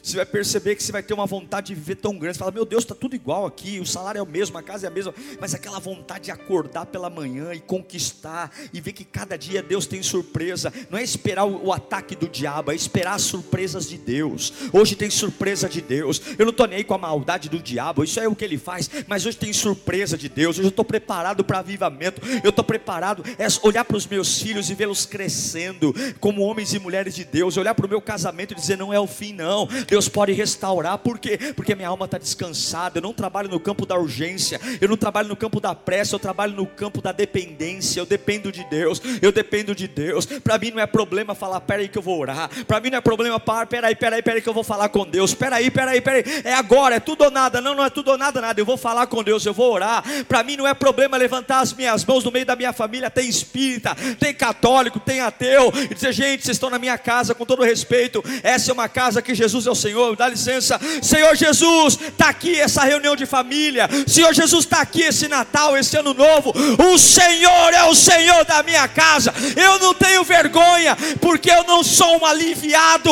você 0.04 0.18
vai 0.18 0.26
perceber 0.26 0.76
que 0.76 0.82
você 0.82 0.92
vai 0.92 1.02
ter 1.02 1.14
uma 1.14 1.24
vontade 1.24 1.68
de 1.68 1.74
viver 1.74 1.94
tão 1.94 2.18
grande. 2.18 2.34
Você 2.34 2.40
fala, 2.40 2.52
meu 2.52 2.66
Deus, 2.66 2.84
está 2.84 2.94
tudo 2.94 3.16
igual 3.16 3.46
aqui, 3.46 3.80
o 3.80 3.86
salário 3.86 4.18
é 4.18 4.22
o 4.22 4.26
mesmo, 4.26 4.58
a 4.58 4.62
casa 4.62 4.86
é 4.86 4.88
a 4.88 4.90
mesma, 4.90 5.14
mas 5.40 5.54
aquela 5.54 5.78
vontade 5.78 6.24
de 6.24 6.30
acordar 6.30 6.86
pela 6.86 7.08
manhã 7.08 7.54
e 7.54 7.60
conquistar 7.60 8.50
e 8.72 8.80
ver 8.82 8.92
que 8.92 9.04
cada 9.04 9.36
dia 9.38 9.62
Deus 9.62 9.86
tem 9.86 10.02
surpresa. 10.02 10.70
Não 10.90 10.98
é 10.98 11.02
esperar 11.02 11.46
o, 11.46 11.72
ataque 11.72 12.14
do 12.14 12.28
diabo, 12.28 12.70
é 12.70 12.74
esperar 12.74 13.14
as 13.14 13.22
surpresas 13.22 13.88
de 13.88 13.96
Deus. 13.96 14.52
Hoje 14.72 14.94
tem 14.94 15.08
surpresa 15.08 15.68
de 15.68 15.80
Deus. 15.80 16.20
Eu 16.38 16.44
não 16.44 16.50
estou 16.50 16.66
nem 16.66 16.78
aí 16.78 16.84
com 16.84 16.94
a 16.94 16.98
maldade 16.98 17.48
do 17.48 17.58
diabo, 17.58 18.04
isso 18.04 18.20
é 18.20 18.28
o 18.28 18.36
que 18.36 18.44
ele 18.44 18.58
faz, 18.58 18.90
mas 19.08 19.24
hoje 19.24 19.38
tem 19.38 19.52
surpresa 19.54 20.18
de 20.18 20.28
Deus. 20.28 20.58
Hoje 20.58 20.66
eu 20.66 20.70
estou 20.70 20.84
preparado 20.84 21.42
para 21.42 21.60
avivamento, 21.60 22.20
eu 22.42 22.50
estou 22.50 22.64
preparado 22.64 23.24
é 23.38 23.46
olhar 23.66 23.84
para 23.84 23.96
os 23.96 24.06
meus 24.06 24.40
filhos 24.40 24.68
e 24.68 24.74
vê-los 24.74 25.06
crescendo 25.06 25.94
como 26.20 26.42
homens 26.42 26.74
e 26.74 26.78
mulheres 26.78 27.14
de 27.14 27.24
Deus, 27.24 27.56
olhar 27.56 27.74
para 27.74 27.86
o 27.86 27.88
meu 27.88 28.02
casamento 28.02 28.52
e 28.52 28.54
dizer: 28.54 28.76
não 28.76 28.92
é 28.92 29.00
o 29.00 29.06
fim, 29.06 29.32
não. 29.32 29.66
Deus 29.94 30.08
pode 30.08 30.32
restaurar, 30.32 30.98
por 30.98 31.20
quê? 31.20 31.38
Porque 31.54 31.72
minha 31.72 31.86
alma 31.86 32.06
está 32.06 32.18
descansada. 32.18 32.98
Eu 32.98 33.02
não 33.02 33.12
trabalho 33.12 33.48
no 33.48 33.60
campo 33.60 33.86
da 33.86 33.96
urgência, 33.96 34.60
eu 34.80 34.88
não 34.88 34.96
trabalho 34.96 35.28
no 35.28 35.36
campo 35.36 35.60
da 35.60 35.72
pressa, 35.72 36.16
eu 36.16 36.18
trabalho 36.18 36.52
no 36.52 36.66
campo 36.66 37.00
da 37.00 37.12
dependência. 37.12 38.00
Eu 38.00 38.06
dependo 38.06 38.50
de 38.50 38.64
Deus, 38.64 39.00
eu 39.22 39.30
dependo 39.30 39.72
de 39.72 39.86
Deus. 39.86 40.26
Para 40.26 40.58
mim 40.58 40.72
não 40.72 40.80
é 40.80 40.86
problema 40.86 41.32
falar, 41.32 41.60
peraí 41.60 41.86
que 41.86 41.96
eu 41.96 42.02
vou 42.02 42.18
orar. 42.18 42.50
Para 42.66 42.80
mim 42.80 42.90
não 42.90 42.98
é 42.98 43.00
problema 43.00 43.38
parar, 43.38 43.68
peraí, 43.68 43.94
peraí, 43.94 44.20
peraí 44.20 44.42
que 44.42 44.48
eu 44.48 44.52
vou 44.52 44.64
falar 44.64 44.88
com 44.88 45.06
Deus. 45.06 45.32
Peraí, 45.32 45.70
peraí, 45.70 46.00
peraí, 46.00 46.24
é 46.42 46.54
agora, 46.54 46.96
é 46.96 47.00
tudo 47.00 47.22
ou 47.22 47.30
nada. 47.30 47.60
Não, 47.60 47.72
não 47.72 47.84
é 47.84 47.90
tudo 47.90 48.10
ou 48.10 48.18
nada, 48.18 48.40
nada. 48.40 48.60
Eu 48.60 48.66
vou 48.66 48.76
falar 48.76 49.06
com 49.06 49.22
Deus, 49.22 49.46
eu 49.46 49.54
vou 49.54 49.72
orar. 49.72 50.02
Para 50.26 50.42
mim 50.42 50.56
não 50.56 50.66
é 50.66 50.74
problema 50.74 51.16
levantar 51.16 51.60
as 51.60 51.72
minhas 51.72 52.04
mãos 52.04 52.24
no 52.24 52.32
meio 52.32 52.44
da 52.44 52.56
minha 52.56 52.72
família. 52.72 53.08
Tem 53.10 53.28
espírita, 53.28 53.94
tem 54.18 54.34
católico, 54.34 54.98
tem 54.98 55.20
ateu, 55.20 55.72
e 55.88 55.94
dizer, 55.94 56.12
gente, 56.12 56.42
vocês 56.42 56.56
estão 56.56 56.68
na 56.68 56.80
minha 56.80 56.98
casa, 56.98 57.32
com 57.32 57.46
todo 57.46 57.62
respeito. 57.62 58.20
Essa 58.42 58.72
é 58.72 58.74
uma 58.74 58.88
casa 58.88 59.22
que 59.22 59.32
Jesus 59.36 59.68
é 59.68 59.70
o 59.70 59.83
Senhor 59.84 60.16
dá 60.16 60.28
licença. 60.28 60.80
Senhor 61.02 61.36
Jesus, 61.36 62.00
está 62.00 62.30
aqui 62.30 62.58
essa 62.58 62.82
reunião 62.84 63.14
de 63.14 63.26
família. 63.26 63.86
Senhor 64.06 64.32
Jesus, 64.32 64.64
está 64.64 64.80
aqui 64.80 65.02
esse 65.02 65.28
Natal, 65.28 65.76
esse 65.76 65.94
ano 65.94 66.14
novo. 66.14 66.54
O 66.90 66.98
Senhor 66.98 67.74
é 67.74 67.84
o 67.84 67.94
Senhor 67.94 68.46
da 68.46 68.62
minha 68.62 68.88
casa. 68.88 69.34
Eu 69.54 69.78
não 69.80 69.92
tenho 69.92 70.24
vergonha, 70.24 70.96
porque 71.20 71.50
eu 71.50 71.64
não 71.64 71.84
sou 71.84 72.18
um 72.18 72.24
aliviado. 72.24 73.10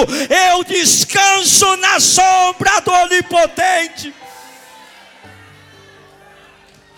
Eu 0.49 0.65
descanso 0.65 1.77
na 1.77 2.01
sombra 2.01 2.81
do 2.81 2.91
Onipotente. 2.91 4.15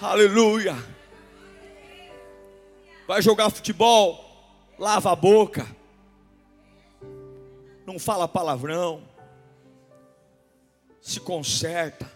Aleluia. 0.00 0.76
Vai 3.08 3.20
jogar 3.20 3.50
futebol, 3.50 4.24
lava 4.78 5.10
a 5.10 5.16
boca. 5.16 5.66
Não 7.84 7.98
fala 7.98 8.28
palavrão 8.28 9.13
se 11.04 11.20
conserta, 11.20 12.10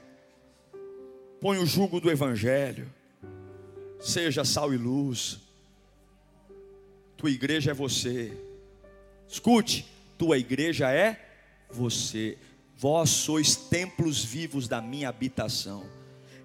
põe 1.42 1.58
o 1.58 1.66
jugo 1.66 2.00
do 2.00 2.10
Evangelho, 2.10 2.90
seja 4.00 4.46
sal 4.46 4.72
e 4.72 4.78
luz. 4.78 5.40
Tua 7.14 7.30
igreja 7.30 7.72
é 7.72 7.74
você. 7.74 8.32
Escute, 9.28 9.84
tua 10.16 10.38
igreja 10.38 10.90
é 10.90 11.20
você. 11.68 12.38
Vós 12.78 13.10
sois 13.10 13.54
templos 13.54 14.24
vivos 14.24 14.66
da 14.66 14.80
minha 14.80 15.10
habitação. 15.10 15.84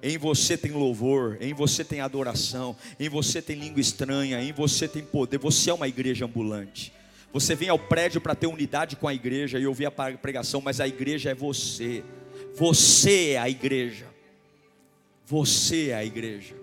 Em 0.01 0.17
você 0.17 0.57
tem 0.57 0.71
louvor, 0.71 1.37
em 1.39 1.53
você 1.53 1.81
tem 1.81 2.01
adoração, 2.01 2.75
em 2.99 3.07
você 3.07 3.41
tem 3.41 3.57
língua 3.57 3.79
estranha, 3.79 4.43
em 4.43 4.51
você 4.51 4.85
tem 4.85 5.01
poder. 5.01 5.37
Você 5.37 5.69
é 5.69 5.73
uma 5.73 5.87
igreja 5.87 6.25
ambulante. 6.25 6.91
Você 7.31 7.55
vem 7.55 7.69
ao 7.69 7.79
prédio 7.79 8.19
para 8.19 8.35
ter 8.35 8.47
unidade 8.47 8.97
com 8.97 9.07
a 9.07 9.13
igreja 9.13 9.57
e 9.57 9.65
ouvir 9.65 9.85
a 9.85 9.91
pregação, 9.91 10.59
mas 10.59 10.81
a 10.81 10.87
igreja 10.87 11.29
é 11.29 11.33
você. 11.33 12.03
Você 12.55 13.31
é 13.31 13.39
a 13.39 13.49
igreja. 13.49 14.07
Você 15.25 15.89
é 15.89 15.95
a 15.95 16.05
igreja. 16.05 16.55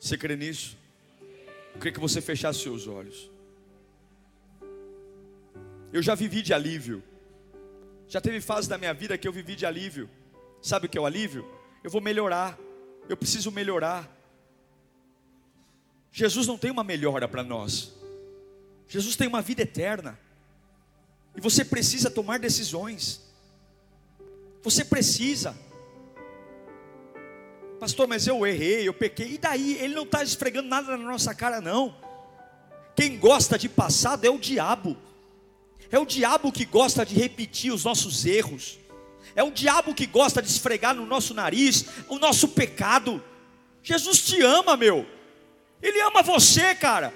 Você 0.00 0.18
crê 0.18 0.34
nisso? 0.34 0.76
Eu 1.72 1.78
queria 1.78 1.92
que 1.92 2.00
você 2.00 2.20
fechasse 2.20 2.60
seus 2.60 2.88
olhos. 2.88 3.30
Eu 5.92 6.02
já 6.02 6.14
vivi 6.14 6.42
de 6.42 6.52
alívio. 6.52 7.02
Já 8.08 8.20
teve 8.20 8.40
fase 8.40 8.68
da 8.68 8.76
minha 8.76 8.92
vida 8.92 9.16
que 9.16 9.28
eu 9.28 9.32
vivi 9.32 9.54
de 9.54 9.64
alívio. 9.64 10.10
Sabe 10.60 10.86
o 10.86 10.88
que 10.88 10.98
é 10.98 11.00
o 11.00 11.06
alívio? 11.06 11.48
Eu 11.84 11.90
vou 11.90 12.00
melhorar. 12.00 12.58
Eu 13.08 13.16
preciso 13.16 13.52
melhorar. 13.52 14.10
Jesus 16.10 16.46
não 16.46 16.58
tem 16.58 16.70
uma 16.70 16.82
melhora 16.82 17.28
para 17.28 17.44
nós. 17.44 17.94
Jesus 18.88 19.14
tem 19.14 19.28
uma 19.28 19.42
vida 19.42 19.62
eterna. 19.62 20.18
E 21.36 21.40
você 21.40 21.64
precisa 21.64 22.10
tomar 22.10 22.40
decisões. 22.40 23.27
Você 24.68 24.84
precisa. 24.84 25.56
Pastor, 27.80 28.06
mas 28.06 28.26
eu 28.26 28.46
errei, 28.46 28.86
eu 28.86 28.92
pequei. 28.92 29.32
E 29.32 29.38
daí? 29.38 29.78
Ele 29.78 29.94
não 29.94 30.02
está 30.02 30.22
esfregando 30.22 30.68
nada 30.68 30.94
na 30.94 31.02
nossa 31.02 31.34
cara, 31.34 31.58
não. 31.58 31.96
Quem 32.94 33.18
gosta 33.18 33.58
de 33.58 33.66
passado 33.66 34.26
é 34.26 34.30
o 34.30 34.38
diabo. 34.38 34.94
É 35.90 35.98
o 35.98 36.04
diabo 36.04 36.52
que 36.52 36.66
gosta 36.66 37.06
de 37.06 37.14
repetir 37.14 37.72
os 37.72 37.82
nossos 37.82 38.26
erros. 38.26 38.78
É 39.34 39.42
o 39.42 39.50
diabo 39.50 39.94
que 39.94 40.04
gosta 40.04 40.42
de 40.42 40.48
esfregar 40.48 40.94
no 40.94 41.06
nosso 41.06 41.32
nariz 41.32 41.86
o 42.06 42.18
nosso 42.18 42.48
pecado. 42.48 43.24
Jesus 43.82 44.20
te 44.20 44.42
ama, 44.42 44.76
meu. 44.76 45.06
Ele 45.80 45.98
ama 46.02 46.22
você, 46.22 46.74
cara. 46.74 47.14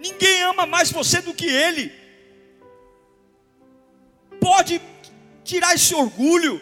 Ninguém 0.00 0.42
ama 0.42 0.64
mais 0.64 0.90
você 0.90 1.20
do 1.20 1.34
que 1.34 1.46
ele. 1.46 1.92
Pode 4.40 4.80
tirar 5.44 5.74
esse 5.74 5.94
orgulho, 5.94 6.60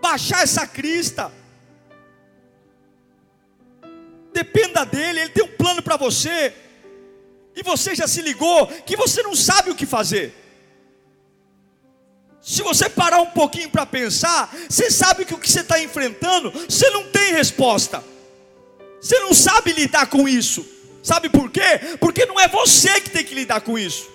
baixar 0.00 0.42
essa 0.42 0.66
crista. 0.66 1.32
Dependa 4.32 4.86
dele, 4.86 5.20
ele 5.20 5.30
tem 5.30 5.44
um 5.44 5.56
plano 5.56 5.82
para 5.82 5.96
você. 5.96 6.54
E 7.54 7.62
você 7.62 7.94
já 7.94 8.06
se 8.06 8.22
ligou 8.22 8.66
que 8.86 8.96
você 8.96 9.22
não 9.22 9.34
sabe 9.34 9.70
o 9.70 9.74
que 9.74 9.84
fazer. 9.84 10.34
Se 12.40 12.62
você 12.62 12.88
parar 12.88 13.20
um 13.20 13.30
pouquinho 13.30 13.70
para 13.70 13.84
pensar, 13.84 14.52
você 14.68 14.90
sabe 14.90 15.24
que 15.24 15.34
o 15.34 15.38
que 15.38 15.50
você 15.50 15.60
está 15.60 15.80
enfrentando, 15.80 16.50
você 16.50 16.88
não 16.90 17.04
tem 17.10 17.32
resposta. 17.32 18.02
Você 19.00 19.18
não 19.20 19.34
sabe 19.34 19.72
lidar 19.72 20.06
com 20.06 20.28
isso. 20.28 20.66
Sabe 21.02 21.28
por 21.28 21.50
quê? 21.50 21.96
Porque 22.00 22.24
não 22.24 22.38
é 22.38 22.48
você 22.48 23.00
que 23.00 23.10
tem 23.10 23.24
que 23.24 23.34
lidar 23.34 23.60
com 23.60 23.78
isso. 23.78 24.11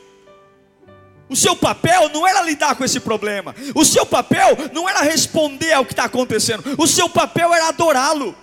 O 1.30 1.36
seu 1.36 1.56
papel 1.56 2.10
não 2.10 2.26
era 2.26 2.42
lidar 2.42 2.76
com 2.76 2.86
esse 2.86 3.00
problema. 3.00 3.54
O 3.76 3.84
seu 3.84 4.06
papel 4.06 4.58
não 4.74 4.88
era 4.88 5.02
responder 5.02 5.74
ao 5.74 5.86
que 5.86 5.92
está 5.94 6.06
acontecendo. 6.06 6.64
O 6.78 6.88
seu 6.88 7.10
papel 7.10 7.54
era 7.54 7.68
adorá-lo. 7.68 8.36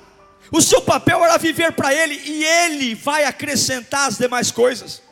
O 0.52 0.60
seu 0.60 0.82
papel 0.82 1.24
era 1.24 1.38
viver 1.38 1.72
para 1.72 1.94
Ele 1.94 2.20
e 2.24 2.44
Ele 2.44 2.94
vai 2.94 3.24
acrescentar 3.24 4.08
as 4.08 4.18
demais 4.18 4.50
coisas. 4.50 5.02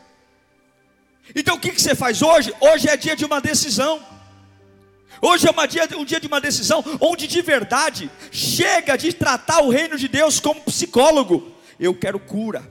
Então 1.34 1.56
o 1.56 1.58
que, 1.60 1.70
que 1.70 1.80
você 1.80 1.94
faz 1.94 2.20
hoje? 2.20 2.52
Hoje 2.60 2.88
é 2.88 2.96
dia 2.96 3.16
de 3.16 3.24
uma 3.24 3.40
decisão. 3.40 4.02
Hoje 5.20 5.48
é 5.48 5.66
dia, 5.66 5.88
um 5.96 6.04
dia 6.04 6.20
de 6.20 6.26
uma 6.26 6.40
decisão 6.40 6.84
onde 7.00 7.26
de 7.26 7.40
verdade 7.40 8.10
chega 8.30 8.96
de 8.96 9.12
tratar 9.12 9.62
o 9.62 9.70
reino 9.70 9.96
de 9.96 10.08
Deus 10.08 10.40
como 10.40 10.60
psicólogo. 10.60 11.52
Eu 11.80 11.94
quero 11.94 12.20
cura. 12.20 12.70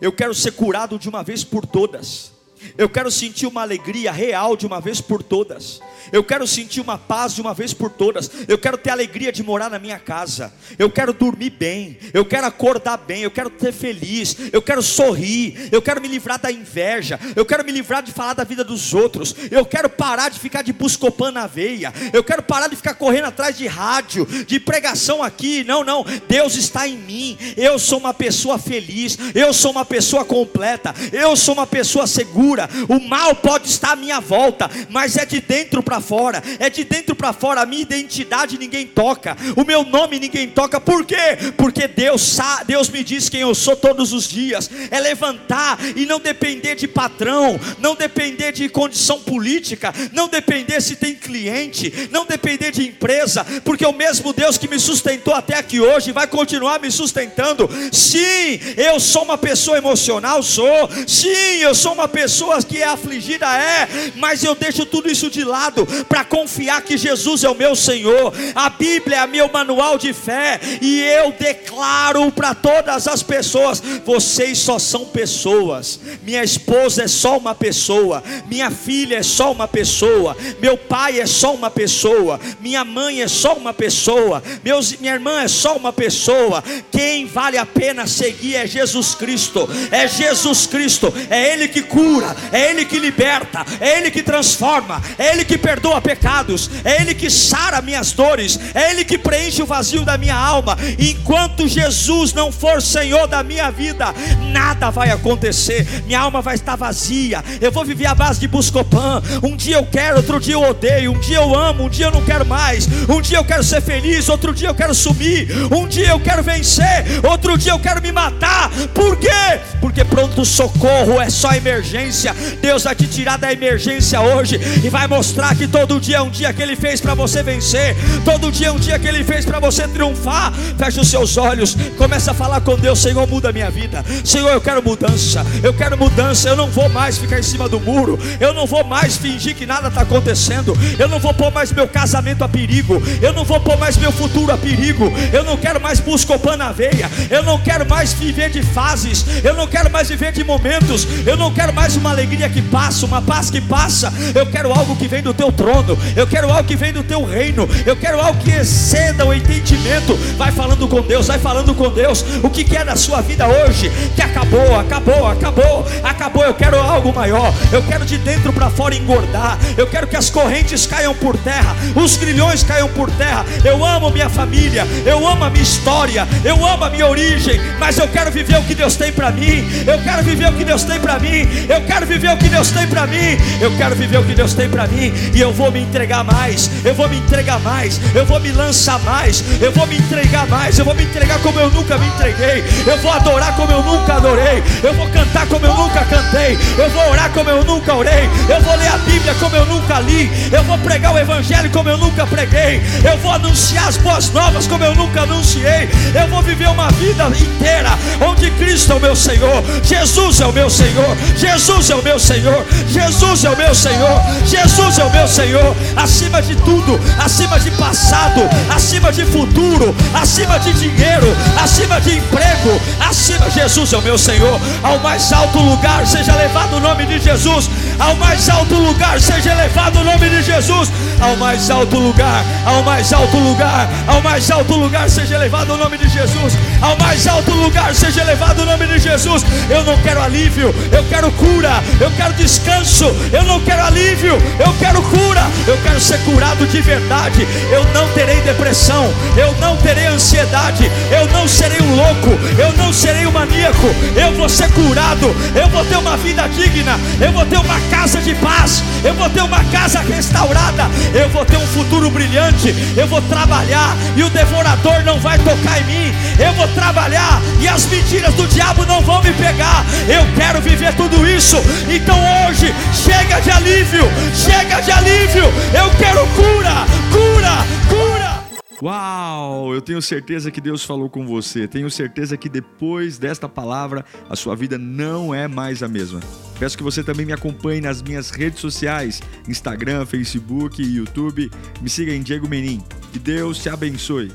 Eu 0.00 0.12
quero 0.12 0.34
ser 0.34 0.52
curado 0.52 0.98
de 0.98 1.08
uma 1.08 1.22
vez 1.22 1.44
por 1.44 1.64
todas. 1.64 2.33
Eu 2.76 2.88
quero 2.88 3.10
sentir 3.10 3.46
uma 3.46 3.62
alegria 3.62 4.10
real 4.10 4.56
de 4.56 4.66
uma 4.66 4.80
vez 4.80 5.00
por 5.00 5.22
todas. 5.22 5.80
Eu 6.12 6.22
quero 6.22 6.46
sentir 6.46 6.80
uma 6.80 6.98
paz 6.98 7.34
de 7.34 7.40
uma 7.40 7.54
vez 7.54 7.72
por 7.72 7.90
todas. 7.90 8.30
Eu 8.46 8.58
quero 8.58 8.76
ter 8.76 8.90
alegria 8.90 9.32
de 9.32 9.42
morar 9.42 9.70
na 9.70 9.78
minha 9.78 9.98
casa. 9.98 10.52
Eu 10.78 10.90
quero 10.90 11.12
dormir 11.12 11.50
bem. 11.50 11.98
Eu 12.12 12.24
quero 12.24 12.46
acordar 12.46 12.98
bem. 12.98 13.22
Eu 13.22 13.30
quero 13.30 13.52
ser 13.58 13.72
feliz. 13.72 14.36
Eu 14.52 14.60
quero 14.60 14.82
sorrir. 14.82 15.68
Eu 15.72 15.80
quero 15.80 16.00
me 16.00 16.08
livrar 16.08 16.38
da 16.38 16.50
inveja. 16.50 17.18
Eu 17.34 17.44
quero 17.44 17.64
me 17.64 17.72
livrar 17.72 18.02
de 18.02 18.12
falar 18.12 18.34
da 18.34 18.44
vida 18.44 18.62
dos 18.64 18.92
outros. 18.92 19.34
Eu 19.50 19.64
quero 19.64 19.88
parar 19.88 20.28
de 20.28 20.38
ficar 20.38 20.62
de 20.62 20.72
buscopan 20.72 21.30
na 21.30 21.46
veia. 21.46 21.92
Eu 22.12 22.22
quero 22.22 22.42
parar 22.42 22.68
de 22.68 22.76
ficar 22.76 22.94
correndo 22.94 23.26
atrás 23.26 23.56
de 23.56 23.66
rádio, 23.66 24.26
de 24.26 24.60
pregação 24.60 25.22
aqui. 25.22 25.64
Não, 25.64 25.82
não. 25.82 26.04
Deus 26.28 26.56
está 26.56 26.86
em 26.86 26.96
mim. 26.96 27.38
Eu 27.56 27.78
sou 27.78 27.98
uma 27.98 28.14
pessoa 28.14 28.58
feliz. 28.58 29.18
Eu 29.34 29.52
sou 29.52 29.70
uma 29.70 29.84
pessoa 29.84 30.24
completa. 30.24 30.94
Eu 31.12 31.36
sou 31.36 31.54
uma 31.54 31.66
pessoa 31.66 32.06
segura 32.06 32.53
O 32.88 33.00
mal 33.00 33.34
pode 33.34 33.68
estar 33.68 33.92
à 33.92 33.96
minha 33.96 34.20
volta, 34.20 34.70
mas 34.88 35.16
é 35.16 35.26
de 35.26 35.40
dentro 35.40 35.82
para 35.82 36.00
fora. 36.00 36.42
É 36.58 36.70
de 36.70 36.84
dentro 36.84 37.14
para 37.14 37.32
fora. 37.32 37.62
A 37.62 37.66
minha 37.66 37.82
identidade 37.82 38.58
ninguém 38.58 38.86
toca. 38.86 39.36
O 39.56 39.64
meu 39.64 39.84
nome 39.84 40.18
ninguém 40.18 40.48
toca. 40.48 40.80
Por 40.80 41.04
quê? 41.04 41.52
Porque 41.56 41.88
Deus, 41.88 42.38
Deus 42.66 42.88
me 42.88 43.02
diz 43.02 43.28
quem 43.28 43.40
eu 43.40 43.54
sou 43.54 43.76
todos 43.76 44.12
os 44.12 44.28
dias. 44.28 44.70
É 44.90 45.00
levantar 45.00 45.78
e 45.96 46.06
não 46.06 46.20
depender 46.20 46.74
de 46.74 46.86
patrão, 46.86 47.58
não 47.78 47.94
depender 47.94 48.52
de 48.52 48.68
condição 48.68 49.20
política, 49.20 49.92
não 50.12 50.28
depender 50.28 50.80
se 50.80 50.96
tem 50.96 51.14
cliente, 51.14 52.08
não 52.10 52.26
depender 52.26 52.70
de 52.70 52.86
empresa, 52.86 53.44
porque 53.64 53.84
o 53.84 53.92
mesmo 53.92 54.32
Deus 54.32 54.58
que 54.58 54.68
me 54.68 54.78
sustentou 54.78 55.34
até 55.34 55.56
aqui 55.56 55.80
hoje 55.80 56.12
vai 56.12 56.26
continuar 56.26 56.80
me 56.80 56.90
sustentando. 56.90 57.68
Sim, 57.92 58.60
eu 58.76 59.00
sou 59.00 59.24
uma 59.24 59.38
pessoa 59.38 59.78
emocional, 59.78 60.42
sou. 60.42 60.88
Sim, 61.06 61.58
eu 61.60 61.74
sou 61.74 61.92
uma 61.92 62.08
pessoa 62.08 62.33
que 62.68 62.82
é 62.82 62.86
afligida, 62.86 63.46
é, 63.46 63.88
mas 64.16 64.42
eu 64.42 64.54
deixo 64.54 64.84
tudo 64.86 65.10
isso 65.10 65.30
de 65.30 65.44
lado 65.44 65.86
para 66.08 66.24
confiar 66.24 66.82
que 66.82 66.96
Jesus 66.96 67.44
é 67.44 67.48
o 67.48 67.54
meu 67.54 67.76
Senhor. 67.76 68.32
A 68.54 68.70
Bíblia 68.70 69.18
é 69.18 69.26
meu 69.26 69.50
manual 69.50 69.98
de 69.98 70.12
fé 70.12 70.60
e 70.80 71.00
eu 71.00 71.32
declaro 71.32 72.30
para 72.32 72.54
todas 72.54 73.06
as 73.06 73.22
pessoas: 73.22 73.82
vocês 74.04 74.58
só 74.58 74.78
são 74.78 75.04
pessoas. 75.04 76.00
Minha 76.22 76.42
esposa 76.42 77.04
é 77.04 77.08
só 77.08 77.38
uma 77.38 77.54
pessoa, 77.54 78.22
minha 78.48 78.70
filha 78.70 79.16
é 79.16 79.22
só 79.22 79.52
uma 79.52 79.68
pessoa, 79.68 80.36
meu 80.60 80.76
pai 80.76 81.20
é 81.20 81.26
só 81.26 81.54
uma 81.54 81.70
pessoa, 81.70 82.40
minha 82.60 82.84
mãe 82.84 83.22
é 83.22 83.28
só 83.28 83.54
uma 83.54 83.72
pessoa, 83.72 84.42
meus, 84.62 84.96
minha 84.96 85.14
irmã 85.14 85.42
é 85.42 85.48
só 85.48 85.76
uma 85.76 85.92
pessoa. 85.92 86.62
Quem 86.90 87.26
vale 87.26 87.58
a 87.58 87.66
pena 87.66 88.06
seguir 88.06 88.56
é 88.56 88.66
Jesus 88.66 89.14
Cristo. 89.14 89.68
É 89.90 90.06
Jesus 90.06 90.66
Cristo. 90.66 91.12
É 91.28 91.52
Ele 91.52 91.68
que 91.68 91.82
cura, 91.82 92.23
é 92.52 92.70
Ele 92.70 92.84
que 92.84 92.98
liberta, 92.98 93.64
é 93.80 93.98
Ele 93.98 94.10
que 94.10 94.22
transforma, 94.22 95.02
é 95.18 95.32
Ele 95.32 95.44
que 95.44 95.58
perdoa 95.58 96.00
pecados, 96.00 96.70
é 96.84 97.00
Ele 97.00 97.14
que 97.14 97.30
sara 97.30 97.80
minhas 97.80 98.12
dores, 98.12 98.58
é 98.74 98.90
Ele 98.90 99.04
que 99.04 99.18
preenche 99.18 99.62
o 99.62 99.66
vazio 99.66 100.04
da 100.04 100.16
minha 100.16 100.36
alma. 100.36 100.76
Enquanto 100.98 101.68
Jesus 101.68 102.32
não 102.32 102.52
for 102.52 102.80
Senhor 102.80 103.26
da 103.26 103.42
minha 103.42 103.70
vida, 103.70 104.14
nada 104.52 104.90
vai 104.90 105.10
acontecer. 105.10 105.86
Minha 106.06 106.20
alma 106.20 106.40
vai 106.40 106.54
estar 106.54 106.76
vazia. 106.76 107.44
Eu 107.60 107.72
vou 107.72 107.84
viver 107.84 108.06
à 108.06 108.14
base 108.14 108.40
de 108.40 108.48
buscopan. 108.48 109.22
Um 109.42 109.56
dia 109.56 109.76
eu 109.76 109.86
quero, 109.86 110.18
outro 110.18 110.40
dia 110.40 110.54
eu 110.54 110.62
odeio. 110.62 111.12
Um 111.12 111.20
dia 111.20 111.36
eu 111.36 111.54
amo, 111.54 111.84
um 111.84 111.88
dia 111.88 112.06
eu 112.06 112.10
não 112.12 112.24
quero 112.24 112.46
mais. 112.46 112.86
Um 113.08 113.20
dia 113.20 113.38
eu 113.38 113.44
quero 113.44 113.62
ser 113.62 113.80
feliz, 113.80 114.28
outro 114.28 114.54
dia 114.54 114.68
eu 114.68 114.74
quero 114.74 114.94
sumir. 114.94 115.48
Um 115.72 115.86
dia 115.86 116.08
eu 116.08 116.20
quero 116.20 116.42
vencer, 116.42 117.04
outro 117.28 117.58
dia 117.58 117.72
eu 117.72 117.78
quero 117.78 118.00
me 118.00 118.12
matar. 118.12 118.70
Por 118.94 119.16
quê? 119.16 119.60
Porque 119.80 120.04
pronto 120.04 120.44
socorro 120.44 121.20
é 121.20 121.28
só 121.30 121.52
emergência. 121.52 122.13
Deus 122.60 122.84
vai 122.84 122.94
te 122.94 123.06
tirar 123.06 123.38
da 123.38 123.52
emergência 123.52 124.20
hoje 124.20 124.60
e 124.82 124.88
vai 124.88 125.06
mostrar 125.06 125.54
que 125.54 125.66
todo 125.66 126.00
dia 126.00 126.18
é 126.18 126.22
um 126.22 126.30
dia 126.30 126.52
que 126.52 126.62
Ele 126.62 126.76
fez 126.76 127.00
para 127.00 127.14
você 127.14 127.42
vencer. 127.42 127.96
Todo 128.24 128.52
dia 128.52 128.68
é 128.68 128.72
um 128.72 128.78
dia 128.78 128.98
que 128.98 129.06
Ele 129.06 129.24
fez 129.24 129.44
para 129.44 129.58
você 129.58 129.88
triunfar. 129.88 130.52
Feche 130.78 131.00
os 131.00 131.08
seus 131.08 131.36
olhos, 131.36 131.76
começa 131.96 132.30
a 132.30 132.34
falar 132.34 132.60
com 132.60 132.76
Deus: 132.76 133.00
Senhor, 133.00 133.26
muda 133.26 133.50
a 133.50 133.52
minha 133.52 133.70
vida. 133.70 134.04
Senhor, 134.24 134.50
eu 134.50 134.60
quero 134.60 134.82
mudança. 134.82 135.44
Eu 135.62 135.74
quero 135.74 135.96
mudança. 135.96 136.48
Eu 136.48 136.56
não 136.56 136.68
vou 136.68 136.88
mais 136.88 137.18
ficar 137.18 137.38
em 137.38 137.42
cima 137.42 137.68
do 137.68 137.80
muro. 137.80 138.18
Eu 138.38 138.52
não 138.54 138.66
vou 138.66 138.84
mais 138.84 139.16
fingir 139.16 139.54
que 139.54 139.66
nada 139.66 139.88
está 139.88 140.02
acontecendo. 140.02 140.76
Eu 140.98 141.08
não 141.08 141.18
vou 141.18 141.34
pôr 141.34 141.50
mais 141.50 141.72
meu 141.72 141.88
casamento 141.88 142.44
a 142.44 142.48
perigo. 142.48 143.02
Eu 143.20 143.32
não 143.32 143.44
vou 143.44 143.60
pôr 143.60 143.76
mais 143.76 143.96
meu 143.96 144.12
futuro 144.12 144.52
a 144.52 144.56
perigo. 144.56 145.12
Eu 145.32 145.44
não 145.44 145.56
quero 145.56 145.80
mais 145.80 146.00
buscopan 146.00 146.56
na 146.56 146.72
veia. 146.72 147.10
Eu 147.30 147.42
não 147.42 147.58
quero 147.58 147.88
mais 147.88 148.12
viver 148.12 148.50
de 148.50 148.62
fases. 148.62 149.24
Eu 149.42 149.54
não 149.54 149.66
quero 149.66 149.90
mais 149.90 150.08
viver 150.08 150.32
de 150.32 150.44
momentos. 150.44 151.06
Eu 151.26 151.36
não 151.36 151.52
quero 151.52 151.72
mais 151.72 151.96
uma 152.04 152.10
alegria 152.10 152.50
que 152.50 152.60
passa, 152.60 153.06
uma 153.06 153.22
paz 153.22 153.48
que 153.48 153.62
passa. 153.62 154.12
Eu 154.34 154.44
quero 154.44 154.70
algo 154.70 154.94
que 154.94 155.08
vem 155.08 155.22
do 155.22 155.32
teu 155.32 155.50
trono. 155.50 155.98
Eu 156.14 156.26
quero 156.26 156.50
algo 156.50 156.64
que 156.64 156.76
vem 156.76 156.92
do 156.92 157.02
teu 157.02 157.24
reino. 157.24 157.66
Eu 157.86 157.96
quero 157.96 158.20
algo 158.20 158.38
que 158.40 158.50
exceda 158.50 159.24
o 159.24 159.32
entendimento. 159.32 160.14
Vai 160.36 160.52
falando 160.52 160.86
com 160.86 161.00
Deus, 161.00 161.28
vai 161.28 161.38
falando 161.38 161.74
com 161.74 161.88
Deus. 161.88 162.22
O 162.42 162.50
que 162.50 162.62
quer 162.62 162.84
da 162.84 162.94
sua 162.94 163.22
vida 163.22 163.46
hoje? 163.48 163.90
Que 164.14 164.20
acabou, 164.20 164.78
acabou, 164.78 165.26
acabou, 165.26 165.86
acabou. 166.02 166.44
Eu 166.44 166.52
quero 166.52 166.78
algo 166.78 167.10
maior. 167.14 167.54
Eu 167.72 167.82
quero 167.82 168.04
de 168.04 168.18
dentro 168.18 168.52
para 168.52 168.68
fora 168.68 168.94
engordar. 168.94 169.58
Eu 169.78 169.86
quero 169.86 170.06
que 170.06 170.16
as 170.16 170.28
correntes 170.28 170.86
caiam 170.86 171.14
por 171.14 171.38
terra, 171.38 171.74
os 171.94 172.18
grilhões 172.18 172.62
caiam 172.62 172.88
por 172.88 173.10
terra. 173.12 173.46
Eu 173.64 173.82
amo 173.82 174.10
minha 174.10 174.28
família, 174.28 174.86
eu 175.06 175.26
amo 175.26 175.44
a 175.44 175.50
minha 175.50 175.62
história, 175.62 176.28
eu 176.44 176.64
amo 176.66 176.84
a 176.84 176.90
minha 176.90 177.06
origem, 177.06 177.58
mas 177.78 177.96
eu 177.96 178.08
quero 178.08 178.30
viver 178.30 178.58
o 178.58 178.62
que 178.62 178.74
Deus 178.74 178.94
tem 178.94 179.10
para 179.10 179.30
mim. 179.30 179.64
Eu 179.86 179.98
quero 180.02 180.22
viver 180.22 180.50
o 180.50 180.52
que 180.52 180.64
Deus 180.64 180.84
tem 180.84 181.00
para 181.00 181.18
mim. 181.18 181.48
Eu 181.66 181.80
quero 181.86 181.93
viver 182.02 182.30
o 182.30 182.36
que 182.36 182.48
Deus 182.48 182.70
tem 182.70 182.86
para 182.86 183.06
mim. 183.06 183.38
Eu 183.60 183.74
quero 183.76 183.94
viver 183.94 184.18
o 184.18 184.24
que 184.24 184.34
Deus 184.34 184.54
tem 184.54 184.68
para 184.68 184.86
mim 184.86 185.12
e 185.32 185.40
eu 185.40 185.52
vou 185.52 185.70
me 185.70 185.80
entregar 185.80 186.24
mais. 186.24 186.70
Eu 186.84 186.94
vou 186.94 187.08
me 187.08 187.16
entregar 187.16 187.60
mais. 187.60 188.00
Eu 188.14 188.26
vou 188.26 188.40
me 188.40 188.52
lançar 188.52 188.98
mais. 189.00 189.42
Eu 189.60 189.72
vou 189.72 189.86
me 189.86 189.96
entregar 189.96 190.46
mais. 190.46 190.78
Eu 190.78 190.84
vou 190.84 190.94
me 190.94 191.04
entregar 191.04 191.38
como 191.40 191.58
eu 191.60 191.70
nunca 191.70 191.96
me 191.98 192.06
entreguei. 192.06 192.64
Eu 192.86 192.98
vou 192.98 193.12
adorar 193.12 193.54
como 193.56 193.72
eu 193.72 193.82
nunca 193.82 194.14
adorei. 194.14 194.62
Eu 194.82 194.94
vou 194.94 195.08
cantar 195.08 195.46
como 195.46 195.66
eu 195.66 195.74
nunca 195.74 196.04
cantei. 196.04 196.58
Eu 196.76 196.90
vou 196.90 197.10
orar 197.10 197.30
como 197.30 197.50
eu 197.50 197.64
nunca 197.64 197.94
orei. 197.94 198.28
Eu 198.48 198.60
vou 198.60 198.76
ler 198.76 198.88
a 198.88 198.98
Bíblia 198.98 199.34
como 199.40 199.56
eu 199.56 199.66
nunca 199.66 200.00
li. 200.00 200.30
Eu 200.52 200.62
vou 200.64 200.78
pregar 200.78 201.12
o 201.12 201.18
Evangelho 201.18 201.70
como 201.70 201.88
eu 201.88 201.98
nunca 201.98 202.26
preguei. 202.26 202.82
Eu 203.04 203.16
vou 203.18 203.32
anunciar 203.32 203.88
as 203.88 203.96
boas 203.96 204.30
novas 204.30 204.66
como 204.66 204.84
eu 204.84 204.94
nunca 204.94 205.22
anunciei. 205.22 205.88
Eu 206.14 206.28
vou 206.28 206.42
viver 206.42 206.68
uma 206.68 206.90
vida 206.92 207.28
inteira 207.28 207.90
onde 208.20 208.50
Cristo 208.52 208.92
é 208.92 208.94
o 208.96 209.00
meu 209.00 209.16
Senhor. 209.16 209.62
Jesus 209.82 210.40
é 210.40 210.46
o 210.46 210.52
meu 210.52 210.70
Senhor. 210.70 211.16
Jesus 211.36 211.83
é 211.90 211.94
o 211.94 212.02
meu 212.02 212.18
Senhor. 212.18 212.64
Jesus 212.88 213.44
é 213.44 213.50
o 213.50 213.56
meu 213.56 213.74
Senhor. 213.74 214.20
Jesus 214.44 214.98
é 214.98 215.04
o 215.04 215.10
meu 215.10 215.28
Senhor. 215.28 215.76
Acima 215.96 216.40
de 216.42 216.56
tudo, 216.56 217.00
acima 217.18 217.58
de 217.58 217.70
passado, 217.72 218.40
acima 218.74 219.12
de 219.12 219.24
futuro, 219.26 219.94
acima 220.14 220.58
de 220.58 220.72
dinheiro, 220.72 221.36
acima 221.62 222.00
de 222.00 222.16
emprego, 222.18 222.80
acima 223.00 223.50
Jesus 223.50 223.92
é 223.92 223.96
o 223.96 224.02
meu 224.02 224.18
Senhor. 224.18 224.60
Ao 224.82 224.98
mais 224.98 225.32
alto 225.32 225.58
lugar 225.58 226.06
seja 226.06 226.34
levado 226.34 226.76
o 226.76 226.80
nome 226.80 227.06
de 227.06 227.18
Jesus. 227.18 227.70
Ao 227.98 228.14
mais 228.16 228.48
alto 228.48 228.74
lugar 228.74 229.20
seja 229.20 229.52
elevado 229.52 230.00
o 230.00 230.04
nome 230.04 230.28
de 230.28 230.42
Jesus. 230.42 230.90
Ao 231.20 231.36
mais 231.36 231.70
alto 231.70 231.98
lugar, 231.98 232.44
ao 232.66 232.82
mais 232.82 233.12
alto 233.12 233.36
lugar, 233.38 233.88
ao 234.06 234.20
mais 234.20 234.50
alto 234.50 234.74
lugar 234.74 235.08
seja 235.08 235.36
elevado 235.36 235.74
o 235.74 235.76
nome 235.76 235.96
de 235.96 236.08
Jesus. 236.08 236.54
Ao 236.82 236.96
mais 236.98 237.26
alto 237.26 237.52
lugar 237.52 237.94
seja 237.94 238.20
elevado 238.22 238.62
o 238.62 238.66
nome 238.66 238.86
de 238.86 238.98
Jesus. 238.98 239.44
Eu 239.70 239.84
não 239.84 239.96
quero 240.02 240.22
alívio, 240.22 240.74
eu 240.92 241.04
quero 241.04 241.30
cura, 241.32 241.73
eu 242.00 242.10
quero 242.12 242.34
descanso, 242.34 243.06
eu 243.32 243.42
não 243.44 243.60
quero 243.60 243.84
alívio, 243.84 244.36
eu 244.58 244.74
quero 244.78 245.02
cura, 245.02 245.42
eu 245.66 245.76
quero 245.78 246.00
ser 246.00 246.18
curado 246.20 246.66
de 246.66 246.80
verdade. 246.80 247.46
Eu 247.70 247.84
não 247.92 248.08
terei 248.12 248.40
depressão, 248.42 249.12
eu 249.36 249.52
não 249.60 249.76
terei 249.76 250.06
ansiedade, 250.06 250.90
eu 251.10 251.26
não 251.28 251.46
serei 251.48 251.80
um 251.80 251.96
louco, 251.96 252.30
eu 252.58 252.72
não 252.76 252.92
serei 252.92 253.26
um 253.26 253.32
maníaco, 253.32 253.94
eu 254.16 254.32
vou 254.34 254.48
ser 254.48 254.70
curado, 254.72 255.34
eu 255.54 255.68
vou 255.68 255.84
ter 255.84 255.96
uma 255.96 256.16
vida 256.16 256.48
digna, 256.48 256.98
eu 257.20 257.32
vou 257.32 257.44
ter 257.46 257.58
uma 257.58 257.80
casa 257.90 258.20
de 258.20 258.34
paz, 258.34 258.82
eu 259.02 259.14
vou 259.14 259.28
ter 259.30 259.42
uma 259.42 259.62
casa 259.64 260.00
restaurada, 260.00 260.84
eu 261.12 261.28
vou 261.28 261.44
ter 261.44 261.56
um 261.56 261.66
futuro 261.66 262.10
brilhante, 262.10 262.74
eu 262.96 263.06
vou 263.06 263.20
trabalhar 263.22 263.96
e 264.16 264.22
o 264.22 264.30
devorador 264.30 265.02
não 265.04 265.18
vai 265.18 265.38
tocar 265.38 265.80
em 265.80 265.84
mim, 265.84 266.14
eu 266.38 266.52
vou 266.54 266.68
trabalhar 266.68 267.40
e 267.60 267.68
as 267.68 267.86
mentiras 267.86 268.34
do 268.34 268.46
diabo 268.46 268.84
não 268.86 269.00
vão 269.00 269.22
me 269.22 269.32
pegar. 269.32 269.84
Eu 270.08 270.26
quero 270.36 270.60
viver 270.60 270.94
tudo 270.94 271.26
isso, 271.28 271.56
então 271.88 272.16
hoje 272.48 272.72
chega 272.92 273.40
de 273.40 273.50
alívio, 273.50 274.04
chega 274.34 274.80
de 274.80 274.90
alívio, 274.90 275.44
eu 275.44 275.90
quero 275.98 276.26
cura, 276.34 276.86
cura, 277.12 277.64
cura. 277.88 278.44
Uau! 278.82 279.72
Eu 279.72 279.80
tenho 279.80 280.02
certeza 280.02 280.50
que 280.50 280.60
Deus 280.60 280.84
falou 280.84 281.08
com 281.08 281.26
você. 281.26 281.66
Tenho 281.66 281.90
certeza 281.90 282.36
que 282.36 282.48
depois 282.48 283.16
desta 283.16 283.48
palavra 283.48 284.04
a 284.28 284.36
sua 284.36 284.54
vida 284.54 284.76
não 284.76 285.34
é 285.34 285.48
mais 285.48 285.82
a 285.82 285.88
mesma. 285.88 286.20
Peço 286.58 286.76
que 286.76 286.82
você 286.82 287.02
também 287.02 287.24
me 287.24 287.32
acompanhe 287.32 287.80
nas 287.80 288.02
minhas 288.02 288.30
redes 288.30 288.60
sociais: 288.60 289.22
Instagram, 289.48 290.04
Facebook 290.04 290.82
YouTube. 290.82 291.50
Me 291.80 291.88
siga 291.88 292.12
em 292.12 292.22
Diego 292.22 292.48
Menin. 292.48 292.82
Que 293.12 293.18
Deus 293.18 293.58
te 293.58 293.68
abençoe. 293.68 294.30